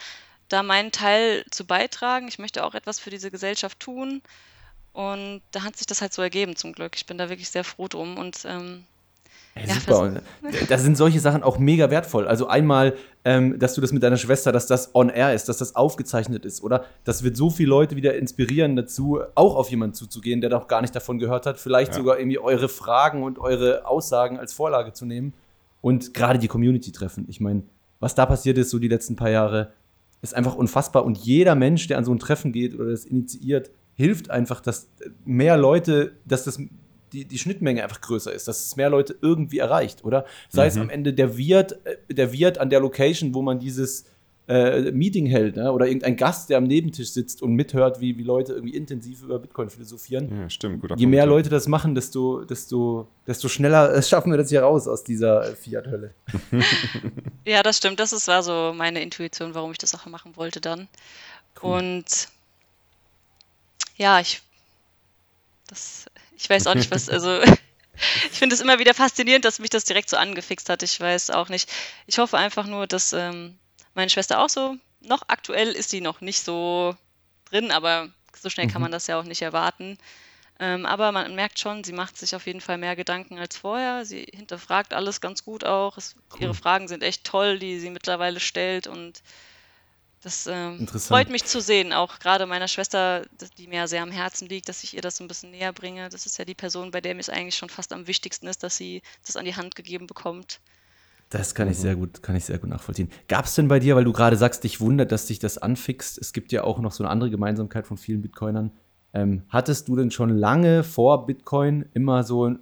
da 0.48 0.62
meinen 0.62 0.92
Teil 0.92 1.44
zu 1.50 1.64
beitragen, 1.64 2.28
ich 2.28 2.38
möchte 2.38 2.64
auch 2.64 2.74
etwas 2.74 2.98
für 2.98 3.10
diese 3.10 3.30
Gesellschaft 3.30 3.80
tun. 3.80 4.22
Und 4.92 5.40
da 5.52 5.62
hat 5.62 5.76
sich 5.76 5.86
das 5.86 6.02
halt 6.02 6.12
so 6.12 6.20
ergeben, 6.20 6.56
zum 6.56 6.74
Glück. 6.74 6.96
Ich 6.96 7.06
bin 7.06 7.16
da 7.16 7.30
wirklich 7.30 7.48
sehr 7.48 7.64
froh 7.64 7.88
drum. 7.88 8.18
Und 8.18 8.44
ähm, 8.44 8.84
ja, 9.54 9.74
super. 9.74 10.22
da 10.68 10.78
sind 10.78 10.96
solche 10.96 11.20
Sachen 11.20 11.42
auch 11.42 11.58
mega 11.58 11.90
wertvoll. 11.90 12.26
Also 12.26 12.46
einmal, 12.46 12.94
ähm, 13.24 13.58
dass 13.58 13.74
du 13.74 13.80
das 13.80 13.92
mit 13.92 14.02
deiner 14.02 14.16
Schwester, 14.16 14.50
dass 14.50 14.66
das 14.66 14.94
on 14.94 15.10
air 15.10 15.34
ist, 15.34 15.48
dass 15.48 15.58
das 15.58 15.76
aufgezeichnet 15.76 16.44
ist, 16.46 16.62
oder? 16.62 16.84
Das 17.04 17.22
wird 17.22 17.36
so 17.36 17.50
viele 17.50 17.68
Leute 17.68 17.94
wieder 17.94 18.14
inspirieren 18.14 18.76
dazu, 18.76 19.20
auch 19.34 19.56
auf 19.56 19.70
jemanden 19.70 19.94
zuzugehen, 19.94 20.40
der 20.40 20.50
noch 20.50 20.68
gar 20.68 20.80
nicht 20.80 20.96
davon 20.96 21.18
gehört 21.18 21.44
hat. 21.44 21.58
Vielleicht 21.58 21.92
ja. 21.92 21.98
sogar 21.98 22.18
irgendwie 22.18 22.38
eure 22.38 22.68
Fragen 22.68 23.22
und 23.22 23.38
eure 23.38 23.86
Aussagen 23.86 24.38
als 24.38 24.54
Vorlage 24.54 24.94
zu 24.94 25.04
nehmen 25.04 25.34
und 25.82 26.14
gerade 26.14 26.38
die 26.38 26.48
Community 26.48 26.90
treffen. 26.90 27.26
Ich 27.28 27.40
meine, 27.40 27.62
was 28.00 28.14
da 28.14 28.24
passiert 28.24 28.56
ist, 28.56 28.70
so 28.70 28.78
die 28.78 28.88
letzten 28.88 29.16
paar 29.16 29.30
Jahre, 29.30 29.72
ist 30.22 30.34
einfach 30.34 30.54
unfassbar. 30.54 31.04
Und 31.04 31.18
jeder 31.18 31.54
Mensch, 31.54 31.88
der 31.88 31.98
an 31.98 32.04
so 32.04 32.12
ein 32.12 32.18
Treffen 32.18 32.52
geht 32.52 32.74
oder 32.74 32.90
das 32.90 33.04
initiiert, 33.04 33.70
hilft 33.94 34.30
einfach, 34.30 34.60
dass 34.60 34.88
mehr 35.24 35.56
Leute, 35.56 36.12
dass 36.24 36.44
das 36.44 36.58
die, 37.12 37.24
die 37.24 37.38
Schnittmenge 37.38 37.82
einfach 37.82 38.00
größer 38.00 38.32
ist, 38.32 38.48
dass 38.48 38.64
es 38.64 38.76
mehr 38.76 38.90
Leute 38.90 39.16
irgendwie 39.20 39.58
erreicht, 39.58 40.04
oder? 40.04 40.24
Sei 40.48 40.64
mhm. 40.64 40.68
es 40.68 40.76
am 40.78 40.90
Ende 40.90 41.12
der 41.12 41.36
Wirt, 41.36 41.78
äh, 41.84 41.96
der 42.12 42.32
Wirt 42.32 42.58
an 42.58 42.70
der 42.70 42.80
Location, 42.80 43.34
wo 43.34 43.42
man 43.42 43.58
dieses 43.58 44.06
äh, 44.48 44.90
Meeting 44.90 45.26
hält, 45.26 45.56
ne? 45.56 45.72
oder 45.72 45.86
irgendein 45.86 46.16
Gast, 46.16 46.50
der 46.50 46.58
am 46.58 46.64
Nebentisch 46.64 47.12
sitzt 47.12 47.42
und 47.42 47.54
mithört, 47.54 48.00
wie, 48.00 48.18
wie 48.18 48.22
Leute 48.22 48.54
irgendwie 48.54 48.76
intensiv 48.76 49.22
über 49.22 49.38
Bitcoin 49.38 49.70
philosophieren. 49.70 50.36
Ja, 50.36 50.50
stimmt. 50.50 50.80
Guter 50.80 50.96
Je 50.96 51.06
mehr 51.06 51.26
Leute 51.26 51.48
das 51.48 51.68
machen, 51.68 51.94
desto, 51.94 52.44
desto, 52.44 53.08
desto 53.26 53.48
schneller 53.48 54.02
schaffen 54.02 54.32
wir 54.32 54.38
das 54.38 54.48
hier 54.48 54.62
raus 54.62 54.88
aus 54.88 55.04
dieser 55.04 55.44
Fiat-Hölle. 55.44 56.14
ja, 57.46 57.62
das 57.62 57.76
stimmt. 57.76 58.00
Das 58.00 58.12
ist, 58.12 58.26
war 58.26 58.42
so 58.42 58.72
meine 58.74 59.00
Intuition, 59.00 59.54
warum 59.54 59.70
ich 59.70 59.78
das 59.78 59.94
auch 59.94 60.06
machen 60.06 60.36
wollte 60.36 60.60
dann. 60.60 60.88
Cool. 61.62 61.78
Und 61.78 62.28
ja, 63.96 64.18
ich 64.18 64.42
das 65.72 66.06
ich 66.42 66.50
weiß 66.50 66.66
auch 66.66 66.74
nicht, 66.74 66.90
was, 66.90 67.08
also 67.08 67.40
ich 68.30 68.38
finde 68.38 68.54
es 68.54 68.60
immer 68.60 68.78
wieder 68.80 68.94
faszinierend, 68.94 69.44
dass 69.44 69.60
mich 69.60 69.70
das 69.70 69.84
direkt 69.84 70.10
so 70.10 70.16
angefixt 70.16 70.68
hat. 70.68 70.82
Ich 70.82 70.98
weiß 70.98 71.30
auch 71.30 71.48
nicht. 71.48 71.70
Ich 72.06 72.18
hoffe 72.18 72.36
einfach 72.36 72.66
nur, 72.66 72.88
dass 72.88 73.12
ähm, 73.12 73.58
meine 73.94 74.10
Schwester 74.10 74.40
auch 74.40 74.48
so, 74.48 74.76
noch 75.00 75.22
aktuell 75.28 75.68
ist 75.68 75.90
sie 75.90 76.00
noch 76.00 76.20
nicht 76.20 76.40
so 76.40 76.96
drin, 77.50 77.70
aber 77.70 78.08
so 78.40 78.50
schnell 78.50 78.66
kann 78.66 78.80
mhm. 78.80 78.84
man 78.84 78.92
das 78.92 79.06
ja 79.06 79.18
auch 79.20 79.24
nicht 79.24 79.42
erwarten. 79.42 79.98
Ähm, 80.58 80.84
aber 80.84 81.12
man 81.12 81.34
merkt 81.34 81.60
schon, 81.60 81.84
sie 81.84 81.92
macht 81.92 82.18
sich 82.18 82.34
auf 82.34 82.46
jeden 82.46 82.60
Fall 82.60 82.78
mehr 82.78 82.96
Gedanken 82.96 83.38
als 83.38 83.56
vorher. 83.56 84.04
Sie 84.04 84.26
hinterfragt 84.32 84.94
alles 84.94 85.20
ganz 85.20 85.44
gut 85.44 85.64
auch. 85.64 85.96
Es. 85.96 86.16
Ihre 86.38 86.54
Fragen 86.54 86.88
sind 86.88 87.02
echt 87.02 87.24
toll, 87.24 87.58
die 87.58 87.78
sie 87.78 87.90
mittlerweile 87.90 88.40
stellt 88.40 88.86
und 88.86 89.22
das 90.22 90.46
ähm, 90.46 90.86
freut 90.86 91.30
mich 91.30 91.44
zu 91.44 91.60
sehen, 91.60 91.92
auch 91.92 92.20
gerade 92.20 92.46
meiner 92.46 92.68
Schwester, 92.68 93.22
die 93.58 93.66
mir 93.66 93.88
sehr 93.88 94.02
am 94.02 94.12
Herzen 94.12 94.48
liegt, 94.48 94.68
dass 94.68 94.84
ich 94.84 94.94
ihr 94.94 95.02
das 95.02 95.16
so 95.16 95.24
ein 95.24 95.28
bisschen 95.28 95.50
näher 95.50 95.72
bringe. 95.72 96.08
Das 96.10 96.26
ist 96.26 96.38
ja 96.38 96.44
die 96.44 96.54
Person, 96.54 96.92
bei 96.92 97.00
der 97.00 97.14
mir 97.14 97.20
es 97.20 97.28
eigentlich 97.28 97.56
schon 97.56 97.68
fast 97.68 97.92
am 97.92 98.06
wichtigsten 98.06 98.46
ist, 98.46 98.62
dass 98.62 98.76
sie 98.76 99.02
das 99.26 99.36
an 99.36 99.44
die 99.44 99.56
Hand 99.56 99.74
gegeben 99.74 100.06
bekommt. 100.06 100.60
Das 101.28 101.54
kann 101.54 101.68
ich 101.68 101.78
sehr 101.78 101.96
gut, 101.96 102.22
kann 102.22 102.36
ich 102.36 102.44
sehr 102.44 102.58
gut 102.58 102.68
nachvollziehen. 102.68 103.10
Gab 103.26 103.46
es 103.46 103.54
denn 103.54 103.66
bei 103.66 103.80
dir, 103.80 103.96
weil 103.96 104.04
du 104.04 104.12
gerade 104.12 104.36
sagst, 104.36 104.62
dich 104.64 104.80
wundert, 104.80 105.10
dass 105.10 105.26
dich 105.26 105.38
das 105.38 105.58
anfixt, 105.58 106.18
es 106.18 106.32
gibt 106.32 106.52
ja 106.52 106.62
auch 106.62 106.78
noch 106.78 106.92
so 106.92 107.02
eine 107.02 107.10
andere 107.10 107.30
Gemeinsamkeit 107.30 107.86
von 107.86 107.96
vielen 107.96 108.22
Bitcoinern. 108.22 108.70
Ähm, 109.14 109.42
hattest 109.48 109.88
du 109.88 109.96
denn 109.96 110.10
schon 110.10 110.30
lange 110.30 110.84
vor 110.84 111.26
Bitcoin 111.26 111.86
immer 111.94 112.22
so, 112.22 112.54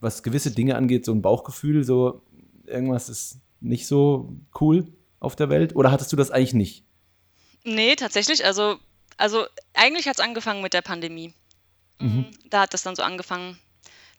was 0.00 0.22
gewisse 0.22 0.50
Dinge 0.50 0.76
angeht, 0.76 1.04
so 1.04 1.12
ein 1.12 1.22
Bauchgefühl, 1.22 1.84
so 1.84 2.22
irgendwas 2.66 3.08
ist 3.08 3.38
nicht 3.60 3.86
so 3.86 4.36
cool? 4.60 4.88
Auf 5.20 5.36
der 5.36 5.50
Welt? 5.50 5.76
Oder 5.76 5.92
hattest 5.92 6.12
du 6.12 6.16
das 6.16 6.30
eigentlich 6.30 6.54
nicht? 6.54 6.84
Nee, 7.62 7.94
tatsächlich. 7.94 8.44
Also, 8.44 8.78
also 9.16 9.46
eigentlich 9.74 10.08
hat 10.08 10.18
es 10.18 10.24
angefangen 10.24 10.62
mit 10.62 10.74
der 10.74 10.82
Pandemie. 10.82 11.32
Mhm. 12.00 12.08
mhm. 12.08 12.26
Da 12.48 12.62
hat 12.62 12.74
das 12.74 12.82
dann 12.82 12.96
so 12.96 13.02
angefangen, 13.02 13.58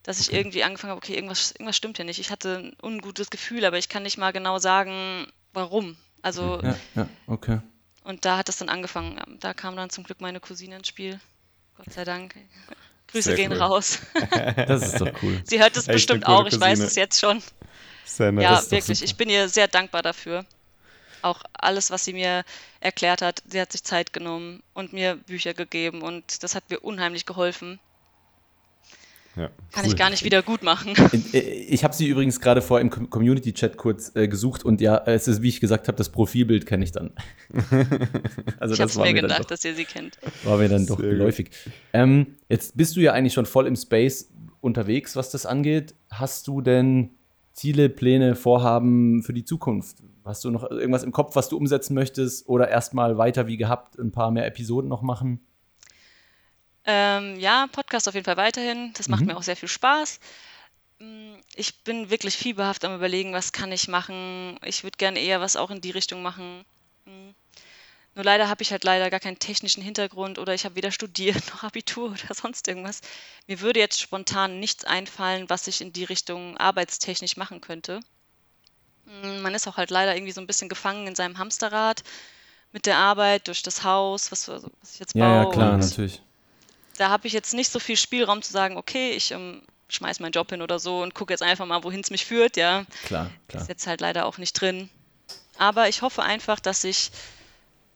dass 0.04 0.20
ich 0.20 0.28
okay. 0.28 0.38
irgendwie 0.38 0.64
angefangen 0.64 0.92
habe, 0.92 0.98
okay, 0.98 1.14
irgendwas, 1.14 1.52
irgendwas 1.52 1.76
stimmt 1.76 1.96
hier 1.98 2.06
nicht. 2.06 2.18
Ich 2.18 2.30
hatte 2.30 2.58
ein 2.58 2.76
ungutes 2.82 3.30
Gefühl, 3.30 3.64
aber 3.64 3.78
ich 3.78 3.88
kann 3.88 4.04
nicht 4.04 4.16
mal 4.16 4.32
genau 4.32 4.58
sagen, 4.58 5.26
warum. 5.52 5.96
Also. 6.22 6.60
Ja, 6.62 6.76
ja, 6.94 7.08
okay. 7.26 7.60
Und 8.04 8.24
da 8.24 8.38
hat 8.38 8.48
es 8.48 8.56
dann 8.56 8.68
angefangen. 8.68 9.20
Da 9.38 9.54
kam 9.54 9.76
dann 9.76 9.90
zum 9.90 10.04
Glück 10.04 10.20
meine 10.20 10.40
Cousine 10.40 10.76
ins 10.76 10.88
Spiel. 10.88 11.20
Gott 11.76 11.92
sei 11.92 12.04
Dank. 12.04 12.34
Grüße 13.08 13.30
Sehr 13.30 13.36
gehen 13.36 13.52
cool. 13.52 13.58
raus. 13.58 13.98
das 14.66 14.82
ist 14.94 15.00
doch 15.00 15.12
cool. 15.22 15.42
Sie 15.44 15.60
hört 15.60 15.76
es 15.76 15.86
bestimmt 15.86 16.26
auch, 16.26 16.46
ich 16.46 16.58
weiß 16.58 16.78
es 16.78 16.94
jetzt 16.94 17.20
schon. 17.20 17.42
Sehr 18.04 18.32
nett. 18.32 18.44
Ja, 18.44 18.70
wirklich. 18.70 19.02
Ich 19.02 19.16
bin 19.16 19.28
ihr 19.28 19.48
sehr 19.48 19.68
dankbar 19.68 20.02
dafür 20.02 20.46
auch 21.24 21.42
alles, 21.52 21.90
was 21.90 22.04
sie 22.04 22.12
mir 22.12 22.44
erklärt 22.80 23.22
hat, 23.22 23.42
sie 23.48 23.60
hat 23.60 23.72
sich 23.72 23.84
Zeit 23.84 24.12
genommen 24.12 24.62
und 24.74 24.92
mir 24.92 25.16
Bücher 25.16 25.54
gegeben 25.54 26.02
und 26.02 26.42
das 26.42 26.54
hat 26.54 26.70
mir 26.70 26.80
unheimlich 26.80 27.26
geholfen. 27.26 27.78
Ja, 29.34 29.48
Kann 29.70 29.84
cool. 29.84 29.92
ich 29.92 29.96
gar 29.96 30.10
nicht 30.10 30.24
wieder 30.24 30.42
gut 30.42 30.62
machen. 30.62 30.92
Äh, 31.32 31.38
ich 31.38 31.84
habe 31.84 31.94
sie 31.94 32.06
übrigens 32.06 32.40
gerade 32.40 32.60
vor 32.60 32.80
im 32.80 32.90
Community-Chat 32.90 33.78
kurz 33.78 34.14
äh, 34.14 34.28
gesucht 34.28 34.64
und 34.64 34.80
ja, 34.80 34.98
es 35.06 35.28
ist, 35.28 35.40
wie 35.40 35.48
ich 35.48 35.60
gesagt 35.60 35.88
habe, 35.88 35.96
das 35.96 36.10
Profilbild 36.10 36.66
kenne 36.66 36.84
ich 36.84 36.92
dann. 36.92 37.12
also 38.58 38.74
ich 38.74 38.80
habe 38.80 39.12
mir 39.12 39.14
gedacht, 39.14 39.40
doch, 39.40 39.44
dass 39.46 39.64
ihr 39.64 39.74
sie 39.74 39.84
kennt. 39.84 40.18
War 40.44 40.58
mir 40.58 40.68
dann 40.68 40.86
doch 40.86 40.98
Sehr 40.98 41.10
geläufig. 41.10 41.50
Ähm, 41.92 42.36
jetzt 42.48 42.76
bist 42.76 42.96
du 42.96 43.00
ja 43.00 43.12
eigentlich 43.12 43.32
schon 43.32 43.46
voll 43.46 43.66
im 43.66 43.76
Space 43.76 44.30
unterwegs, 44.60 45.16
was 45.16 45.30
das 45.30 45.46
angeht. 45.46 45.94
Hast 46.10 46.46
du 46.48 46.60
denn 46.60 47.10
Ziele, 47.52 47.88
Pläne, 47.88 48.34
Vorhaben 48.34 49.22
für 49.22 49.32
die 49.32 49.44
Zukunft? 49.44 49.96
Hast 50.24 50.44
du 50.44 50.50
noch 50.50 50.70
irgendwas 50.70 51.02
im 51.02 51.12
Kopf, 51.12 51.34
was 51.34 51.48
du 51.48 51.56
umsetzen 51.56 51.94
möchtest 51.94 52.48
oder 52.48 52.68
erstmal 52.68 53.18
weiter 53.18 53.46
wie 53.46 53.56
gehabt 53.56 53.98
ein 53.98 54.12
paar 54.12 54.30
mehr 54.30 54.46
Episoden 54.46 54.88
noch 54.88 55.02
machen? 55.02 55.40
Ähm, 56.84 57.38
ja, 57.38 57.66
Podcast 57.70 58.08
auf 58.08 58.14
jeden 58.14 58.24
Fall 58.24 58.36
weiterhin. 58.36 58.92
Das 58.96 59.08
macht 59.08 59.22
mhm. 59.22 59.28
mir 59.28 59.36
auch 59.36 59.42
sehr 59.42 59.56
viel 59.56 59.68
Spaß. 59.68 60.20
Mm, 60.98 61.34
ich 61.54 61.82
bin 61.84 62.10
wirklich 62.10 62.36
fieberhaft 62.36 62.84
am 62.84 62.94
Überlegen, 62.94 63.32
was 63.32 63.52
kann 63.52 63.72
ich 63.72 63.88
machen. 63.88 64.58
Ich 64.64 64.84
würde 64.84 64.96
gerne 64.96 65.20
eher 65.20 65.40
was 65.40 65.56
auch 65.56 65.70
in 65.70 65.80
die 65.80 65.90
Richtung 65.90 66.22
machen. 66.22 66.64
Mm. 67.04 67.30
Nur 68.14 68.24
leider 68.24 68.48
habe 68.48 68.62
ich 68.62 68.72
halt 68.72 68.84
leider 68.84 69.08
gar 69.10 69.20
keinen 69.20 69.38
technischen 69.38 69.82
Hintergrund 69.82 70.38
oder 70.38 70.54
ich 70.54 70.64
habe 70.64 70.76
weder 70.76 70.90
studiert 70.90 71.42
noch 71.52 71.62
Abitur 71.62 72.10
oder 72.10 72.34
sonst 72.34 72.68
irgendwas. 72.68 73.00
Mir 73.46 73.60
würde 73.60 73.80
jetzt 73.80 74.00
spontan 74.00 74.60
nichts 74.60 74.84
einfallen, 74.84 75.48
was 75.48 75.66
ich 75.66 75.80
in 75.80 75.92
die 75.92 76.04
Richtung 76.04 76.56
arbeitstechnisch 76.58 77.36
machen 77.36 77.60
könnte. 77.60 78.00
Mm, 79.04 79.42
man 79.42 79.54
ist 79.54 79.66
auch 79.68 79.76
halt 79.76 79.90
leider 79.90 80.14
irgendwie 80.14 80.32
so 80.32 80.40
ein 80.40 80.46
bisschen 80.46 80.68
gefangen 80.68 81.06
in 81.06 81.14
seinem 81.14 81.38
Hamsterrad 81.38 82.02
mit 82.72 82.86
der 82.86 82.96
Arbeit, 82.96 83.48
durch 83.48 83.62
das 83.62 83.84
Haus, 83.84 84.32
was, 84.32 84.48
was 84.48 84.64
ich 84.94 84.98
jetzt 84.98 85.14
baue. 85.14 85.22
Ja, 85.22 85.42
ja 85.44 85.50
klar, 85.50 85.76
natürlich 85.76 86.22
da 86.96 87.08
habe 87.08 87.26
ich 87.26 87.32
jetzt 87.32 87.54
nicht 87.54 87.70
so 87.70 87.78
viel 87.78 87.96
Spielraum 87.96 88.42
zu 88.42 88.52
sagen, 88.52 88.76
okay, 88.76 89.12
ich 89.12 89.30
ähm, 89.32 89.62
schmeiß 89.88 90.20
meinen 90.20 90.32
Job 90.32 90.50
hin 90.50 90.62
oder 90.62 90.78
so 90.78 91.02
und 91.02 91.14
gucke 91.14 91.32
jetzt 91.32 91.42
einfach 91.42 91.66
mal, 91.66 91.82
wohin 91.84 92.00
es 92.00 92.10
mich 92.10 92.24
führt, 92.24 92.56
ja. 92.56 92.84
Klar, 93.04 93.30
klar. 93.48 93.62
Ist 93.62 93.68
jetzt 93.68 93.86
halt 93.86 94.00
leider 94.00 94.26
auch 94.26 94.38
nicht 94.38 94.52
drin. 94.52 94.88
Aber 95.58 95.88
ich 95.88 96.02
hoffe 96.02 96.22
einfach, 96.22 96.60
dass 96.60 96.84
ich, 96.84 97.10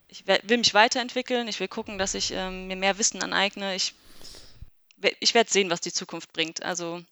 ich 0.09 0.26
will 0.26 0.59
mich 0.59 0.74
weiterentwickeln, 0.74 1.48
ich 1.48 1.61
will 1.61 1.68
gucken, 1.68 1.98
dass 1.98 2.14
ich 2.14 2.32
ähm, 2.32 2.66
mir 2.66 2.76
mehr 2.76 2.98
Wissen 2.98 3.22
aneigne. 3.22 3.74
Ich, 3.74 3.94
ich 5.20 5.34
werde 5.34 5.50
sehen, 5.50 5.70
was 5.70 5.80
die 5.80 5.92
Zukunft 5.92 6.32
bringt. 6.32 6.62
Also. 6.62 7.02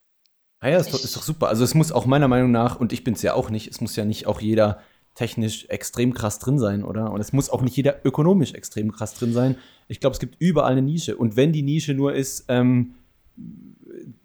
Ah 0.64 0.70
ja, 0.70 0.78
ist, 0.78 0.94
doch, 0.94 1.04
ist 1.04 1.14
doch 1.14 1.22
super. 1.22 1.48
Also 1.48 1.62
es 1.62 1.74
muss 1.74 1.92
auch 1.92 2.06
meiner 2.06 2.26
Meinung 2.26 2.50
nach, 2.50 2.80
und 2.80 2.94
ich 2.94 3.04
bin 3.04 3.12
es 3.12 3.20
ja 3.20 3.34
auch 3.34 3.50
nicht, 3.50 3.70
es 3.70 3.82
muss 3.82 3.96
ja 3.96 4.06
nicht 4.06 4.26
auch 4.26 4.40
jeder 4.40 4.78
technisch 5.14 5.66
extrem 5.68 6.14
krass 6.14 6.38
drin 6.38 6.58
sein, 6.58 6.84
oder? 6.84 7.12
Und 7.12 7.20
es 7.20 7.34
muss 7.34 7.50
auch 7.50 7.60
nicht 7.60 7.76
jeder 7.76 7.96
ökonomisch 8.02 8.54
extrem 8.54 8.90
krass 8.90 9.12
drin 9.12 9.34
sein. 9.34 9.56
Ich 9.88 10.00
glaube, 10.00 10.14
es 10.14 10.20
gibt 10.20 10.36
überall 10.38 10.72
eine 10.72 10.80
Nische. 10.80 11.18
Und 11.18 11.36
wenn 11.36 11.52
die 11.52 11.60
Nische 11.60 11.92
nur 11.92 12.14
ist, 12.14 12.46
ähm, 12.48 12.94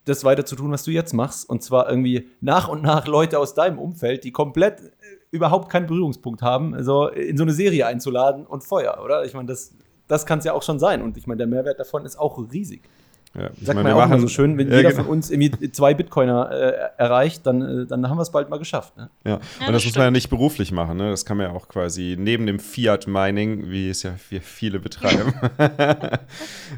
das 0.05 0.23
weiter 0.23 0.45
zu 0.45 0.55
tun, 0.55 0.71
was 0.71 0.83
du 0.83 0.91
jetzt 0.91 1.11
machst, 1.11 1.49
und 1.49 1.61
zwar 1.61 1.89
irgendwie 1.89 2.29
nach 2.39 2.69
und 2.69 2.83
nach 2.83 3.05
Leute 3.05 3.37
aus 3.37 3.53
deinem 3.53 3.77
Umfeld, 3.77 4.23
die 4.23 4.31
komplett 4.31 4.79
äh, 4.79 4.91
überhaupt 5.31 5.69
keinen 5.69 5.87
Berührungspunkt 5.87 6.41
haben, 6.41 6.73
also 6.73 7.09
in 7.09 7.35
so 7.35 7.43
eine 7.43 7.51
Serie 7.51 7.85
einzuladen 7.85 8.45
und 8.45 8.63
Feuer, 8.63 9.01
oder? 9.03 9.25
Ich 9.25 9.33
meine, 9.33 9.47
das, 9.47 9.73
das 10.07 10.25
kann 10.25 10.39
es 10.39 10.45
ja 10.45 10.53
auch 10.53 10.63
schon 10.63 10.79
sein. 10.79 11.01
Und 11.01 11.17
ich 11.17 11.27
meine, 11.27 11.39
der 11.39 11.47
Mehrwert 11.47 11.81
davon 11.81 12.05
ist 12.05 12.17
auch 12.17 12.39
riesig. 12.49 12.89
Ja, 13.35 13.51
Sagt 13.61 13.75
man 13.75 13.85
ja 13.85 13.95
auch 13.95 14.05
immer 14.05 14.19
so 14.19 14.27
schön, 14.27 14.57
wenn 14.57 14.69
ja, 14.69 14.77
jeder 14.77 14.89
genau. 14.89 15.03
von 15.03 15.11
uns 15.11 15.29
irgendwie 15.29 15.71
zwei 15.71 15.93
Bitcoiner 15.93 16.49
äh, 16.51 16.73
erreicht, 16.97 17.45
dann, 17.45 17.61
äh, 17.61 17.85
dann 17.85 18.09
haben 18.09 18.17
wir 18.17 18.23
es 18.23 18.31
bald 18.31 18.49
mal 18.49 18.57
geschafft. 18.57 18.97
Ne? 18.97 19.09
Ja. 19.23 19.31
ja, 19.31 19.35
und 19.35 19.73
das, 19.73 19.83
das 19.83 19.85
muss 19.85 19.95
man 19.95 20.05
ja 20.05 20.11
nicht 20.11 20.29
beruflich 20.29 20.71
machen. 20.71 20.97
Ne? 20.97 21.11
Das 21.11 21.25
kann 21.25 21.37
man 21.37 21.45
ja 21.47 21.53
auch 21.53 21.67
quasi 21.67 22.15
neben 22.17 22.47
dem 22.47 22.59
Fiat-Mining, 22.59 23.69
wie 23.69 23.89
es 23.89 24.01
ja 24.01 24.13
viele 24.17 24.79
betreiben, 24.79 25.33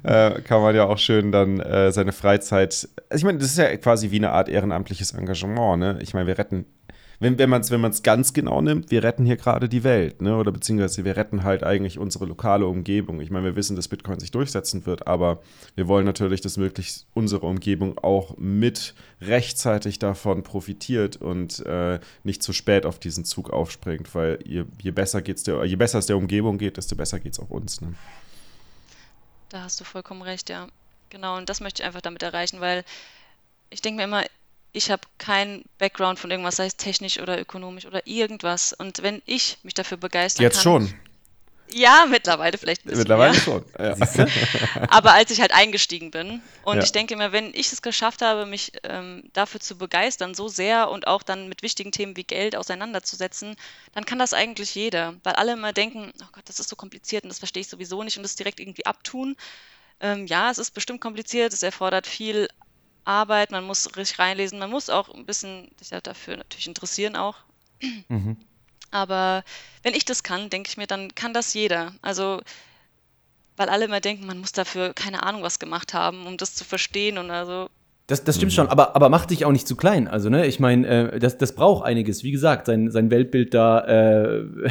äh, 0.04 0.42
kann 0.42 0.62
man 0.62 0.76
ja 0.76 0.86
auch 0.86 0.98
schön 0.98 1.32
dann 1.32 1.62
äh, 1.62 1.94
seine 1.94 2.12
Freizeit. 2.12 2.90
Also 3.10 3.22
ich 3.22 3.24
meine, 3.24 3.38
das 3.38 3.48
ist 3.48 3.58
ja 3.58 3.76
quasi 3.78 4.12
wie 4.12 4.18
eine 4.18 4.32
Art 4.32 4.50
ehrenamtliches 4.50 5.14
Engagement. 5.14 5.80
Ne? 5.80 6.00
Ich 6.02 6.14
meine, 6.14 6.28
wir 6.28 6.38
retten 6.38 6.66
wenn, 7.22 7.38
wenn 7.38 7.52
man 7.52 7.62
es 7.62 7.70
wenn 7.70 8.04
ganz 8.04 8.34
genau 8.34 8.62
nimmt, 8.62 8.90
wir 8.90 9.04
retten 9.04 9.28
hier 9.28 9.38
gerade 9.38 9.70
die 9.70 9.84
Welt, 9.84 10.24
ne? 10.24 10.36
Oder 10.36 10.52
beziehungsweise 10.52 11.06
wir 11.06 11.16
retten 11.16 11.44
halt 11.44 11.64
eigentlich 11.64 12.00
unsere 12.00 12.26
lokale 12.26 12.66
Umgebung. 12.66 13.22
Ich 13.22 13.30
meine, 13.30 13.46
wir 13.46 13.56
wissen, 13.56 13.76
dass 13.76 13.88
Bitcoin 13.88 14.20
sich 14.20 14.32
durchsetzen 14.32 14.88
wird, 14.88 15.06
aber 15.06 15.40
wir 15.76 15.88
wollen 15.88 16.04
natürlich, 16.04 16.42
dass 16.42 16.58
möglichst 16.58 17.06
unsere 17.14 17.46
Umgebung 17.46 18.00
auch 18.00 18.36
mit 18.38 18.96
rechtzeitig 19.22 20.00
davon 20.00 20.42
profitiert 20.42 21.18
und 21.18 21.64
äh, 21.68 22.00
nicht 22.24 22.42
zu 22.42 22.54
spät 22.54 22.88
auf 22.88 22.98
diesen 22.98 23.24
Zug 23.24 23.52
aufspringt, 23.52 24.16
weil 24.16 24.40
je, 24.44 24.66
je 24.82 24.90
besser 24.90 25.22
geht's 25.22 25.44
der, 25.44 25.64
je 25.66 25.76
besser 25.76 26.00
es 26.00 26.08
der 26.08 26.18
Umgebung 26.18 26.58
geht, 26.58 26.78
desto 26.78 26.96
besser 26.96 27.20
geht 27.20 27.34
es 27.34 27.40
auch 27.40 27.52
uns. 27.52 27.82
Ne? 27.82 27.94
Da 29.50 29.62
hast 29.62 29.80
du 29.80 29.84
vollkommen 29.84 30.24
recht, 30.24 30.50
ja. 30.50 30.68
Genau, 31.12 31.38
und 31.38 31.50
das 31.50 31.60
möchte 31.60 31.84
ich 31.84 31.86
einfach 31.86 32.02
damit 32.02 32.24
erreichen, 32.24 32.62
weil 32.62 32.84
ich 33.70 33.84
denke 33.84 33.98
mir 33.98 34.06
immer, 34.06 34.24
ich 34.74 34.90
habe 34.90 35.02
keinen 35.18 35.66
Background 35.78 36.20
von 36.20 36.32
irgendwas, 36.32 36.56
sei 36.56 36.66
es 36.66 36.78
technisch 36.78 37.20
oder 37.20 37.40
ökonomisch 37.40 37.86
oder 37.86 38.06
irgendwas. 38.08 38.74
Und 38.74 39.04
wenn 39.04 39.22
ich 39.26 39.58
mich 39.64 39.74
dafür 39.74 39.98
begeistern 39.98 40.44
Jetzt 40.44 40.64
kann. 40.64 40.82
Jetzt 40.82 40.92
schon. 40.92 41.00
Ja, 41.74 42.06
mittlerweile 42.08 42.58
vielleicht 42.58 42.86
ein 42.86 42.90
bisschen. 42.90 43.00
Mittlerweile 43.00 43.32
mehr. 43.32 43.42
schon. 43.42 43.66
Ja. 43.80 43.96
Aber 44.90 45.14
als 45.14 45.32
ich 45.32 45.42
halt 45.42 45.54
eingestiegen 45.54 46.12
bin. 46.12 46.42
Und 46.64 46.78
ja. 46.78 46.84
ich 46.84 46.92
denke 46.92 47.16
mir, 47.16 47.32
wenn 47.32 47.54
ich 47.54 47.72
es 47.72 47.82
geschafft 47.82 48.22
habe, 48.22 48.46
mich 48.46 48.74
ähm, 48.84 49.24
dafür 49.34 49.62
zu 49.62 49.78
begeistern, 49.78 50.34
so 50.34 50.48
sehr 50.48 50.90
und 50.90 51.08
auch 51.08 51.24
dann 51.24 51.48
mit 51.48 51.64
wichtigen 51.64 51.92
Themen 51.92 52.18
wie 52.18 52.24
Geld 52.24 52.56
auseinanderzusetzen, 52.56 53.56
dann 53.94 54.06
kann 54.06 54.20
das 54.20 54.34
eigentlich 54.34 54.76
jeder. 54.76 55.16
Weil 55.24 55.34
alle 55.34 55.54
immer 55.54 55.74
denken, 55.74 56.12
oh 56.22 56.28
Gott, 56.34 56.44
das 56.46 56.60
ist 56.60 56.70
so 56.70 56.76
kompliziert 56.76 57.24
und 57.24 57.30
das 57.30 57.40
verstehe 57.40 57.62
ich 57.62 57.70
sowieso 57.70 58.04
nicht 58.04 58.18
und 58.18 58.24
das 58.24 58.36
direkt 58.36 58.60
irgendwie 58.60 58.86
abtun. 58.86 59.36
Ähm, 60.02 60.26
ja, 60.28 60.50
es 60.50 60.58
ist 60.58 60.72
bestimmt 60.72 61.00
kompliziert, 61.00 61.54
es 61.54 61.64
erfordert 61.64 62.08
viel 62.08 62.48
Arbeit, 63.04 63.52
man 63.52 63.64
muss 63.64 63.88
richtig 63.96 64.20
reinlesen, 64.20 64.60
man 64.60 64.70
muss 64.70 64.90
auch 64.90 65.14
ein 65.14 65.26
bisschen 65.26 65.70
sich 65.80 65.90
dafür 66.04 66.38
natürlich 66.38 66.68
interessieren 66.68 67.16
auch. 67.16 67.36
Mhm. 68.10 68.38
Aber 68.92 69.44
wenn 69.84 69.94
ich 69.94 70.06
das 70.06 70.24
kann, 70.24 70.50
denke 70.50 70.70
ich 70.70 70.78
mir, 70.78 70.88
dann 70.88 71.16
kann 71.16 71.34
das 71.34 71.54
jeder. 71.54 71.94
Also, 72.02 72.42
weil 73.58 73.70
alle 73.70 73.86
immer 73.86 74.02
denken, 74.02 74.26
man 74.26 74.40
muss 74.40 74.52
dafür 74.52 74.94
keine 74.94 75.24
Ahnung 75.24 75.44
was 75.44 75.60
gemacht 75.60 75.94
haben, 75.94 76.28
um 76.28 76.38
das 76.38 76.56
zu 76.56 76.64
verstehen 76.64 77.18
und 77.18 77.32
also. 77.32 77.70
Das, 78.08 78.24
das 78.24 78.36
stimmt 78.36 78.52
mhm. 78.52 78.56
schon, 78.56 78.68
aber, 78.68 78.96
aber 78.96 79.10
mach 79.10 79.26
dich 79.26 79.46
auch 79.46 79.52
nicht 79.52 79.68
zu 79.68 79.76
klein. 79.76 80.08
Also, 80.08 80.30
ne, 80.30 80.46
ich 80.46 80.60
meine, 80.60 81.14
äh, 81.14 81.20
das, 81.20 81.38
das 81.38 81.56
braucht 81.56 81.86
einiges. 81.86 82.24
Wie 82.24 82.32
gesagt, 82.32 82.66
sein, 82.66 82.92
sein 82.92 83.10
Weltbild 83.10 83.54
da 83.54 83.80
äh, 83.80 84.70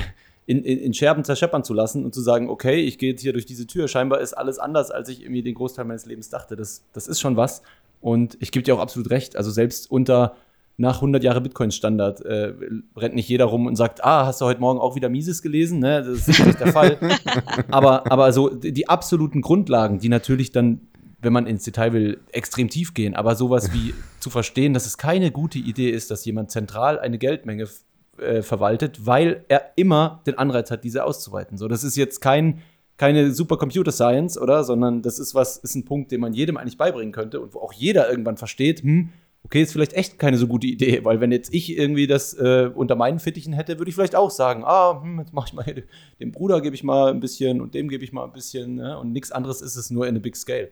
in, 0.50 0.64
in, 0.64 0.78
in 0.78 0.94
Scherben 0.94 1.24
zerscheppern 1.24 1.64
zu 1.64 1.72
lassen 1.72 2.04
und 2.04 2.12
zu 2.12 2.20
sagen, 2.20 2.50
okay, 2.50 2.80
ich 2.80 2.98
gehe 2.98 3.12
jetzt 3.12 3.22
hier 3.22 3.32
durch 3.32 3.46
diese 3.46 3.66
Tür, 3.68 3.88
scheinbar 3.88 4.20
ist 4.20 4.34
alles 4.34 4.58
anders, 4.58 4.90
als 4.90 5.08
ich 5.08 5.22
irgendwie 5.22 5.42
den 5.42 5.54
Großteil 5.54 5.84
meines 5.84 6.06
Lebens 6.06 6.28
dachte. 6.28 6.56
Das, 6.56 6.82
das 6.92 7.06
ist 7.06 7.20
schon 7.20 7.36
was. 7.36 7.62
Und 8.00 8.36
ich 8.40 8.52
gebe 8.52 8.62
dir 8.62 8.74
auch 8.74 8.80
absolut 8.80 9.10
recht. 9.10 9.36
Also 9.36 9.50
selbst 9.50 9.90
unter 9.90 10.34
nach 10.80 10.96
100 10.96 11.22
Jahre 11.22 11.42
Bitcoin-Standard 11.42 12.22
äh, 12.22 12.54
rennt 12.96 13.14
nicht 13.14 13.28
jeder 13.28 13.44
rum 13.44 13.66
und 13.66 13.76
sagt, 13.76 14.02
ah, 14.02 14.24
hast 14.24 14.40
du 14.40 14.46
heute 14.46 14.60
Morgen 14.60 14.80
auch 14.80 14.96
wieder 14.96 15.10
Mises 15.10 15.42
gelesen? 15.42 15.78
Ne? 15.78 16.02
Das 16.02 16.26
ist 16.26 16.44
nicht 16.46 16.58
der 16.58 16.72
Fall. 16.72 16.96
aber, 17.70 18.10
aber 18.10 18.32
so 18.32 18.48
die 18.48 18.88
absoluten 18.88 19.42
Grundlagen, 19.42 19.98
die 19.98 20.08
natürlich 20.08 20.52
dann, 20.52 20.80
wenn 21.20 21.34
man 21.34 21.46
ins 21.46 21.64
Detail 21.64 21.92
will, 21.92 22.20
extrem 22.32 22.70
tief 22.70 22.94
gehen. 22.94 23.14
Aber 23.14 23.34
sowas 23.34 23.74
wie 23.74 23.92
zu 24.20 24.30
verstehen, 24.30 24.72
dass 24.72 24.86
es 24.86 24.96
keine 24.96 25.30
gute 25.30 25.58
Idee 25.58 25.90
ist, 25.90 26.10
dass 26.10 26.24
jemand 26.24 26.50
zentral 26.50 26.98
eine 26.98 27.18
Geldmenge 27.18 27.68
äh, 28.16 28.40
verwaltet, 28.40 29.04
weil 29.04 29.44
er 29.48 29.72
immer 29.76 30.22
den 30.26 30.38
Anreiz 30.38 30.70
hat, 30.70 30.82
diese 30.82 31.04
auszuweiten. 31.04 31.58
So, 31.58 31.68
das 31.68 31.84
ist 31.84 31.96
jetzt 31.96 32.20
kein 32.20 32.62
keine 33.00 33.32
super 33.32 33.56
Computer 33.56 33.92
Science, 33.92 34.36
oder? 34.36 34.62
Sondern 34.62 35.00
das 35.00 35.18
ist 35.18 35.34
was, 35.34 35.56
ist 35.56 35.74
ein 35.74 35.86
Punkt, 35.86 36.12
den 36.12 36.20
man 36.20 36.34
jedem 36.34 36.58
eigentlich 36.58 36.76
beibringen 36.76 37.12
könnte 37.12 37.40
und 37.40 37.54
wo 37.54 37.60
auch 37.60 37.72
jeder 37.72 38.10
irgendwann 38.10 38.36
versteht, 38.36 38.82
hm, 38.82 39.08
okay, 39.42 39.62
ist 39.62 39.72
vielleicht 39.72 39.94
echt 39.94 40.18
keine 40.18 40.36
so 40.36 40.46
gute 40.46 40.66
Idee, 40.66 41.02
weil 41.02 41.18
wenn 41.18 41.32
jetzt 41.32 41.54
ich 41.54 41.74
irgendwie 41.78 42.06
das 42.06 42.34
äh, 42.34 42.70
unter 42.74 42.96
meinen 42.96 43.18
Fittichen 43.18 43.54
hätte, 43.54 43.78
würde 43.78 43.88
ich 43.88 43.94
vielleicht 43.94 44.14
auch 44.14 44.30
sagen, 44.30 44.64
ah, 44.66 45.00
hm, 45.02 45.18
jetzt 45.18 45.32
mache 45.32 45.46
ich 45.48 45.54
mal 45.54 45.64
hier, 45.64 45.82
dem 46.20 46.30
Bruder 46.30 46.60
gebe 46.60 46.76
ich 46.76 46.84
mal 46.84 47.08
ein 47.10 47.20
bisschen 47.20 47.62
und 47.62 47.72
dem 47.72 47.88
gebe 47.88 48.04
ich 48.04 48.12
mal 48.12 48.24
ein 48.24 48.34
bisschen 48.34 48.74
ne? 48.74 48.98
und 48.98 49.12
nichts 49.12 49.32
anderes 49.32 49.62
ist 49.62 49.76
es 49.76 49.88
nur 49.88 50.06
in 50.06 50.16
a 50.18 50.20
big 50.20 50.36
scale. 50.36 50.70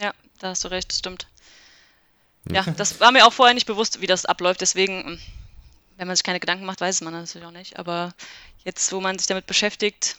Ja, 0.00 0.14
da 0.38 0.48
hast 0.48 0.64
du 0.64 0.68
recht, 0.68 0.94
stimmt. 0.94 1.26
Ja, 2.50 2.64
das 2.78 3.00
war 3.00 3.12
mir 3.12 3.26
auch 3.26 3.34
vorher 3.34 3.52
nicht 3.52 3.66
bewusst, 3.66 4.00
wie 4.00 4.06
das 4.06 4.24
abläuft, 4.24 4.62
deswegen, 4.62 5.04
hm, 5.04 5.18
wenn 5.98 6.06
man 6.06 6.16
sich 6.16 6.24
keine 6.24 6.40
Gedanken 6.40 6.64
macht, 6.64 6.80
weiß 6.80 7.02
man 7.02 7.12
das 7.12 7.28
natürlich 7.28 7.46
auch 7.46 7.58
nicht, 7.58 7.78
aber 7.78 8.14
jetzt, 8.64 8.90
wo 8.94 9.00
man 9.00 9.18
sich 9.18 9.26
damit 9.26 9.44
beschäftigt, 9.44 10.16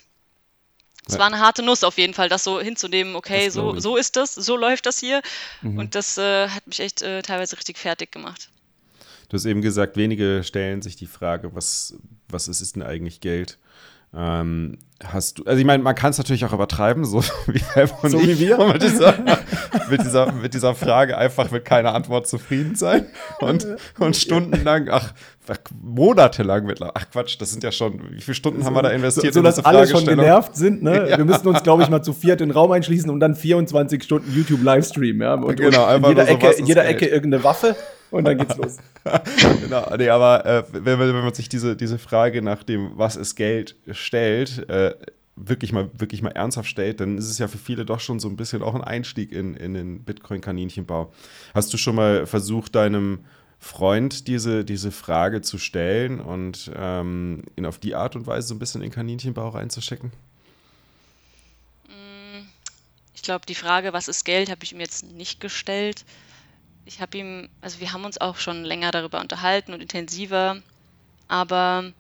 es 1.08 1.18
war 1.18 1.26
eine 1.26 1.40
harte 1.40 1.64
Nuss 1.64 1.84
auf 1.84 1.98
jeden 1.98 2.14
Fall, 2.14 2.30
das 2.30 2.44
so 2.44 2.62
hinzunehmen, 2.62 3.16
okay, 3.16 3.50
so, 3.50 3.80
so 3.80 3.98
ist 3.98 4.16
das, 4.16 4.36
so 4.36 4.56
läuft 4.56 4.86
das 4.86 5.00
hier. 5.00 5.22
Mhm. 5.62 5.80
Und 5.80 5.96
das 5.96 6.18
äh, 6.18 6.48
hat 6.48 6.68
mich 6.68 6.80
echt 6.80 7.02
äh, 7.02 7.22
teilweise 7.22 7.58
richtig 7.58 7.78
fertig 7.78 8.12
gemacht. 8.12 8.50
Du 9.30 9.36
hast 9.36 9.46
eben 9.46 9.62
gesagt, 9.62 9.98
wenige 9.98 10.44
stellen 10.44 10.82
sich 10.82 10.96
die 10.96 11.08
Frage, 11.08 11.56
was, 11.56 11.96
was 12.28 12.48
ist, 12.48 12.62
ist 12.62 12.76
denn 12.76 12.84
eigentlich 12.84 13.22
Geld? 13.22 13.58
Ähm, 14.14 14.78
hast 15.04 15.40
du, 15.40 15.46
also 15.46 15.60
ich 15.60 15.66
meine, 15.66 15.82
man 15.82 15.96
kann 15.96 16.12
es 16.12 16.18
natürlich 16.18 16.44
auch 16.46 16.54
übertreiben, 16.54 17.06
so 17.06 17.24
wie, 17.48 17.62
so 18.10 18.22
wie 18.22 18.40
wir. 18.40 18.58
Mit 18.68 18.84
dieser, 18.84 19.14
mit, 19.90 20.02
dieser, 20.02 20.32
mit 20.34 20.54
dieser 20.54 20.76
Frage 20.76 21.18
einfach 21.18 21.50
mit 21.52 21.66
keiner 21.66 21.94
Antwort 21.94 22.28
zufrieden 22.28 22.76
sein 22.76 23.06
und, 23.40 23.68
und 24.00 24.16
stundenlang, 24.16 24.90
ach, 24.90 25.14
monatelang 25.82 26.66
mittlerweile, 26.66 26.96
ach 26.96 27.10
Quatsch, 27.10 27.38
das 27.40 27.52
sind 27.52 27.64
ja 27.64 27.72
schon, 27.72 28.02
wie 28.12 28.22
viele 28.22 28.36
Stunden 28.36 28.62
so, 28.62 28.66
haben 28.66 28.76
wir 28.76 28.84
da 28.84 28.90
investiert? 28.90 29.34
So, 29.34 29.40
so 29.40 29.44
dass 29.44 29.64
alle 29.64 29.88
schon 29.88 30.06
genervt 30.06 30.56
sind, 30.56 30.84
ne? 30.84 30.92
Ja. 31.12 31.18
Wir 31.18 31.26
müssen 31.26 31.48
uns, 31.48 31.64
glaube 31.64 31.84
ich, 31.84 31.90
mal 31.90 32.02
zu 32.02 32.14
viert 32.14 32.42
in 32.42 32.50
den 32.50 32.54
Raum 32.54 32.72
einschließen 32.72 33.10
und 33.10 33.20
dann 33.20 33.36
24 33.36 34.04
Stunden 34.04 34.32
YouTube-Livestream, 34.34 35.22
ja? 35.22 35.34
Und, 35.34 35.58
genau, 35.58 35.94
und 35.96 36.04
in 36.04 36.10
jeder, 36.10 36.28
Ecke, 36.28 36.48
in 36.52 36.66
jeder 36.66 36.86
Ecke 36.86 37.06
irgendeine 37.06 37.44
Waffe 37.44 37.76
und 38.12 38.26
dann 38.26 38.38
geht's 38.38 38.58
los. 38.58 38.78
genau, 39.62 39.96
nee, 39.98 40.10
aber 40.10 40.46
äh, 40.46 40.64
wenn, 40.72 41.00
wenn, 41.00 41.14
man 41.14 41.34
sich 41.34 41.50
diese, 41.50 41.76
diese 41.76 41.98
Frage 41.98 42.42
nach 42.42 42.64
dem, 42.64 42.92
was 42.96 43.16
ist 43.16 43.36
Geld, 43.36 43.76
stellt, 43.92 44.70
äh, 44.70 44.94
wirklich 45.36 45.72
mal, 45.72 45.90
wirklich 45.98 46.22
mal 46.22 46.32
ernsthaft 46.32 46.70
stellt, 46.70 47.00
dann 47.00 47.18
ist 47.18 47.30
es 47.30 47.38
ja 47.38 47.48
für 47.48 47.58
viele 47.58 47.86
doch 47.86 48.00
schon 48.00 48.20
so 48.20 48.28
ein 48.28 48.36
bisschen 48.36 48.62
auch 48.62 48.76
ein 48.76 48.84
Einstieg 48.84 49.32
in, 49.32 49.56
in 49.56 49.74
den 49.74 50.04
Bitcoin-Kaninchenbau. 50.04 51.12
Hast 51.54 51.74
du 51.74 51.78
schon 51.78 51.96
mal 51.96 52.26
versucht, 52.28 52.76
deinem 52.76 53.26
Freund, 53.58 54.28
diese, 54.28 54.66
diese 54.66 54.92
Frage 54.92 55.42
zu 55.42 55.58
stellen 55.58 56.20
und 56.20 56.72
ähm, 56.76 57.44
ihn 57.56 57.66
auf 57.66 57.80
die 57.80 57.96
Art 57.96 58.16
und 58.16 58.28
Weise 58.28 58.50
so 58.50 58.56
ein 58.56 58.60
bisschen 58.60 58.82
in 58.82 58.90
den 58.90 58.96
Kaninchenbau 58.96 59.50
reinzuschicken? 59.50 60.12
Ich 63.22 63.22
glaube, 63.22 63.46
die 63.46 63.54
Frage, 63.54 63.94
was 63.94 64.08
ist 64.08 64.26
Geld, 64.26 64.50
habe 64.50 64.64
ich 64.64 64.74
ihm 64.74 64.80
jetzt 64.80 65.06
nicht 65.06 65.40
gestellt. 65.40 66.06
Ich 66.86 67.02
habe 67.02 67.18
ihm, 67.18 67.50
also 67.62 67.80
wir 67.80 67.94
haben 67.94 68.06
uns 68.06 68.20
auch 68.20 68.38
schon 68.38 68.64
länger 68.64 68.92
darüber 68.92 69.22
unterhalten 69.22 69.74
und 69.74 69.82
intensiver, 69.82 70.62
aber 71.28 71.94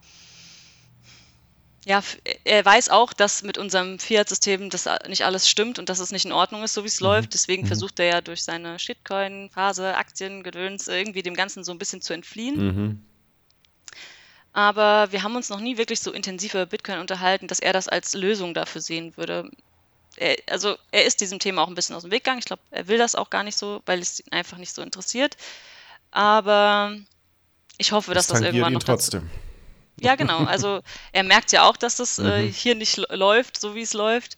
ja, 1.85 2.03
er 2.43 2.63
weiß 2.63 2.89
auch, 2.89 3.11
dass 3.11 3.41
mit 3.41 3.57
unserem 3.57 3.97
Fiat-System 3.97 4.69
das 4.69 4.87
nicht 5.07 5.25
alles 5.25 5.49
stimmt 5.49 5.79
und 5.79 5.89
dass 5.89 5.99
es 5.99 6.11
nicht 6.11 6.25
in 6.25 6.31
Ordnung 6.31 6.63
ist, 6.63 6.73
so 6.73 6.83
wie 6.83 6.87
es 6.87 6.99
mhm. 6.99 7.07
läuft. 7.07 7.33
Deswegen 7.33 7.63
mhm. 7.63 7.67
versucht 7.67 7.99
er 7.99 8.05
ja 8.05 8.21
durch 8.21 8.43
seine 8.43 8.77
Shitcoin-Phase, 8.77 9.95
Aktien, 9.95 10.43
Gedöns 10.43 10.87
irgendwie 10.87 11.23
dem 11.23 11.33
Ganzen 11.33 11.63
so 11.63 11.71
ein 11.71 11.79
bisschen 11.79 12.01
zu 12.01 12.13
entfliehen. 12.13 12.67
Mhm. 12.67 13.05
Aber 14.53 15.11
wir 15.11 15.23
haben 15.23 15.35
uns 15.35 15.49
noch 15.49 15.59
nie 15.59 15.77
wirklich 15.77 16.01
so 16.01 16.11
intensiv 16.11 16.53
über 16.53 16.65
Bitcoin 16.65 16.99
unterhalten, 16.99 17.47
dass 17.47 17.59
er 17.59 17.73
das 17.73 17.87
als 17.87 18.13
Lösung 18.13 18.53
dafür 18.53 18.81
sehen 18.81 19.15
würde. 19.17 19.49
Er, 20.17 20.35
also 20.49 20.75
er 20.91 21.05
ist 21.05 21.21
diesem 21.21 21.39
Thema 21.39 21.63
auch 21.63 21.67
ein 21.67 21.75
bisschen 21.75 21.95
aus 21.95 22.03
dem 22.03 22.11
Weg 22.11 22.23
gegangen. 22.23 22.39
Ich 22.39 22.45
glaube, 22.45 22.61
er 22.71 22.87
will 22.87 22.97
das 22.97 23.15
auch 23.15 23.29
gar 23.29 23.43
nicht 23.43 23.57
so, 23.57 23.81
weil 23.85 23.99
es 23.99 24.19
ihn 24.19 24.31
einfach 24.31 24.57
nicht 24.57 24.73
so 24.73 24.81
interessiert. 24.81 25.37
Aber 26.11 26.95
ich 27.77 27.91
hoffe, 27.91 28.13
dass 28.13 28.27
das, 28.27 28.39
das 28.39 28.45
irgendwann 28.45 28.73
noch 28.73 28.83
trotzdem. 28.83 29.21
Dazu 29.21 29.51
ja, 30.07 30.15
genau. 30.15 30.43
Also 30.45 30.81
er 31.11 31.23
merkt 31.23 31.51
ja 31.51 31.63
auch, 31.63 31.77
dass 31.77 31.97
das 31.97 32.19
äh, 32.19 32.43
mhm. 32.43 32.51
hier 32.51 32.75
nicht 32.75 32.97
läuft, 33.09 33.59
so 33.59 33.75
wie 33.75 33.81
es 33.81 33.93
läuft. 33.93 34.37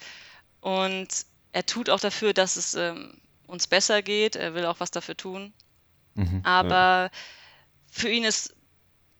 Und 0.61 1.07
er 1.51 1.65
tut 1.65 1.89
auch 1.89 1.99
dafür, 1.99 2.33
dass 2.33 2.55
es 2.55 2.73
ähm, 2.75 3.19
uns 3.47 3.67
besser 3.67 4.01
geht. 4.01 4.35
Er 4.35 4.53
will 4.55 4.65
auch 4.65 4.79
was 4.79 4.91
dafür 4.91 5.17
tun. 5.17 5.53
Mhm, 6.15 6.41
Aber 6.43 6.75
ja. 6.75 7.09
für 7.91 8.09
ihn 8.09 8.23
ist 8.23 8.55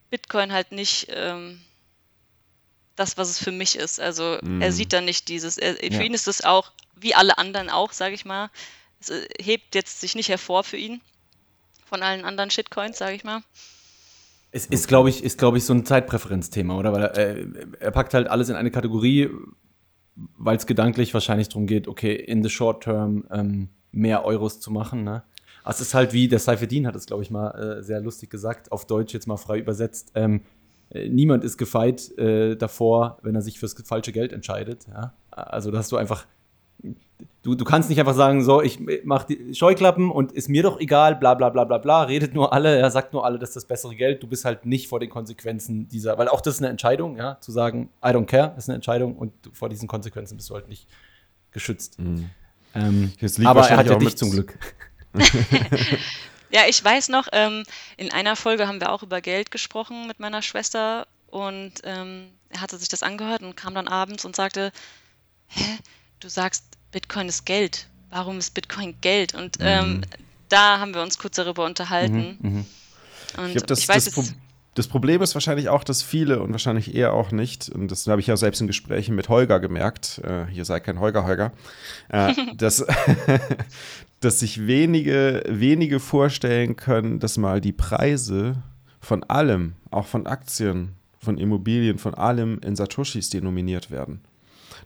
Bitcoin 0.10 0.51
halt 0.51 0.72
nicht 0.72 1.08
ähm, 1.10 1.62
das, 2.96 3.18
was 3.18 3.30
es 3.30 3.39
für 3.39 3.52
mich 3.52 3.78
ist. 3.78 4.00
Also 4.00 4.38
mhm. 4.41 4.62
er 4.62 4.72
sieht 4.72 4.94
da 4.94 5.02
nicht 5.02 5.28
dieses. 5.30 5.58
Er, 5.58 5.76
für 5.76 5.86
ja. 5.86 6.02
ihn 6.02 6.14
ist 6.14 6.28
es 6.28 6.44
auch, 6.44 6.72
wie 6.96 7.16
alle 7.16 7.38
anderen 7.38 7.70
auch, 7.70 7.91
sage 7.91 8.16
ich 8.16 8.26
mal. 8.26 8.50
Es 9.00 9.10
äh, 9.10 9.28
hebt 9.41 9.76
jetzt 9.76 10.02
sich 10.02 10.16
nicht 10.16 10.30
hervor 10.30 10.64
für 10.64 10.78
ihn 10.78 11.02
von 11.86 12.02
allen 12.02 12.26
anderen 12.26 12.50
Shitcoins, 12.50 12.98
sage 12.98 13.16
ich 13.16 13.24
mal. 13.24 13.41
Es 14.52 14.68
ist, 14.68 14.88
glaube 14.88 15.10
ich, 15.10 15.24
ist, 15.24 15.39
glaube 15.39 15.58
ich, 15.58 15.66
so 15.66 15.74
ein 15.74 15.86
Zeitpräferenzthema, 15.86 16.78
oder? 16.78 16.94
Weil 16.94 17.04
er, 17.04 17.18
äh, 17.18 17.48
er 17.80 17.91
packt 17.91 18.14
halt 18.14 18.28
alles 18.28 18.50
in 18.50 18.56
eine 18.56 18.70
Kategorie, 18.70 19.30
weil 20.38 20.58
es 20.58 20.68
gedanklich 20.68 21.14
wahrscheinlich 21.14 21.50
darum 21.50 21.66
geht, 21.66 21.88
okay, 21.88 22.14
in 22.14 22.44
the 22.44 22.50
short 22.50 22.84
term 22.84 23.26
ähm, 23.32 23.70
mehr 23.91 24.26
Euros 24.26 24.60
zu 24.60 24.70
machen, 24.70 25.04
ne? 25.04 25.24
es 25.66 25.82
ist 25.82 25.94
halt 25.94 26.14
wie, 26.14 26.28
der 26.28 26.39
Seifedin 26.39 26.88
hat 26.88 26.96
es, 26.96 27.06
glaube 27.06 27.24
ich, 27.24 27.32
mal 27.32 27.52
äh, 27.52 27.84
sehr 27.84 28.02
lustig 28.02 28.30
gesagt, 28.30 28.72
auf 28.72 28.86
Deutsch 28.86 29.14
jetzt 29.14 29.28
mal 29.28 29.38
frei 29.38 29.60
übersetzt. 29.60 30.12
Ähm, 30.16 30.41
äh, 30.41 30.41
niemand 30.92 31.44
ist 31.44 31.58
gefeit 31.58 32.16
äh, 32.18 32.56
davor, 32.56 33.20
wenn 33.22 33.36
er 33.36 33.42
sich 33.42 33.60
fürs 33.60 33.76
falsche 33.86 34.12
Geld 34.12 34.34
entscheidet. 34.34 34.86
Ja? 34.88 35.14
Also, 35.32 35.72
da 35.72 35.80
hast 35.80 35.92
du 35.92 35.98
einfach 35.98 36.26
du, 37.42 37.56
du 37.56 37.66
kannst 37.66 37.90
nicht 37.90 38.00
einfach 38.00 38.16
sagen, 38.16 38.44
so, 38.44 38.62
ich 38.62 38.80
mach 39.04 39.24
die 39.24 39.54
Scheuklappen 39.54 40.10
und 40.10 40.32
ist 40.32 40.50
mir 40.50 40.64
doch 40.64 40.80
egal, 40.80 41.16
bla 41.16 41.34
bla 41.34 41.50
bla 41.50 41.66
bla 41.66 41.78
bla, 41.78 42.04
redet 42.04 42.34
nur 42.34 42.54
alle, 42.54 42.78
er 42.78 42.92
sagt 42.92 43.14
nur 43.14 43.26
alle, 43.26 43.40
das 43.40 43.50
ist 43.50 43.56
das 43.56 43.66
bessere 43.66 43.96
Geld, 43.96 44.24
du 44.24 44.28
bist 44.28 44.46
halt 44.46 44.66
nicht 44.66 44.88
vor 44.88 45.00
den 45.00 45.10
Konsequenzen 45.10 45.88
dieser, 45.90 46.18
weil 46.18 46.28
auch 46.28 46.42
das 46.42 46.56
ist 46.56 46.62
eine 46.62 46.70
Entscheidung, 46.70 47.18
ja, 47.18 47.38
zu 47.42 47.52
sagen, 47.52 47.90
I 48.04 48.10
don't 48.10 48.26
care, 48.26 48.54
ist 48.58 48.70
eine 48.70 48.76
Entscheidung 48.76 49.16
und 49.16 49.34
vor 49.52 49.70
diesen 49.70 49.88
Konsequenzen 49.88 50.38
bist 50.38 50.50
du 50.50 50.56
halt 50.56 50.70
nicht 50.70 50.88
geschützt. 51.52 52.00
Mhm. 52.00 52.30
Ähm, 52.76 53.12
aber 53.44 53.68
er 53.68 53.78
hat 53.78 53.88
ja 53.88 53.96
dich 53.96 54.18
zum 54.18 54.32
Glück. 54.32 54.58
ja, 56.54 56.62
ich 56.68 56.84
weiß 56.84 57.10
noch, 57.10 57.28
ähm, 57.32 57.64
in 57.97 58.12
einer 58.12 58.36
Folge 58.36 58.68
haben 58.68 58.80
wir 58.80 58.91
auch 58.91 59.01
über 59.01 59.22
Geld 59.22 59.49
gesprochen 59.49 60.06
mit 60.06 60.20
meiner 60.20 60.43
Schwester 60.43 61.08
und 61.28 61.74
ähm, 61.84 62.30
er 62.49 62.62
hatte 62.62 62.78
sich 62.78 62.89
das 62.89 63.01
angehört 63.01 63.41
und 63.41 63.58
kam 63.58 63.74
dann 63.74 63.88
abends 63.88 64.24
und 64.24 64.36
sagte, 64.36 64.72
hä, 65.47 65.80
du 66.20 66.30
sagst, 66.30 66.64
Bitcoin 66.91 67.28
ist 67.28 67.45
Geld. 67.45 67.88
Warum 68.12 68.38
ist 68.38 68.54
Bitcoin 68.54 68.95
Geld? 69.01 69.34
Und 69.34 69.60
mhm. 69.60 69.66
ähm, 69.66 70.01
da 70.49 70.80
haben 70.80 70.93
wir 70.93 71.01
uns 71.01 71.18
kurz 71.18 71.38
darüber 71.38 71.66
unterhalten. 71.66 72.38
Mhm, 72.39 72.51
mhm. 72.51 72.66
Und 73.38 73.56
ich, 73.56 73.64
das, 73.64 73.80
ich 73.80 73.89
weiß 73.89 74.06
das, 74.06 74.34
das 74.76 74.88
Problem 74.88 75.21
ist 75.21 75.36
wahrscheinlich 75.36 75.69
auch, 75.69 75.84
dass 75.84 76.01
viele 76.01 76.41
und 76.41 76.51
wahrscheinlich 76.51 76.95
eher 76.95 77.13
auch 77.13 77.32
nicht, 77.32 77.69
und 77.69 77.89
das 77.89 78.07
habe 78.07 78.21
ich 78.21 78.28
ja 78.28 78.38
selbst 78.38 78.61
in 78.61 78.67
Gesprächen 78.67 79.15
mit 79.15 79.30
Holger 79.30 79.59
gemerkt, 79.59 80.19
äh, 80.24 80.45
hier 80.47 80.65
sei 80.65 80.80
kein 80.80 80.99
Holger, 80.99 81.26
Holger, 81.26 81.51
äh, 82.09 82.34
dass, 82.57 82.86
dass 84.19 84.39
sich 84.39 84.65
wenige, 84.65 85.43
wenige 85.47 85.99
vorstellen 85.99 86.76
können, 86.76 87.19
dass 87.19 87.38
mal 87.38 87.61
die 87.61 87.74
Preise 87.74 88.55
von 88.99 89.24
allem, 89.24 89.74
auch 89.91 90.07
von 90.07 90.28
Aktien, 90.28 90.93
von 91.19 91.38
Immobilien, 91.38 91.97
von 91.97 92.13
allem 92.13 92.59
in 92.59 92.76
Satoshis 92.76 93.30
denominiert 93.30 93.91
werden 93.91 94.21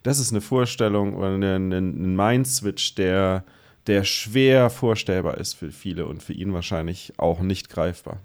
das 0.04 0.20
ist 0.20 0.32
eine 0.32 0.42
Vorstellung 0.42 1.16
oder 1.16 1.36
ein, 1.36 1.72
ein 1.72 2.16
Mind-Switch, 2.16 2.96
der, 2.96 3.44
der 3.88 4.04
schwer 4.04 4.70
vorstellbar 4.70 5.38
ist 5.38 5.54
für 5.54 5.72
viele 5.72 6.06
und 6.06 6.24
für 6.24 6.34
ihn 6.34 6.54
wahrscheinlich 6.54 7.14
auch 7.18 7.42
nicht 7.42 7.70
greifbar. 7.70 8.20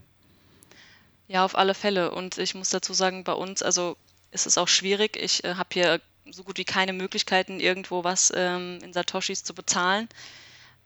Ja, 1.33 1.47
auf 1.47 1.57
alle 1.57 1.73
Fälle. 1.73 2.11
Und 2.11 2.37
ich 2.37 2.55
muss 2.55 2.69
dazu 2.69 2.93
sagen, 2.93 3.25
bei 3.25 3.33
uns, 3.33 3.63
also 3.63 3.97
ist 4.33 4.47
es 4.47 4.59
auch 4.59 4.69
schwierig. 4.69 5.17
Ich 5.17 5.43
äh, 5.45 5.55
habe 5.55 5.71
hier 5.73 6.01
so 6.31 6.45
gut 6.45 6.59
wie 6.59 6.65
keine 6.67 6.93
Möglichkeiten, 6.93 7.59
irgendwo 7.59 8.05
was 8.05 8.31
ähm, 8.37 8.81
in 8.83 8.93
Satoshis 8.93 9.43
zu 9.43 9.55
bezahlen. 9.55 10.11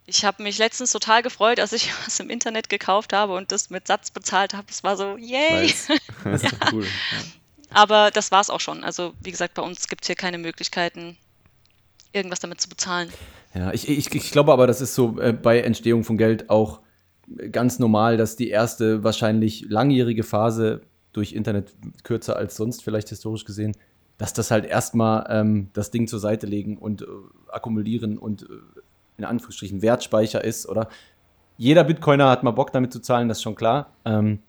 Ich 0.07 0.25
habe 0.25 0.45
mich 0.45 0.59
letztens 0.59 0.93
total 0.93 1.25
gefreut, 1.25 1.59
als 1.59 1.73
ich 1.73 1.91
was 2.05 2.21
im 2.21 2.31
Internet 2.31 2.69
gekauft 2.69 3.13
habe 3.13 3.35
und 3.35 3.51
das 3.51 3.71
mit 3.71 3.89
Satz 3.89 4.13
bezahlt 4.13 4.55
habe. 4.55 4.69
Es 4.71 4.85
war 4.85 4.97
so, 4.97 5.17
yay! 5.17 5.75
Das 6.23 6.45
ist 6.45 6.53
ja. 6.53 6.73
cool. 6.73 6.85
Ja. 6.85 7.19
Aber 7.71 8.13
das 8.13 8.31
war 8.31 8.41
es 8.41 8.49
auch 8.49 8.61
schon. 8.61 8.85
Also 8.85 9.15
wie 9.21 9.33
gesagt, 9.33 9.55
bei 9.55 9.63
uns 9.63 9.89
gibt 9.89 10.05
es 10.05 10.07
hier 10.07 10.15
keine 10.15 10.39
Möglichkeiten, 10.39 11.17
irgendwas 12.13 12.39
damit 12.39 12.61
zu 12.61 12.69
bezahlen. 12.69 13.13
Ja, 13.53 13.73
ich, 13.73 13.89
ich, 13.89 14.15
ich 14.15 14.31
glaube 14.31 14.53
aber, 14.53 14.69
das 14.69 14.81
ist 14.81 14.95
so 14.95 15.21
äh, 15.21 15.33
bei 15.33 15.61
Entstehung 15.61 16.05
von 16.05 16.17
Geld 16.17 16.51
auch 16.51 16.79
ganz 17.51 17.79
normal, 17.79 18.17
dass 18.17 18.37
die 18.37 18.49
erste 18.49 19.05
wahrscheinlich 19.05 19.67
langjährige 19.69 20.23
Phase 20.23 20.83
durch 21.13 21.33
Internet 21.33 21.75
kürzer 22.03 22.37
als 22.37 22.57
sonst 22.57 22.83
vielleicht 22.83 23.09
historisch 23.09 23.45
gesehen, 23.45 23.73
dass 24.19 24.33
das 24.33 24.51
halt 24.51 24.65
erstmal 24.65 25.27
ähm, 25.29 25.69
das 25.73 25.91
Ding 25.91 26.09
zur 26.09 26.21
Seite 26.21 26.47
legen 26.47 26.79
und 26.79 27.03
äh, 27.03 27.07
akkumulieren 27.51 28.19
und 28.19 28.43
äh, 28.43 28.47
in 29.19 29.25
Anführungsstrichen 29.25 29.83
Wertspeicher 29.83 30.45
ist, 30.45 30.69
oder? 30.69 30.89
Jeder 31.59 31.85
Bitcoiner 31.85 32.29
hat 32.29 32.43
mal 32.43 32.51
Bock 32.51 32.73
damit 32.73 32.93
zu 32.93 33.01
zahlen, 33.01 33.29
das 33.29 33.39
ist 33.39 33.43
schon 33.43 33.55
klar. 33.55 33.93
Ähm, 34.05 34.41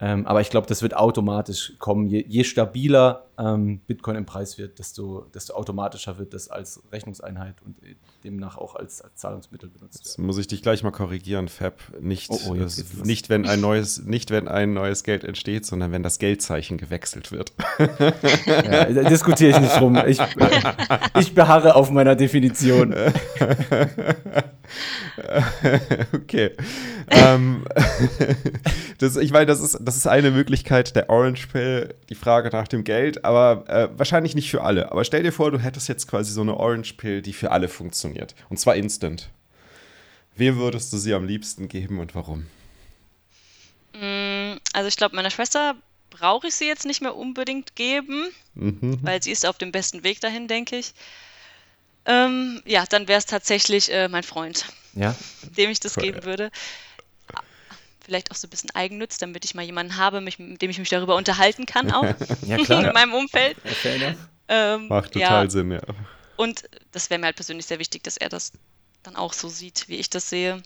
ähm, 0.00 0.26
aber 0.26 0.40
ich 0.40 0.50
glaube, 0.50 0.66
das 0.66 0.82
wird 0.82 0.96
automatisch 0.96 1.74
kommen. 1.78 2.06
Je, 2.06 2.24
je 2.28 2.44
stabiler 2.44 3.26
ähm, 3.38 3.80
Bitcoin 3.86 4.16
im 4.16 4.26
Preis 4.26 4.58
wird, 4.58 4.78
desto, 4.78 5.26
desto 5.34 5.54
automatischer 5.54 6.18
wird 6.18 6.34
das 6.34 6.48
als 6.48 6.82
Rechnungseinheit 6.92 7.56
und 7.64 7.76
demnach 8.24 8.56
auch 8.56 8.74
als, 8.74 9.02
als 9.02 9.16
Zahlungsmittel 9.16 9.68
benutzt 9.68 10.00
Jetzt 10.04 10.18
muss 10.18 10.38
ich 10.38 10.46
dich 10.46 10.62
gleich 10.62 10.82
mal 10.82 10.90
korrigieren, 10.90 11.48
Fab. 11.48 11.80
Nicht, 12.00 12.30
oh, 12.30 12.40
oh, 12.48 12.54
äh, 12.54 12.66
nicht, 13.04 13.28
wenn 13.28 13.46
ein 13.46 13.60
neues, 13.64 14.04
nicht, 14.04 14.30
wenn 14.30 14.48
ein 14.48 14.72
neues 14.72 15.04
Geld 15.04 15.24
entsteht, 15.24 15.66
sondern 15.66 15.92
wenn 15.92 16.02
das 16.02 16.18
Geldzeichen 16.18 16.78
gewechselt 16.78 17.32
wird. 17.32 17.52
Ja, 18.46 18.84
diskutiere 18.84 19.50
ich 19.50 19.60
nicht 19.60 19.80
rum. 19.80 19.96
Ich, 20.06 20.18
ich 21.18 21.34
beharre 21.34 21.74
auf 21.74 21.90
meiner 21.90 22.16
Definition. 22.16 22.94
okay. 26.12 26.50
ähm, 27.10 27.64
das, 28.98 29.16
ich 29.16 29.32
meine, 29.32 29.46
das 29.46 29.60
ist, 29.60 29.78
das 29.80 29.96
ist 29.96 30.06
eine 30.06 30.30
Möglichkeit 30.30 30.94
der 30.96 31.10
Orange 31.10 31.48
Pill, 31.48 31.94
die 32.08 32.14
Frage 32.14 32.50
nach 32.50 32.68
dem 32.68 32.84
Geld, 32.84 33.23
aber 33.24 33.68
äh, 33.68 33.88
wahrscheinlich 33.96 34.34
nicht 34.34 34.50
für 34.50 34.62
alle. 34.62 34.92
Aber 34.92 35.04
stell 35.04 35.22
dir 35.22 35.32
vor, 35.32 35.50
du 35.50 35.58
hättest 35.58 35.88
jetzt 35.88 36.06
quasi 36.06 36.32
so 36.32 36.42
eine 36.42 36.56
Orange 36.56 36.94
Pill, 36.94 37.22
die 37.22 37.32
für 37.32 37.50
alle 37.50 37.68
funktioniert. 37.68 38.34
Und 38.48 38.58
zwar 38.58 38.76
instant. 38.76 39.30
Wem 40.36 40.56
würdest 40.58 40.92
du 40.92 40.98
sie 40.98 41.14
am 41.14 41.24
liebsten 41.24 41.68
geben 41.68 42.00
und 42.00 42.14
warum? 42.14 42.46
Mm, 43.94 44.58
also 44.72 44.88
ich 44.88 44.96
glaube, 44.96 45.14
meiner 45.16 45.30
Schwester 45.30 45.76
brauche 46.10 46.48
ich 46.48 46.54
sie 46.54 46.66
jetzt 46.66 46.86
nicht 46.86 47.02
mehr 47.02 47.16
unbedingt 47.16 47.76
geben, 47.76 48.28
mhm. 48.54 48.98
weil 49.02 49.22
sie 49.22 49.30
ist 49.30 49.46
auf 49.46 49.58
dem 49.58 49.72
besten 49.72 50.04
Weg 50.04 50.20
dahin, 50.20 50.48
denke 50.48 50.76
ich. 50.76 50.92
Ähm, 52.06 52.62
ja, 52.66 52.84
dann 52.88 53.08
wäre 53.08 53.18
es 53.18 53.26
tatsächlich 53.26 53.92
äh, 53.92 54.08
mein 54.08 54.22
Freund, 54.22 54.66
ja? 54.94 55.14
dem 55.56 55.70
ich 55.70 55.80
das 55.80 55.96
cool, 55.96 56.02
geben 56.02 56.18
ja. 56.18 56.24
würde. 56.24 56.50
Vielleicht 58.04 58.30
auch 58.30 58.36
so 58.36 58.46
ein 58.46 58.50
bisschen 58.50 58.70
Eigennütz, 58.74 59.18
damit 59.18 59.44
ich 59.44 59.54
mal 59.54 59.62
jemanden 59.62 59.96
habe, 59.96 60.20
mich, 60.20 60.38
mit 60.38 60.60
dem 60.60 60.70
ich 60.70 60.78
mich 60.78 60.90
darüber 60.90 61.16
unterhalten 61.16 61.64
kann, 61.64 61.90
auch 61.90 62.04
ja, 62.46 62.58
klar. 62.58 62.84
in 62.86 62.92
meinem 62.92 63.14
Umfeld. 63.14 63.56
Ähm, 64.46 64.88
Macht 64.88 65.12
total 65.12 65.44
ja. 65.44 65.50
Sinn, 65.50 65.70
ja. 65.70 65.80
Und 66.36 66.64
das 66.92 67.08
wäre 67.08 67.18
mir 67.18 67.26
halt 67.26 67.36
persönlich 67.36 67.66
sehr 67.66 67.78
wichtig, 67.78 68.02
dass 68.02 68.16
er 68.16 68.28
das 68.28 68.52
dann 69.02 69.16
auch 69.16 69.32
so 69.32 69.48
sieht, 69.48 69.88
wie 69.88 69.96
ich 69.96 70.10
das 70.10 70.28
sehe. 70.28 70.62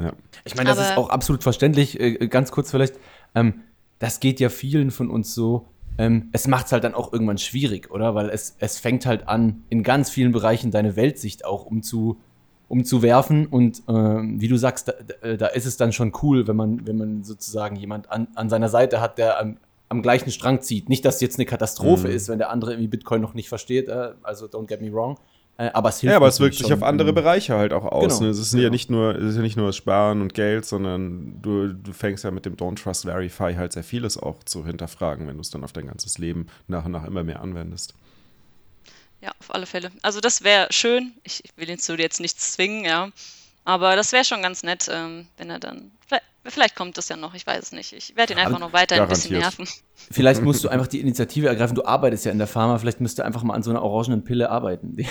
Ja. 0.00 0.12
Ich 0.44 0.54
meine, 0.54 0.70
das 0.70 0.78
Aber 0.78 0.88
ist 0.88 0.96
auch 0.96 1.10
absolut 1.10 1.42
verständlich. 1.42 2.00
Äh, 2.00 2.28
ganz 2.28 2.50
kurz 2.50 2.70
vielleicht, 2.70 2.94
ähm, 3.34 3.62
das 3.98 4.20
geht 4.20 4.40
ja 4.40 4.48
vielen 4.48 4.90
von 4.90 5.10
uns 5.10 5.34
so, 5.34 5.68
ähm, 5.98 6.30
es 6.32 6.46
macht 6.46 6.66
es 6.66 6.72
halt 6.72 6.84
dann 6.84 6.94
auch 6.94 7.12
irgendwann 7.12 7.36
schwierig, 7.36 7.90
oder? 7.90 8.14
Weil 8.14 8.30
es, 8.30 8.56
es 8.58 8.78
fängt 8.78 9.04
halt 9.04 9.28
an, 9.28 9.64
in 9.68 9.82
ganz 9.82 10.08
vielen 10.08 10.32
Bereichen 10.32 10.70
deine 10.70 10.96
Weltsicht 10.96 11.44
auch 11.44 11.66
umzu, 11.66 12.20
um 12.70 12.84
zu 12.84 13.02
werfen. 13.02 13.46
Und 13.46 13.82
ähm, 13.88 14.40
wie 14.40 14.46
du 14.46 14.56
sagst, 14.56 14.88
da, 14.88 15.36
da, 15.36 15.46
ist 15.48 15.66
es 15.66 15.76
dann 15.76 15.92
schon 15.92 16.12
cool, 16.22 16.46
wenn 16.46 16.54
man, 16.54 16.86
wenn 16.86 16.96
man 16.96 17.24
sozusagen 17.24 17.74
jemand 17.74 18.10
an, 18.12 18.28
an 18.36 18.48
seiner 18.48 18.68
Seite 18.68 19.00
hat, 19.00 19.18
der 19.18 19.40
am, 19.40 19.56
am 19.88 20.02
gleichen 20.02 20.30
Strang 20.30 20.60
zieht. 20.62 20.88
Nicht, 20.88 21.04
dass 21.04 21.20
jetzt 21.20 21.36
eine 21.36 21.46
Katastrophe 21.46 22.06
mhm. 22.06 22.14
ist, 22.14 22.28
wenn 22.28 22.38
der 22.38 22.50
andere 22.50 22.72
irgendwie 22.72 22.86
Bitcoin 22.86 23.20
noch 23.20 23.34
nicht 23.34 23.48
versteht. 23.48 23.88
Äh, 23.88 24.12
also 24.22 24.46
don't 24.46 24.68
get 24.68 24.80
me 24.80 24.92
wrong. 24.92 25.18
Äh, 25.58 25.70
aber 25.74 25.88
es 25.88 25.98
hilft. 25.98 26.12
Ja, 26.12 26.16
aber 26.16 26.28
es 26.28 26.38
wirkt 26.38 26.54
sich 26.54 26.72
auf 26.72 26.84
andere 26.84 27.12
Bereiche 27.12 27.56
halt 27.56 27.72
auch 27.72 27.86
aus. 27.86 28.18
Genau, 28.18 28.20
ne? 28.20 28.28
Es 28.28 28.38
ist 28.38 28.52
genau. 28.52 28.62
ja 28.62 28.70
nicht 28.70 28.88
nur, 28.88 29.16
es 29.16 29.30
ist 29.30 29.36
ja 29.36 29.42
nicht 29.42 29.56
nur 29.56 29.66
das 29.66 29.76
Sparen 29.76 30.22
und 30.22 30.32
Geld, 30.32 30.64
sondern 30.64 31.42
du, 31.42 31.72
du 31.72 31.92
fängst 31.92 32.22
ja 32.22 32.30
mit 32.30 32.46
dem 32.46 32.54
Don't 32.54 32.80
Trust 32.80 33.02
Verify 33.02 33.54
halt 33.54 33.72
sehr 33.72 33.82
vieles 33.82 34.16
auch 34.16 34.44
zu 34.44 34.64
hinterfragen, 34.64 35.26
wenn 35.26 35.34
du 35.34 35.40
es 35.40 35.50
dann 35.50 35.64
auf 35.64 35.72
dein 35.72 35.88
ganzes 35.88 36.18
Leben 36.18 36.46
nach 36.68 36.84
und 36.84 36.92
nach 36.92 37.04
immer 37.04 37.24
mehr 37.24 37.42
anwendest. 37.42 37.94
Ja, 39.20 39.32
auf 39.38 39.54
alle 39.54 39.66
Fälle. 39.66 39.90
Also 40.02 40.20
das 40.20 40.42
wäre 40.42 40.68
schön. 40.70 41.12
Ich 41.24 41.42
will 41.56 41.68
ihn 41.68 41.78
zu 41.78 41.94
jetzt 41.96 42.20
nichts 42.20 42.52
zwingen, 42.52 42.84
ja. 42.84 43.10
Aber 43.64 43.94
das 43.94 44.12
wäre 44.12 44.24
schon 44.24 44.42
ganz 44.42 44.62
nett, 44.62 44.88
ähm, 44.90 45.26
wenn 45.36 45.50
er 45.50 45.58
dann. 45.58 45.92
Vielleicht, 46.06 46.24
vielleicht, 46.46 46.76
kommt 46.76 46.96
das 46.96 47.08
ja 47.08 47.16
noch, 47.16 47.34
ich 47.34 47.46
weiß 47.46 47.62
es 47.64 47.72
nicht. 47.72 47.92
Ich 47.92 48.16
werde 48.16 48.32
ihn 48.32 48.38
einfach 48.38 48.58
noch 48.58 48.72
weiter 48.72 49.00
ein 49.00 49.08
bisschen 49.08 49.38
nerven. 49.38 49.68
Vielleicht 50.10 50.42
musst 50.42 50.64
du 50.64 50.68
einfach 50.68 50.86
die 50.86 51.00
Initiative 51.00 51.48
ergreifen. 51.48 51.74
Du 51.74 51.84
arbeitest 51.84 52.24
ja 52.24 52.32
in 52.32 52.38
der 52.38 52.46
Pharma, 52.46 52.78
vielleicht 52.78 53.00
müsst 53.00 53.18
du 53.18 53.24
einfach 53.24 53.42
mal 53.42 53.54
an 53.54 53.62
so 53.62 53.70
einer 53.70 53.82
orangenen 53.82 54.24
Pille 54.24 54.50
arbeiten. 54.50 54.96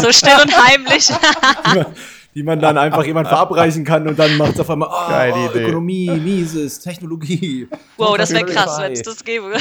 so 0.00 0.12
still 0.12 0.40
und 0.40 0.56
heimlich 0.56 1.08
die 2.38 2.44
man 2.44 2.60
dann 2.60 2.78
einfach 2.78 3.04
jemand 3.12 3.26
verabreichen 3.26 3.84
kann 3.84 4.06
und 4.06 4.16
dann 4.16 4.36
macht 4.36 4.54
es 4.54 4.60
auf 4.60 4.70
einmal 4.70 4.88
oh, 4.92 5.10
Geile 5.10 5.46
Idee. 5.50 5.64
Ökonomie, 5.64 6.08
Mises, 6.10 6.78
Technologie. 6.78 7.66
Wow, 7.96 8.16
das 8.16 8.32
wäre 8.32 8.44
krass, 8.44 8.78
wenn 8.80 8.92
es 8.92 9.02
das 9.02 9.24
gäbe. 9.24 9.54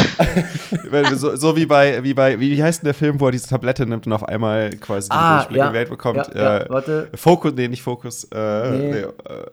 so, 1.16 1.36
so, 1.36 1.56
wie 1.56 1.66
bei, 1.66 2.04
wie 2.04 2.14
bei, 2.14 2.40
wie 2.40 2.62
heißt 2.62 2.84
denn 2.84 2.88
der 2.88 2.94
Film, 2.94 3.20
wo 3.20 3.26
er 3.26 3.32
diese 3.32 3.48
Tablette 3.48 3.88
nimmt 3.88 4.06
und 4.06 4.14
auf 4.14 4.24
einmal 4.24 4.70
quasi 4.78 5.10
ah, 5.10 5.18
den 5.18 5.38
Durchblick 5.38 5.58
ja, 5.58 5.66
in 5.66 5.72
die 5.72 5.78
Welt 5.80 5.90
bekommt? 5.90 6.30
Ja, 6.36 6.58
äh, 6.60 6.70
warte. 6.70 7.10
Fokus, 7.16 7.54
nee, 7.56 7.68
nicht 7.68 7.82
Fokus. 7.82 8.26
Äh, 8.26 8.72
nee. 8.72 9.06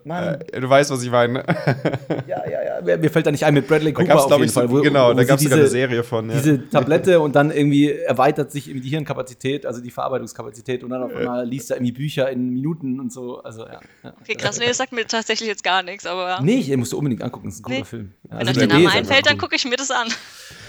Nee, 0.03 0.13
äh, 0.13 0.61
du 0.61 0.69
weißt, 0.69 0.91
was 0.91 1.01
ich 1.01 1.09
meine. 1.09 1.39
ja, 2.27 2.47
ja, 2.47 2.79
ja. 2.85 2.97
Mir 2.97 3.09
fällt 3.09 3.25
da 3.25 3.31
nicht 3.31 3.43
ein 3.43 3.55
mit 3.55 3.67
Bradley 3.67 3.91
Cooper 3.91 4.23
auf 4.23 4.39
jeden 4.39 4.51
Fall. 4.51 4.69
Wo, 4.69 4.81
genau, 4.81 5.09
wo 5.09 5.13
da 5.13 5.23
gab 5.23 5.37
es 5.37 5.43
sogar 5.43 5.57
eine 5.57 5.67
Serie 5.67 6.03
von. 6.03 6.29
Ja. 6.29 6.35
Diese 6.35 6.69
Tablette 6.69 7.19
und 7.19 7.35
dann 7.35 7.49
irgendwie 7.49 7.91
erweitert 7.91 8.51
sich 8.51 8.65
die 8.65 8.89
Hirnkapazität, 8.89 9.65
also 9.65 9.81
die 9.81 9.89
Verarbeitungskapazität 9.89 10.83
und 10.83 10.91
dann 10.91 11.01
auf 11.01 11.15
einmal 11.15 11.47
liest 11.47 11.71
er 11.71 11.77
irgendwie 11.77 11.93
Bücher 11.93 12.29
in 12.29 12.51
Minuten 12.51 12.99
und 12.99 13.11
so. 13.15 13.41
Also, 13.41 13.65
ja. 13.65 13.79
Okay, 14.21 14.35
krass. 14.35 14.59
Nee, 14.59 14.67
das 14.67 14.77
sagt 14.77 14.91
mir 14.91 15.07
tatsächlich 15.07 15.49
jetzt 15.49 15.63
gar 15.63 15.81
nichts, 15.81 16.05
aber. 16.05 16.39
Nee, 16.41 16.59
ihr 16.59 16.77
musst 16.77 16.93
du 16.93 16.99
unbedingt 16.99 17.23
angucken. 17.23 17.47
Das 17.47 17.55
ist 17.55 17.61
ein 17.61 17.63
cooler 17.63 17.77
nee. 17.79 17.83
Film. 17.85 18.13
Ja, 18.23 18.29
Wenn 18.29 18.37
also 18.37 18.51
euch 18.51 18.67
der 18.67 18.77
Name 18.77 18.91
einfällt, 18.91 19.25
dann 19.25 19.37
gucke 19.39 19.55
ich 19.55 19.65
mir 19.65 19.77
das 19.77 19.89
an. 19.89 20.07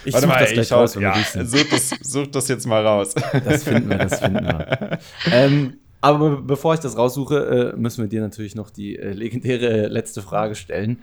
Ich 0.07 0.15
Warte 0.15 0.27
mal, 0.27 0.39
das 0.39 0.53
gleich 0.53 0.73
raus, 0.73 0.97
wenn 0.97 1.03
ja, 1.03 1.15
wir 1.15 1.45
such 1.45 1.69
das, 1.69 1.91
such 2.01 2.29
das 2.29 2.49
jetzt 2.49 2.67
mal 2.67 2.87
raus. 2.87 3.15
Das 3.45 3.65
finden 3.65 3.91
wir, 3.91 3.99
das 3.99 4.21
finden 4.21 4.45
wir. 4.45 4.99
ähm, 5.31 5.79
aber 6.01 6.43
bevor 6.43 6.75
ich 6.75 6.81
das 6.81 6.97
raussuche, 6.97 7.73
äh, 7.75 7.77
müssen 7.77 8.03
wir 8.03 8.09
dir 8.09 8.21
natürlich 8.21 8.55
noch 8.55 8.71
die 8.71 8.97
äh, 8.97 9.13
legendäre 9.13 9.89
letzte 9.89 10.23
Frage 10.23 10.55
stellen. 10.55 11.03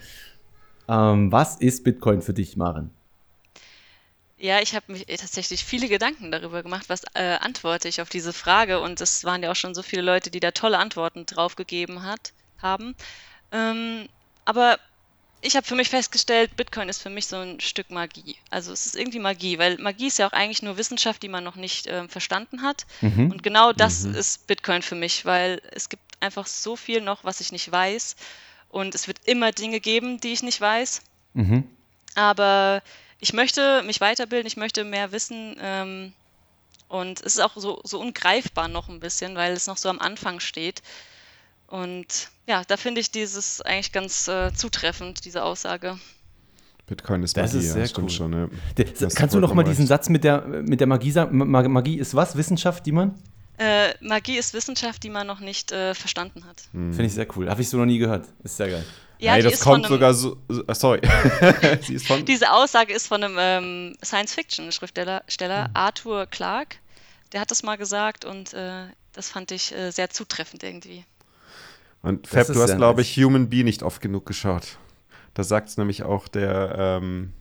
Ähm, 0.88 1.32
was 1.32 1.58
ist 1.58 1.84
Bitcoin 1.84 2.22
für 2.22 2.34
dich, 2.34 2.58
Maren? 2.58 2.92
Ja, 4.44 4.60
ich 4.60 4.76
habe 4.76 4.92
mich 4.92 5.06
tatsächlich 5.06 5.64
viele 5.64 5.88
Gedanken 5.88 6.30
darüber 6.30 6.64
gemacht, 6.64 6.90
was 6.90 7.04
äh, 7.14 7.38
antworte 7.40 7.88
ich 7.88 8.02
auf 8.02 8.10
diese 8.10 8.34
Frage. 8.34 8.82
Und 8.82 9.00
es 9.00 9.24
waren 9.24 9.42
ja 9.42 9.50
auch 9.50 9.56
schon 9.56 9.74
so 9.74 9.82
viele 9.82 10.02
Leute, 10.02 10.32
die 10.32 10.42
da 10.42 10.52
tolle 10.52 10.80
Antworten 10.80 11.26
drauf 11.26 11.56
gegeben 11.56 12.04
hat, 12.04 12.34
haben. 12.62 12.94
Ähm, 13.54 14.10
aber 14.44 14.80
ich 15.40 15.56
habe 15.56 15.66
für 15.66 15.76
mich 15.76 15.88
festgestellt, 15.88 16.58
Bitcoin 16.58 16.90
ist 16.90 17.02
für 17.02 17.10
mich 17.10 17.28
so 17.28 17.38
ein 17.38 17.62
Stück 17.62 17.90
Magie. 17.90 18.36
Also 18.50 18.74
es 18.74 18.86
ist 18.86 18.98
irgendwie 18.98 19.20
Magie, 19.20 19.60
weil 19.60 19.78
Magie 19.78 20.08
ist 20.08 20.20
ja 20.20 20.28
auch 20.28 20.34
eigentlich 20.34 20.62
nur 20.62 20.76
Wissenschaft, 20.76 21.24
die 21.24 21.30
man 21.30 21.46
noch 21.46 21.56
nicht 21.56 21.88
äh, 21.88 22.06
verstanden 22.10 22.64
hat. 22.64 22.86
Mhm. 23.00 23.32
Und 23.32 23.44
genau 23.44 23.72
das 23.72 24.04
mhm. 24.04 24.14
ist 24.14 24.46
Bitcoin 24.48 24.82
für 24.82 24.96
mich, 24.96 25.24
weil 25.24 25.62
es 25.72 25.88
gibt 25.88 26.04
einfach 26.20 26.48
so 26.48 26.76
viel 26.76 27.00
noch, 27.00 27.24
was 27.24 27.40
ich 27.40 27.54
nicht 27.54 27.72
weiß. 27.72 28.18
Und 28.68 28.94
es 28.94 29.08
wird 29.08 29.20
immer 29.24 29.54
Dinge 29.54 29.80
geben, 29.80 30.20
die 30.20 30.34
ich 30.34 30.44
nicht 30.44 30.60
weiß. 30.60 31.02
Mhm. 31.34 31.64
Aber 32.16 32.84
ich 33.24 33.32
möchte 33.32 33.84
mich 33.84 34.02
weiterbilden, 34.02 34.46
ich 34.46 34.58
möchte 34.58 34.84
mehr 34.84 35.14
wissen. 35.14 35.56
Ähm, 35.62 36.14
und 36.90 37.22
es 37.22 37.38
ist 37.38 37.40
auch 37.40 37.56
so, 37.56 37.80
so 37.86 38.00
ungreifbar 38.00 38.68
noch 38.68 38.90
ein 38.90 39.00
bisschen, 39.00 39.36
weil 39.36 39.54
es 39.54 39.66
noch 39.66 39.78
so 39.78 39.88
am 39.88 40.00
Anfang 40.00 40.42
steht. 40.42 40.84
Und 41.68 42.30
ja, 42.48 42.64
da 42.68 42.76
finde 42.76 43.00
ich 43.00 43.12
dieses 43.12 43.62
eigentlich 43.62 43.94
ganz 43.94 44.28
äh, 44.28 44.54
zutreffend, 44.54 45.24
diese 45.24 45.42
Aussage. 45.44 45.98
Bitcoin 46.86 47.24
ist 47.24 47.38
Magie, 47.38 47.48
das 47.48 47.64
ist 47.64 47.72
sehr 47.72 47.86
ja, 47.86 47.92
cool. 47.98 48.10
schon. 48.10 48.34
Ja. 48.34 48.50
Das 49.00 49.16
Kannst 49.16 49.34
du 49.34 49.40
noch 49.40 49.54
mal 49.54 49.64
diesen 49.64 49.88
Satz 49.88 50.10
mit 50.10 50.26
der, 50.26 50.42
mit 50.42 50.82
der 50.82 50.88
Magie 50.88 51.12
sagen? 51.12 51.38
Magie 51.50 51.98
ist 51.98 52.14
was? 52.14 52.36
Wissenschaft, 52.36 52.86
die 52.86 52.92
man? 52.92 53.16
Äh, 53.58 53.94
Magie 54.02 54.38
ist 54.38 54.54
Wissenschaft, 54.54 55.04
die 55.04 55.10
man 55.10 55.28
noch 55.28 55.40
nicht 55.40 55.72
äh, 55.72 55.94
verstanden 55.94 56.46
hat. 56.46 56.64
Hm. 56.72 56.92
Finde 56.92 57.06
ich 57.06 57.14
sehr 57.14 57.28
cool. 57.36 57.50
Habe 57.50 57.62
ich 57.62 57.70
so 57.70 57.78
noch 57.78 57.86
nie 57.86 58.00
gehört. 58.00 58.28
Ist 58.44 58.58
sehr 58.58 58.70
geil. 58.70 58.86
Ja, 59.20 59.34
hey, 59.34 59.44
das 59.44 59.60
kommt 59.60 59.86
sogar 59.86 60.14
so. 60.14 60.38
Uh, 60.50 60.74
sorry. 60.74 61.02
Diese 62.28 62.52
Aussage 62.52 62.94
ist 62.94 63.08
von 63.08 63.24
einem 63.24 63.38
ähm, 63.40 63.96
Science-Fiction-Schriftsteller, 64.04 65.22
mhm. 65.22 65.72
Arthur 65.74 66.26
Clarke. 66.26 66.78
Der 67.32 67.40
hat 67.40 67.52
das 67.52 67.64
mal 67.64 67.78
gesagt 67.78 68.26
und 68.26 68.54
äh, 68.54 68.88
das 69.14 69.30
fand 69.30 69.52
ich 69.52 69.74
äh, 69.74 69.92
sehr 69.92 70.10
zutreffend 70.10 70.64
irgendwie. 70.64 71.06
Und 72.02 72.28
Fab, 72.28 72.48
du 72.48 72.62
hast, 72.62 72.76
glaube 72.76 73.02
ich, 73.02 73.16
Human 73.16 73.50
Bee 73.50 73.64
nicht 73.64 73.82
oft 73.82 74.02
genug 74.02 74.26
geschaut. 74.26 74.78
Da 75.34 75.44
sagt 75.44 75.70
es 75.70 75.78
nämlich 75.78 76.04
auch 76.04 76.28
der. 76.28 76.76
Ähm, 76.78 77.34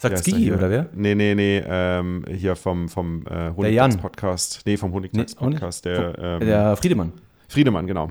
Sagt 0.00 0.24
Gigi 0.24 0.50
oder 0.50 0.70
wer? 0.70 0.86
Nee, 0.94 1.14
nee, 1.14 1.34
nee, 1.34 1.62
ähm, 1.66 2.24
hier 2.34 2.56
vom, 2.56 2.88
vom 2.88 3.22
äh, 3.26 3.50
Honigtags-Podcast. 3.54 4.62
Nee, 4.64 4.78
vom 4.78 4.94
Honigtags-Podcast. 4.94 5.84
Nee, 5.84 5.92
der, 5.92 6.18
ähm, 6.18 6.40
der 6.40 6.76
Friedemann. 6.76 7.12
Friedemann, 7.48 7.86
genau. 7.86 8.08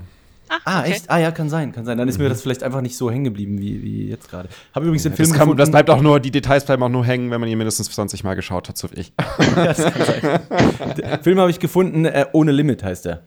Ach, 0.50 0.60
ah, 0.66 0.80
okay. 0.82 0.92
echt? 0.92 1.10
Ah, 1.10 1.20
ja, 1.20 1.32
kann 1.32 1.50
sein, 1.50 1.72
kann 1.72 1.86
sein. 1.86 1.98
Dann 1.98 2.08
ist 2.08 2.18
mhm. 2.18 2.24
mir 2.24 2.30
das 2.30 2.42
vielleicht 2.42 2.64
einfach 2.64 2.82
nicht 2.82 2.98
so 2.98 3.12
hängen 3.12 3.24
geblieben 3.24 3.60
wie, 3.60 3.82
wie 3.82 4.10
jetzt 4.10 4.30
gerade. 4.30 4.50
Habe 4.74 4.86
übrigens 4.86 5.04
den 5.04 5.14
Film 5.14 5.30
das, 5.30 5.38
kann, 5.38 5.56
das 5.56 5.72
bleibt 5.72 5.90
auch 5.90 6.02
nur, 6.02 6.20
die 6.20 6.32
Details 6.32 6.66
bleiben 6.66 6.82
auch 6.84 6.90
nur 6.90 7.06
hängen, 7.06 7.32
wenn 7.32 7.40
man 7.40 7.50
ihn 7.50 7.58
mindestens 7.58 7.90
20 7.92 8.24
Mal 8.24 8.34
geschaut 8.34 8.68
hat, 8.68 8.78
so 8.78 8.90
wie 8.92 9.02
ich. 9.02 9.14
das 9.56 9.78
kann 9.78 10.06
sein. 10.06 10.40
Den 10.98 11.24
Film 11.24 11.40
habe 11.40 11.52
ich 11.52 11.60
gefunden, 11.60 12.06
äh, 12.06 12.26
ohne 12.34 12.52
Limit 12.52 12.84
heißt 12.84 13.06
der. 13.06 13.24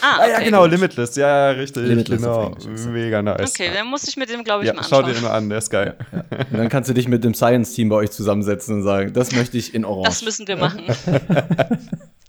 Ah, 0.00 0.16
okay, 0.16 0.22
ah, 0.22 0.28
ja, 0.28 0.40
genau, 0.40 0.62
gut. 0.62 0.72
Limitless, 0.72 1.16
ja, 1.16 1.50
richtig. 1.50 1.86
Limitless 1.86 2.22
genau. 2.22 2.54
Mega 2.88 3.22
nice. 3.22 3.52
Okay, 3.52 3.70
dann 3.72 3.86
muss 3.86 4.08
ich 4.08 4.16
mit 4.16 4.30
dem, 4.30 4.42
glaube 4.42 4.64
ich, 4.64 4.68
ja, 4.68 4.74
mal 4.74 4.80
anschauen. 4.80 5.04
Schau 5.04 5.08
dir 5.08 5.14
den 5.14 5.22
mal 5.22 5.30
an, 5.30 5.48
der 5.48 5.58
ist 5.58 5.70
geil. 5.70 5.96
Ja. 6.10 6.24
Und 6.50 6.58
dann 6.58 6.68
kannst 6.68 6.90
du 6.90 6.94
dich 6.94 7.06
mit 7.06 7.22
dem 7.22 7.34
Science-Team 7.34 7.88
bei 7.88 7.96
euch 7.96 8.10
zusammensetzen 8.10 8.76
und 8.76 8.82
sagen, 8.82 9.12
das 9.12 9.32
möchte 9.32 9.56
ich 9.56 9.74
in 9.74 9.84
Orange. 9.84 10.08
Das 10.08 10.24
müssen 10.24 10.48
wir 10.48 10.56
machen. 10.56 10.82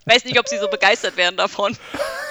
Ich 0.05 0.13
weiß 0.13 0.25
nicht, 0.25 0.39
ob 0.39 0.47
sie 0.47 0.57
so 0.57 0.67
begeistert 0.67 1.15
werden 1.15 1.37
davon. 1.37 1.75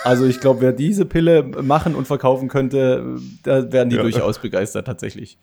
Also 0.05 0.27
ich 0.27 0.41
glaube, 0.41 0.61
wer 0.61 0.73
diese 0.73 1.07
Pille 1.07 1.43
machen 1.43 1.95
und 1.95 2.07
verkaufen 2.07 2.49
könnte, 2.49 3.19
da 3.45 3.73
werden 3.73 3.89
die 3.89 3.97
ja. 3.97 4.03
durchaus 4.03 4.39
begeistert 4.39 4.87
tatsächlich. 4.87 5.39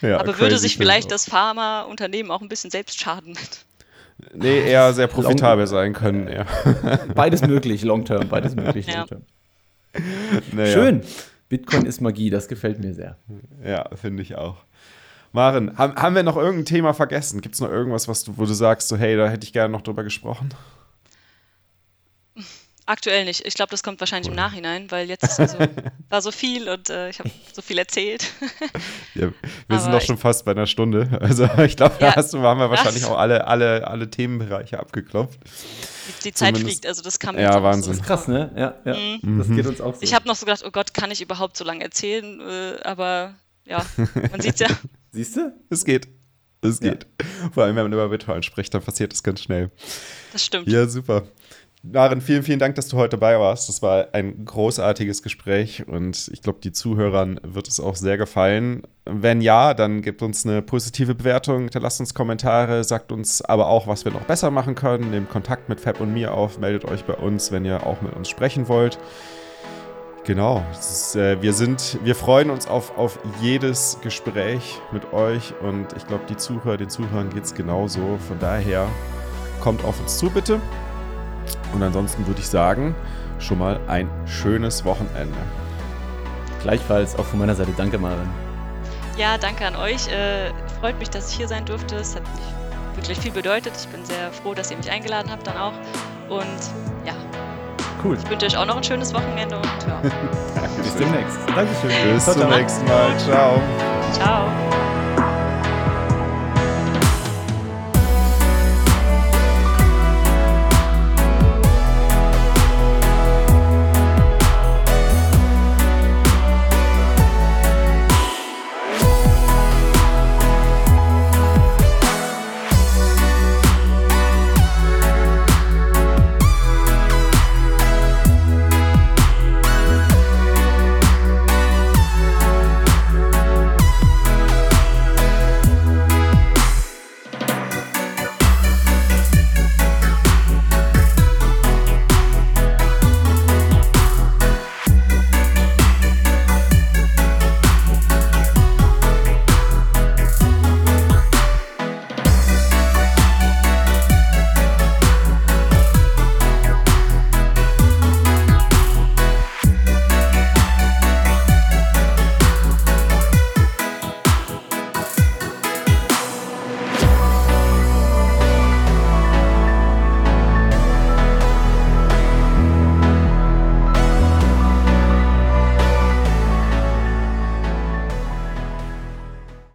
Ja, 0.00 0.18
Aber 0.18 0.38
würde 0.38 0.58
sich 0.58 0.76
vielleicht 0.76 1.10
das 1.10 1.28
Pharmaunternehmen 1.28 2.32
auch 2.32 2.40
ein 2.40 2.48
bisschen 2.48 2.70
selbst 2.70 2.98
schaden 2.98 3.32
mit? 3.32 3.64
Nee, 4.34 4.60
eher 4.60 4.92
sehr 4.92 5.06
profitabel 5.06 5.66
sein 5.66 5.92
können, 5.92 6.28
ja. 6.28 6.46
Beides 7.14 7.42
möglich, 7.42 7.82
long 7.82 8.04
term, 8.04 8.28
beides 8.28 8.54
möglich, 8.56 8.86
long 8.86 9.06
term. 9.06 9.22
Naja. 10.52 10.72
Schön. 10.72 11.02
Bitcoin 11.48 11.84
ist 11.84 12.00
Magie, 12.00 12.30
das 12.30 12.48
gefällt 12.48 12.78
mir 12.78 12.94
sehr. 12.94 13.16
Ja, 13.64 13.88
finde 13.96 14.22
ich 14.22 14.36
auch. 14.36 14.56
Maren, 15.32 15.76
haben, 15.76 15.94
haben 15.96 16.14
wir 16.14 16.22
noch 16.22 16.36
irgendein 16.36 16.64
Thema 16.64 16.92
vergessen? 16.92 17.40
Gibt 17.40 17.54
es 17.54 17.60
noch 17.60 17.70
irgendwas, 17.70 18.08
was 18.08 18.24
du, 18.24 18.36
wo 18.36 18.44
du 18.44 18.52
sagst, 18.52 18.88
so, 18.88 18.96
hey, 18.96 19.16
da 19.16 19.28
hätte 19.28 19.44
ich 19.44 19.52
gerne 19.52 19.72
noch 19.72 19.82
drüber 19.82 20.04
gesprochen? 20.04 20.50
Aktuell 22.90 23.24
nicht. 23.24 23.46
Ich 23.46 23.54
glaube, 23.54 23.70
das 23.70 23.84
kommt 23.84 24.00
wahrscheinlich 24.00 24.28
im 24.28 24.34
Nachhinein, 24.34 24.90
weil 24.90 25.08
jetzt 25.08 25.38
also, 25.38 25.58
war 26.08 26.22
so 26.22 26.32
viel 26.32 26.68
und 26.68 26.90
äh, 26.90 27.08
ich 27.08 27.20
habe 27.20 27.30
so 27.52 27.62
viel 27.62 27.78
erzählt. 27.78 28.24
ja, 29.14 29.28
wir 29.28 29.32
Aber 29.68 29.78
sind 29.78 29.92
doch 29.92 30.00
schon 30.00 30.18
fast 30.18 30.44
bei 30.44 30.50
einer 30.50 30.66
Stunde. 30.66 31.08
Also 31.20 31.48
ich 31.64 31.76
glaube, 31.76 31.94
da 32.00 32.16
hast 32.16 32.32
du, 32.32 32.40
haben 32.40 32.58
wir 32.58 32.68
wahrscheinlich 32.68 33.04
auch 33.04 33.16
alle, 33.16 33.46
alle, 33.46 33.86
alle 33.86 34.10
Themenbereiche 34.10 34.80
abgeklopft. 34.80 35.38
Die, 35.44 36.30
die 36.30 36.32
Zeit 36.32 36.58
fliegt, 36.58 36.84
also 36.84 37.00
das 37.02 37.20
kann 37.20 37.36
man 37.36 37.44
Ja, 37.44 37.62
Wahnsinn. 37.62 37.82
So. 37.82 37.90
Das 37.90 38.00
ist 38.00 38.06
krass, 38.06 38.26
ne? 38.26 38.50
Ja, 38.56 38.74
ja. 38.84 38.98
Mhm. 39.22 39.38
Das 39.38 39.48
geht 39.48 39.66
uns 39.66 39.80
auch 39.80 39.94
so. 39.94 40.02
Ich 40.02 40.12
habe 40.12 40.26
noch 40.26 40.34
so 40.34 40.44
gedacht, 40.44 40.64
oh 40.66 40.72
Gott, 40.72 40.92
kann 40.92 41.12
ich 41.12 41.20
überhaupt 41.20 41.56
so 41.56 41.62
lange 41.62 41.84
erzählen? 41.84 42.40
Äh, 42.40 42.82
aber 42.82 43.36
ja, 43.66 43.86
man 44.32 44.40
sieht 44.40 44.58
ja. 44.58 44.66
Siehst 45.12 45.36
du? 45.36 45.52
Es 45.68 45.84
geht. 45.84 46.08
Es 46.60 46.80
geht. 46.80 47.06
Ja. 47.20 47.50
Vor 47.52 47.62
allem, 47.62 47.76
wenn 47.76 47.84
man 47.84 47.92
über 47.92 48.08
Bitcoin 48.08 48.42
spricht, 48.42 48.74
dann 48.74 48.82
passiert 48.82 49.12
das 49.12 49.22
ganz 49.22 49.42
schnell. 49.42 49.70
Das 50.32 50.44
stimmt. 50.44 50.68
Ja, 50.68 50.88
super. 50.88 51.28
Maren, 51.82 52.20
vielen, 52.20 52.42
vielen 52.42 52.58
Dank, 52.58 52.74
dass 52.74 52.88
du 52.88 52.98
heute 52.98 53.16
dabei 53.16 53.38
warst. 53.40 53.70
Das 53.70 53.80
war 53.80 54.08
ein 54.12 54.44
großartiges 54.44 55.22
Gespräch 55.22 55.88
und 55.88 56.28
ich 56.30 56.42
glaube, 56.42 56.58
die 56.62 56.72
Zuhörern 56.72 57.40
wird 57.42 57.68
es 57.68 57.80
auch 57.80 57.96
sehr 57.96 58.18
gefallen. 58.18 58.82
Wenn 59.06 59.40
ja, 59.40 59.72
dann 59.72 60.02
gebt 60.02 60.20
uns 60.20 60.44
eine 60.44 60.60
positive 60.60 61.14
Bewertung, 61.14 61.62
hinterlasst 61.62 62.00
uns 62.00 62.12
Kommentare, 62.12 62.84
sagt 62.84 63.12
uns 63.12 63.40
aber 63.40 63.68
auch, 63.68 63.86
was 63.86 64.04
wir 64.04 64.12
noch 64.12 64.24
besser 64.24 64.50
machen 64.50 64.74
können. 64.74 65.10
Nehmt 65.10 65.30
Kontakt 65.30 65.70
mit 65.70 65.80
Fab 65.80 66.02
und 66.02 66.12
mir 66.12 66.34
auf, 66.34 66.58
meldet 66.58 66.84
euch 66.84 67.04
bei 67.04 67.14
uns, 67.14 67.50
wenn 67.50 67.64
ihr 67.64 67.86
auch 67.86 68.02
mit 68.02 68.14
uns 68.14 68.28
sprechen 68.28 68.68
wollt. 68.68 68.98
Genau, 70.26 70.62
ist, 70.70 71.16
äh, 71.16 71.40
wir 71.40 71.54
sind, 71.54 71.98
wir 72.04 72.14
freuen 72.14 72.50
uns 72.50 72.68
auf, 72.68 72.98
auf 72.98 73.18
jedes 73.40 73.96
Gespräch 74.02 74.78
mit 74.92 75.14
euch 75.14 75.54
und 75.62 75.86
ich 75.96 76.06
glaube, 76.06 76.24
die 76.28 76.36
Zuhörer, 76.36 76.76
den 76.76 76.90
Zuhörern 76.90 77.30
geht 77.30 77.44
es 77.44 77.54
genauso. 77.54 78.18
Von 78.28 78.38
daher 78.38 78.86
kommt 79.62 79.82
auf 79.82 79.98
uns 79.98 80.18
zu, 80.18 80.28
bitte. 80.28 80.60
Und 81.72 81.82
ansonsten 81.82 82.26
würde 82.26 82.40
ich 82.40 82.48
sagen, 82.48 82.94
schon 83.38 83.58
mal 83.58 83.80
ein 83.86 84.08
schönes 84.26 84.84
Wochenende. 84.84 85.38
Gleichfalls 86.62 87.16
auch 87.16 87.24
von 87.24 87.38
meiner 87.38 87.54
Seite. 87.54 87.72
Danke, 87.76 87.98
Marvin. 87.98 88.28
Ja, 89.16 89.38
danke 89.38 89.66
an 89.66 89.76
euch. 89.76 90.08
Äh, 90.08 90.50
freut 90.80 90.98
mich, 90.98 91.10
dass 91.10 91.30
ich 91.30 91.36
hier 91.36 91.48
sein 91.48 91.64
durfte. 91.64 91.96
Es 91.96 92.14
hat 92.14 92.22
mich 92.22 92.96
wirklich 92.96 93.18
viel 93.18 93.32
bedeutet. 93.32 93.72
Ich 93.78 93.88
bin 93.88 94.04
sehr 94.04 94.30
froh, 94.32 94.54
dass 94.54 94.70
ihr 94.70 94.76
mich 94.76 94.90
eingeladen 94.90 95.30
habt 95.30 95.46
dann 95.46 95.56
auch. 95.56 95.72
Und 96.28 96.60
ja. 97.04 97.14
Cool. 98.02 98.16
Ich 98.22 98.30
wünsche 98.30 98.46
euch 98.46 98.56
auch 98.56 98.66
noch 98.66 98.76
ein 98.76 98.84
schönes 98.84 99.12
Wochenende 99.12 99.56
und 99.56 99.64
ja. 99.86 100.00
Bis 100.82 100.96
demnächst. 100.96 101.38
Dankeschön. 101.54 102.14
Bis 102.14 102.24
zum 102.24 102.48
nächsten 102.48 102.86
Mal. 102.86 103.18
Ciao. 103.18 103.60
Ciao. 104.12 104.89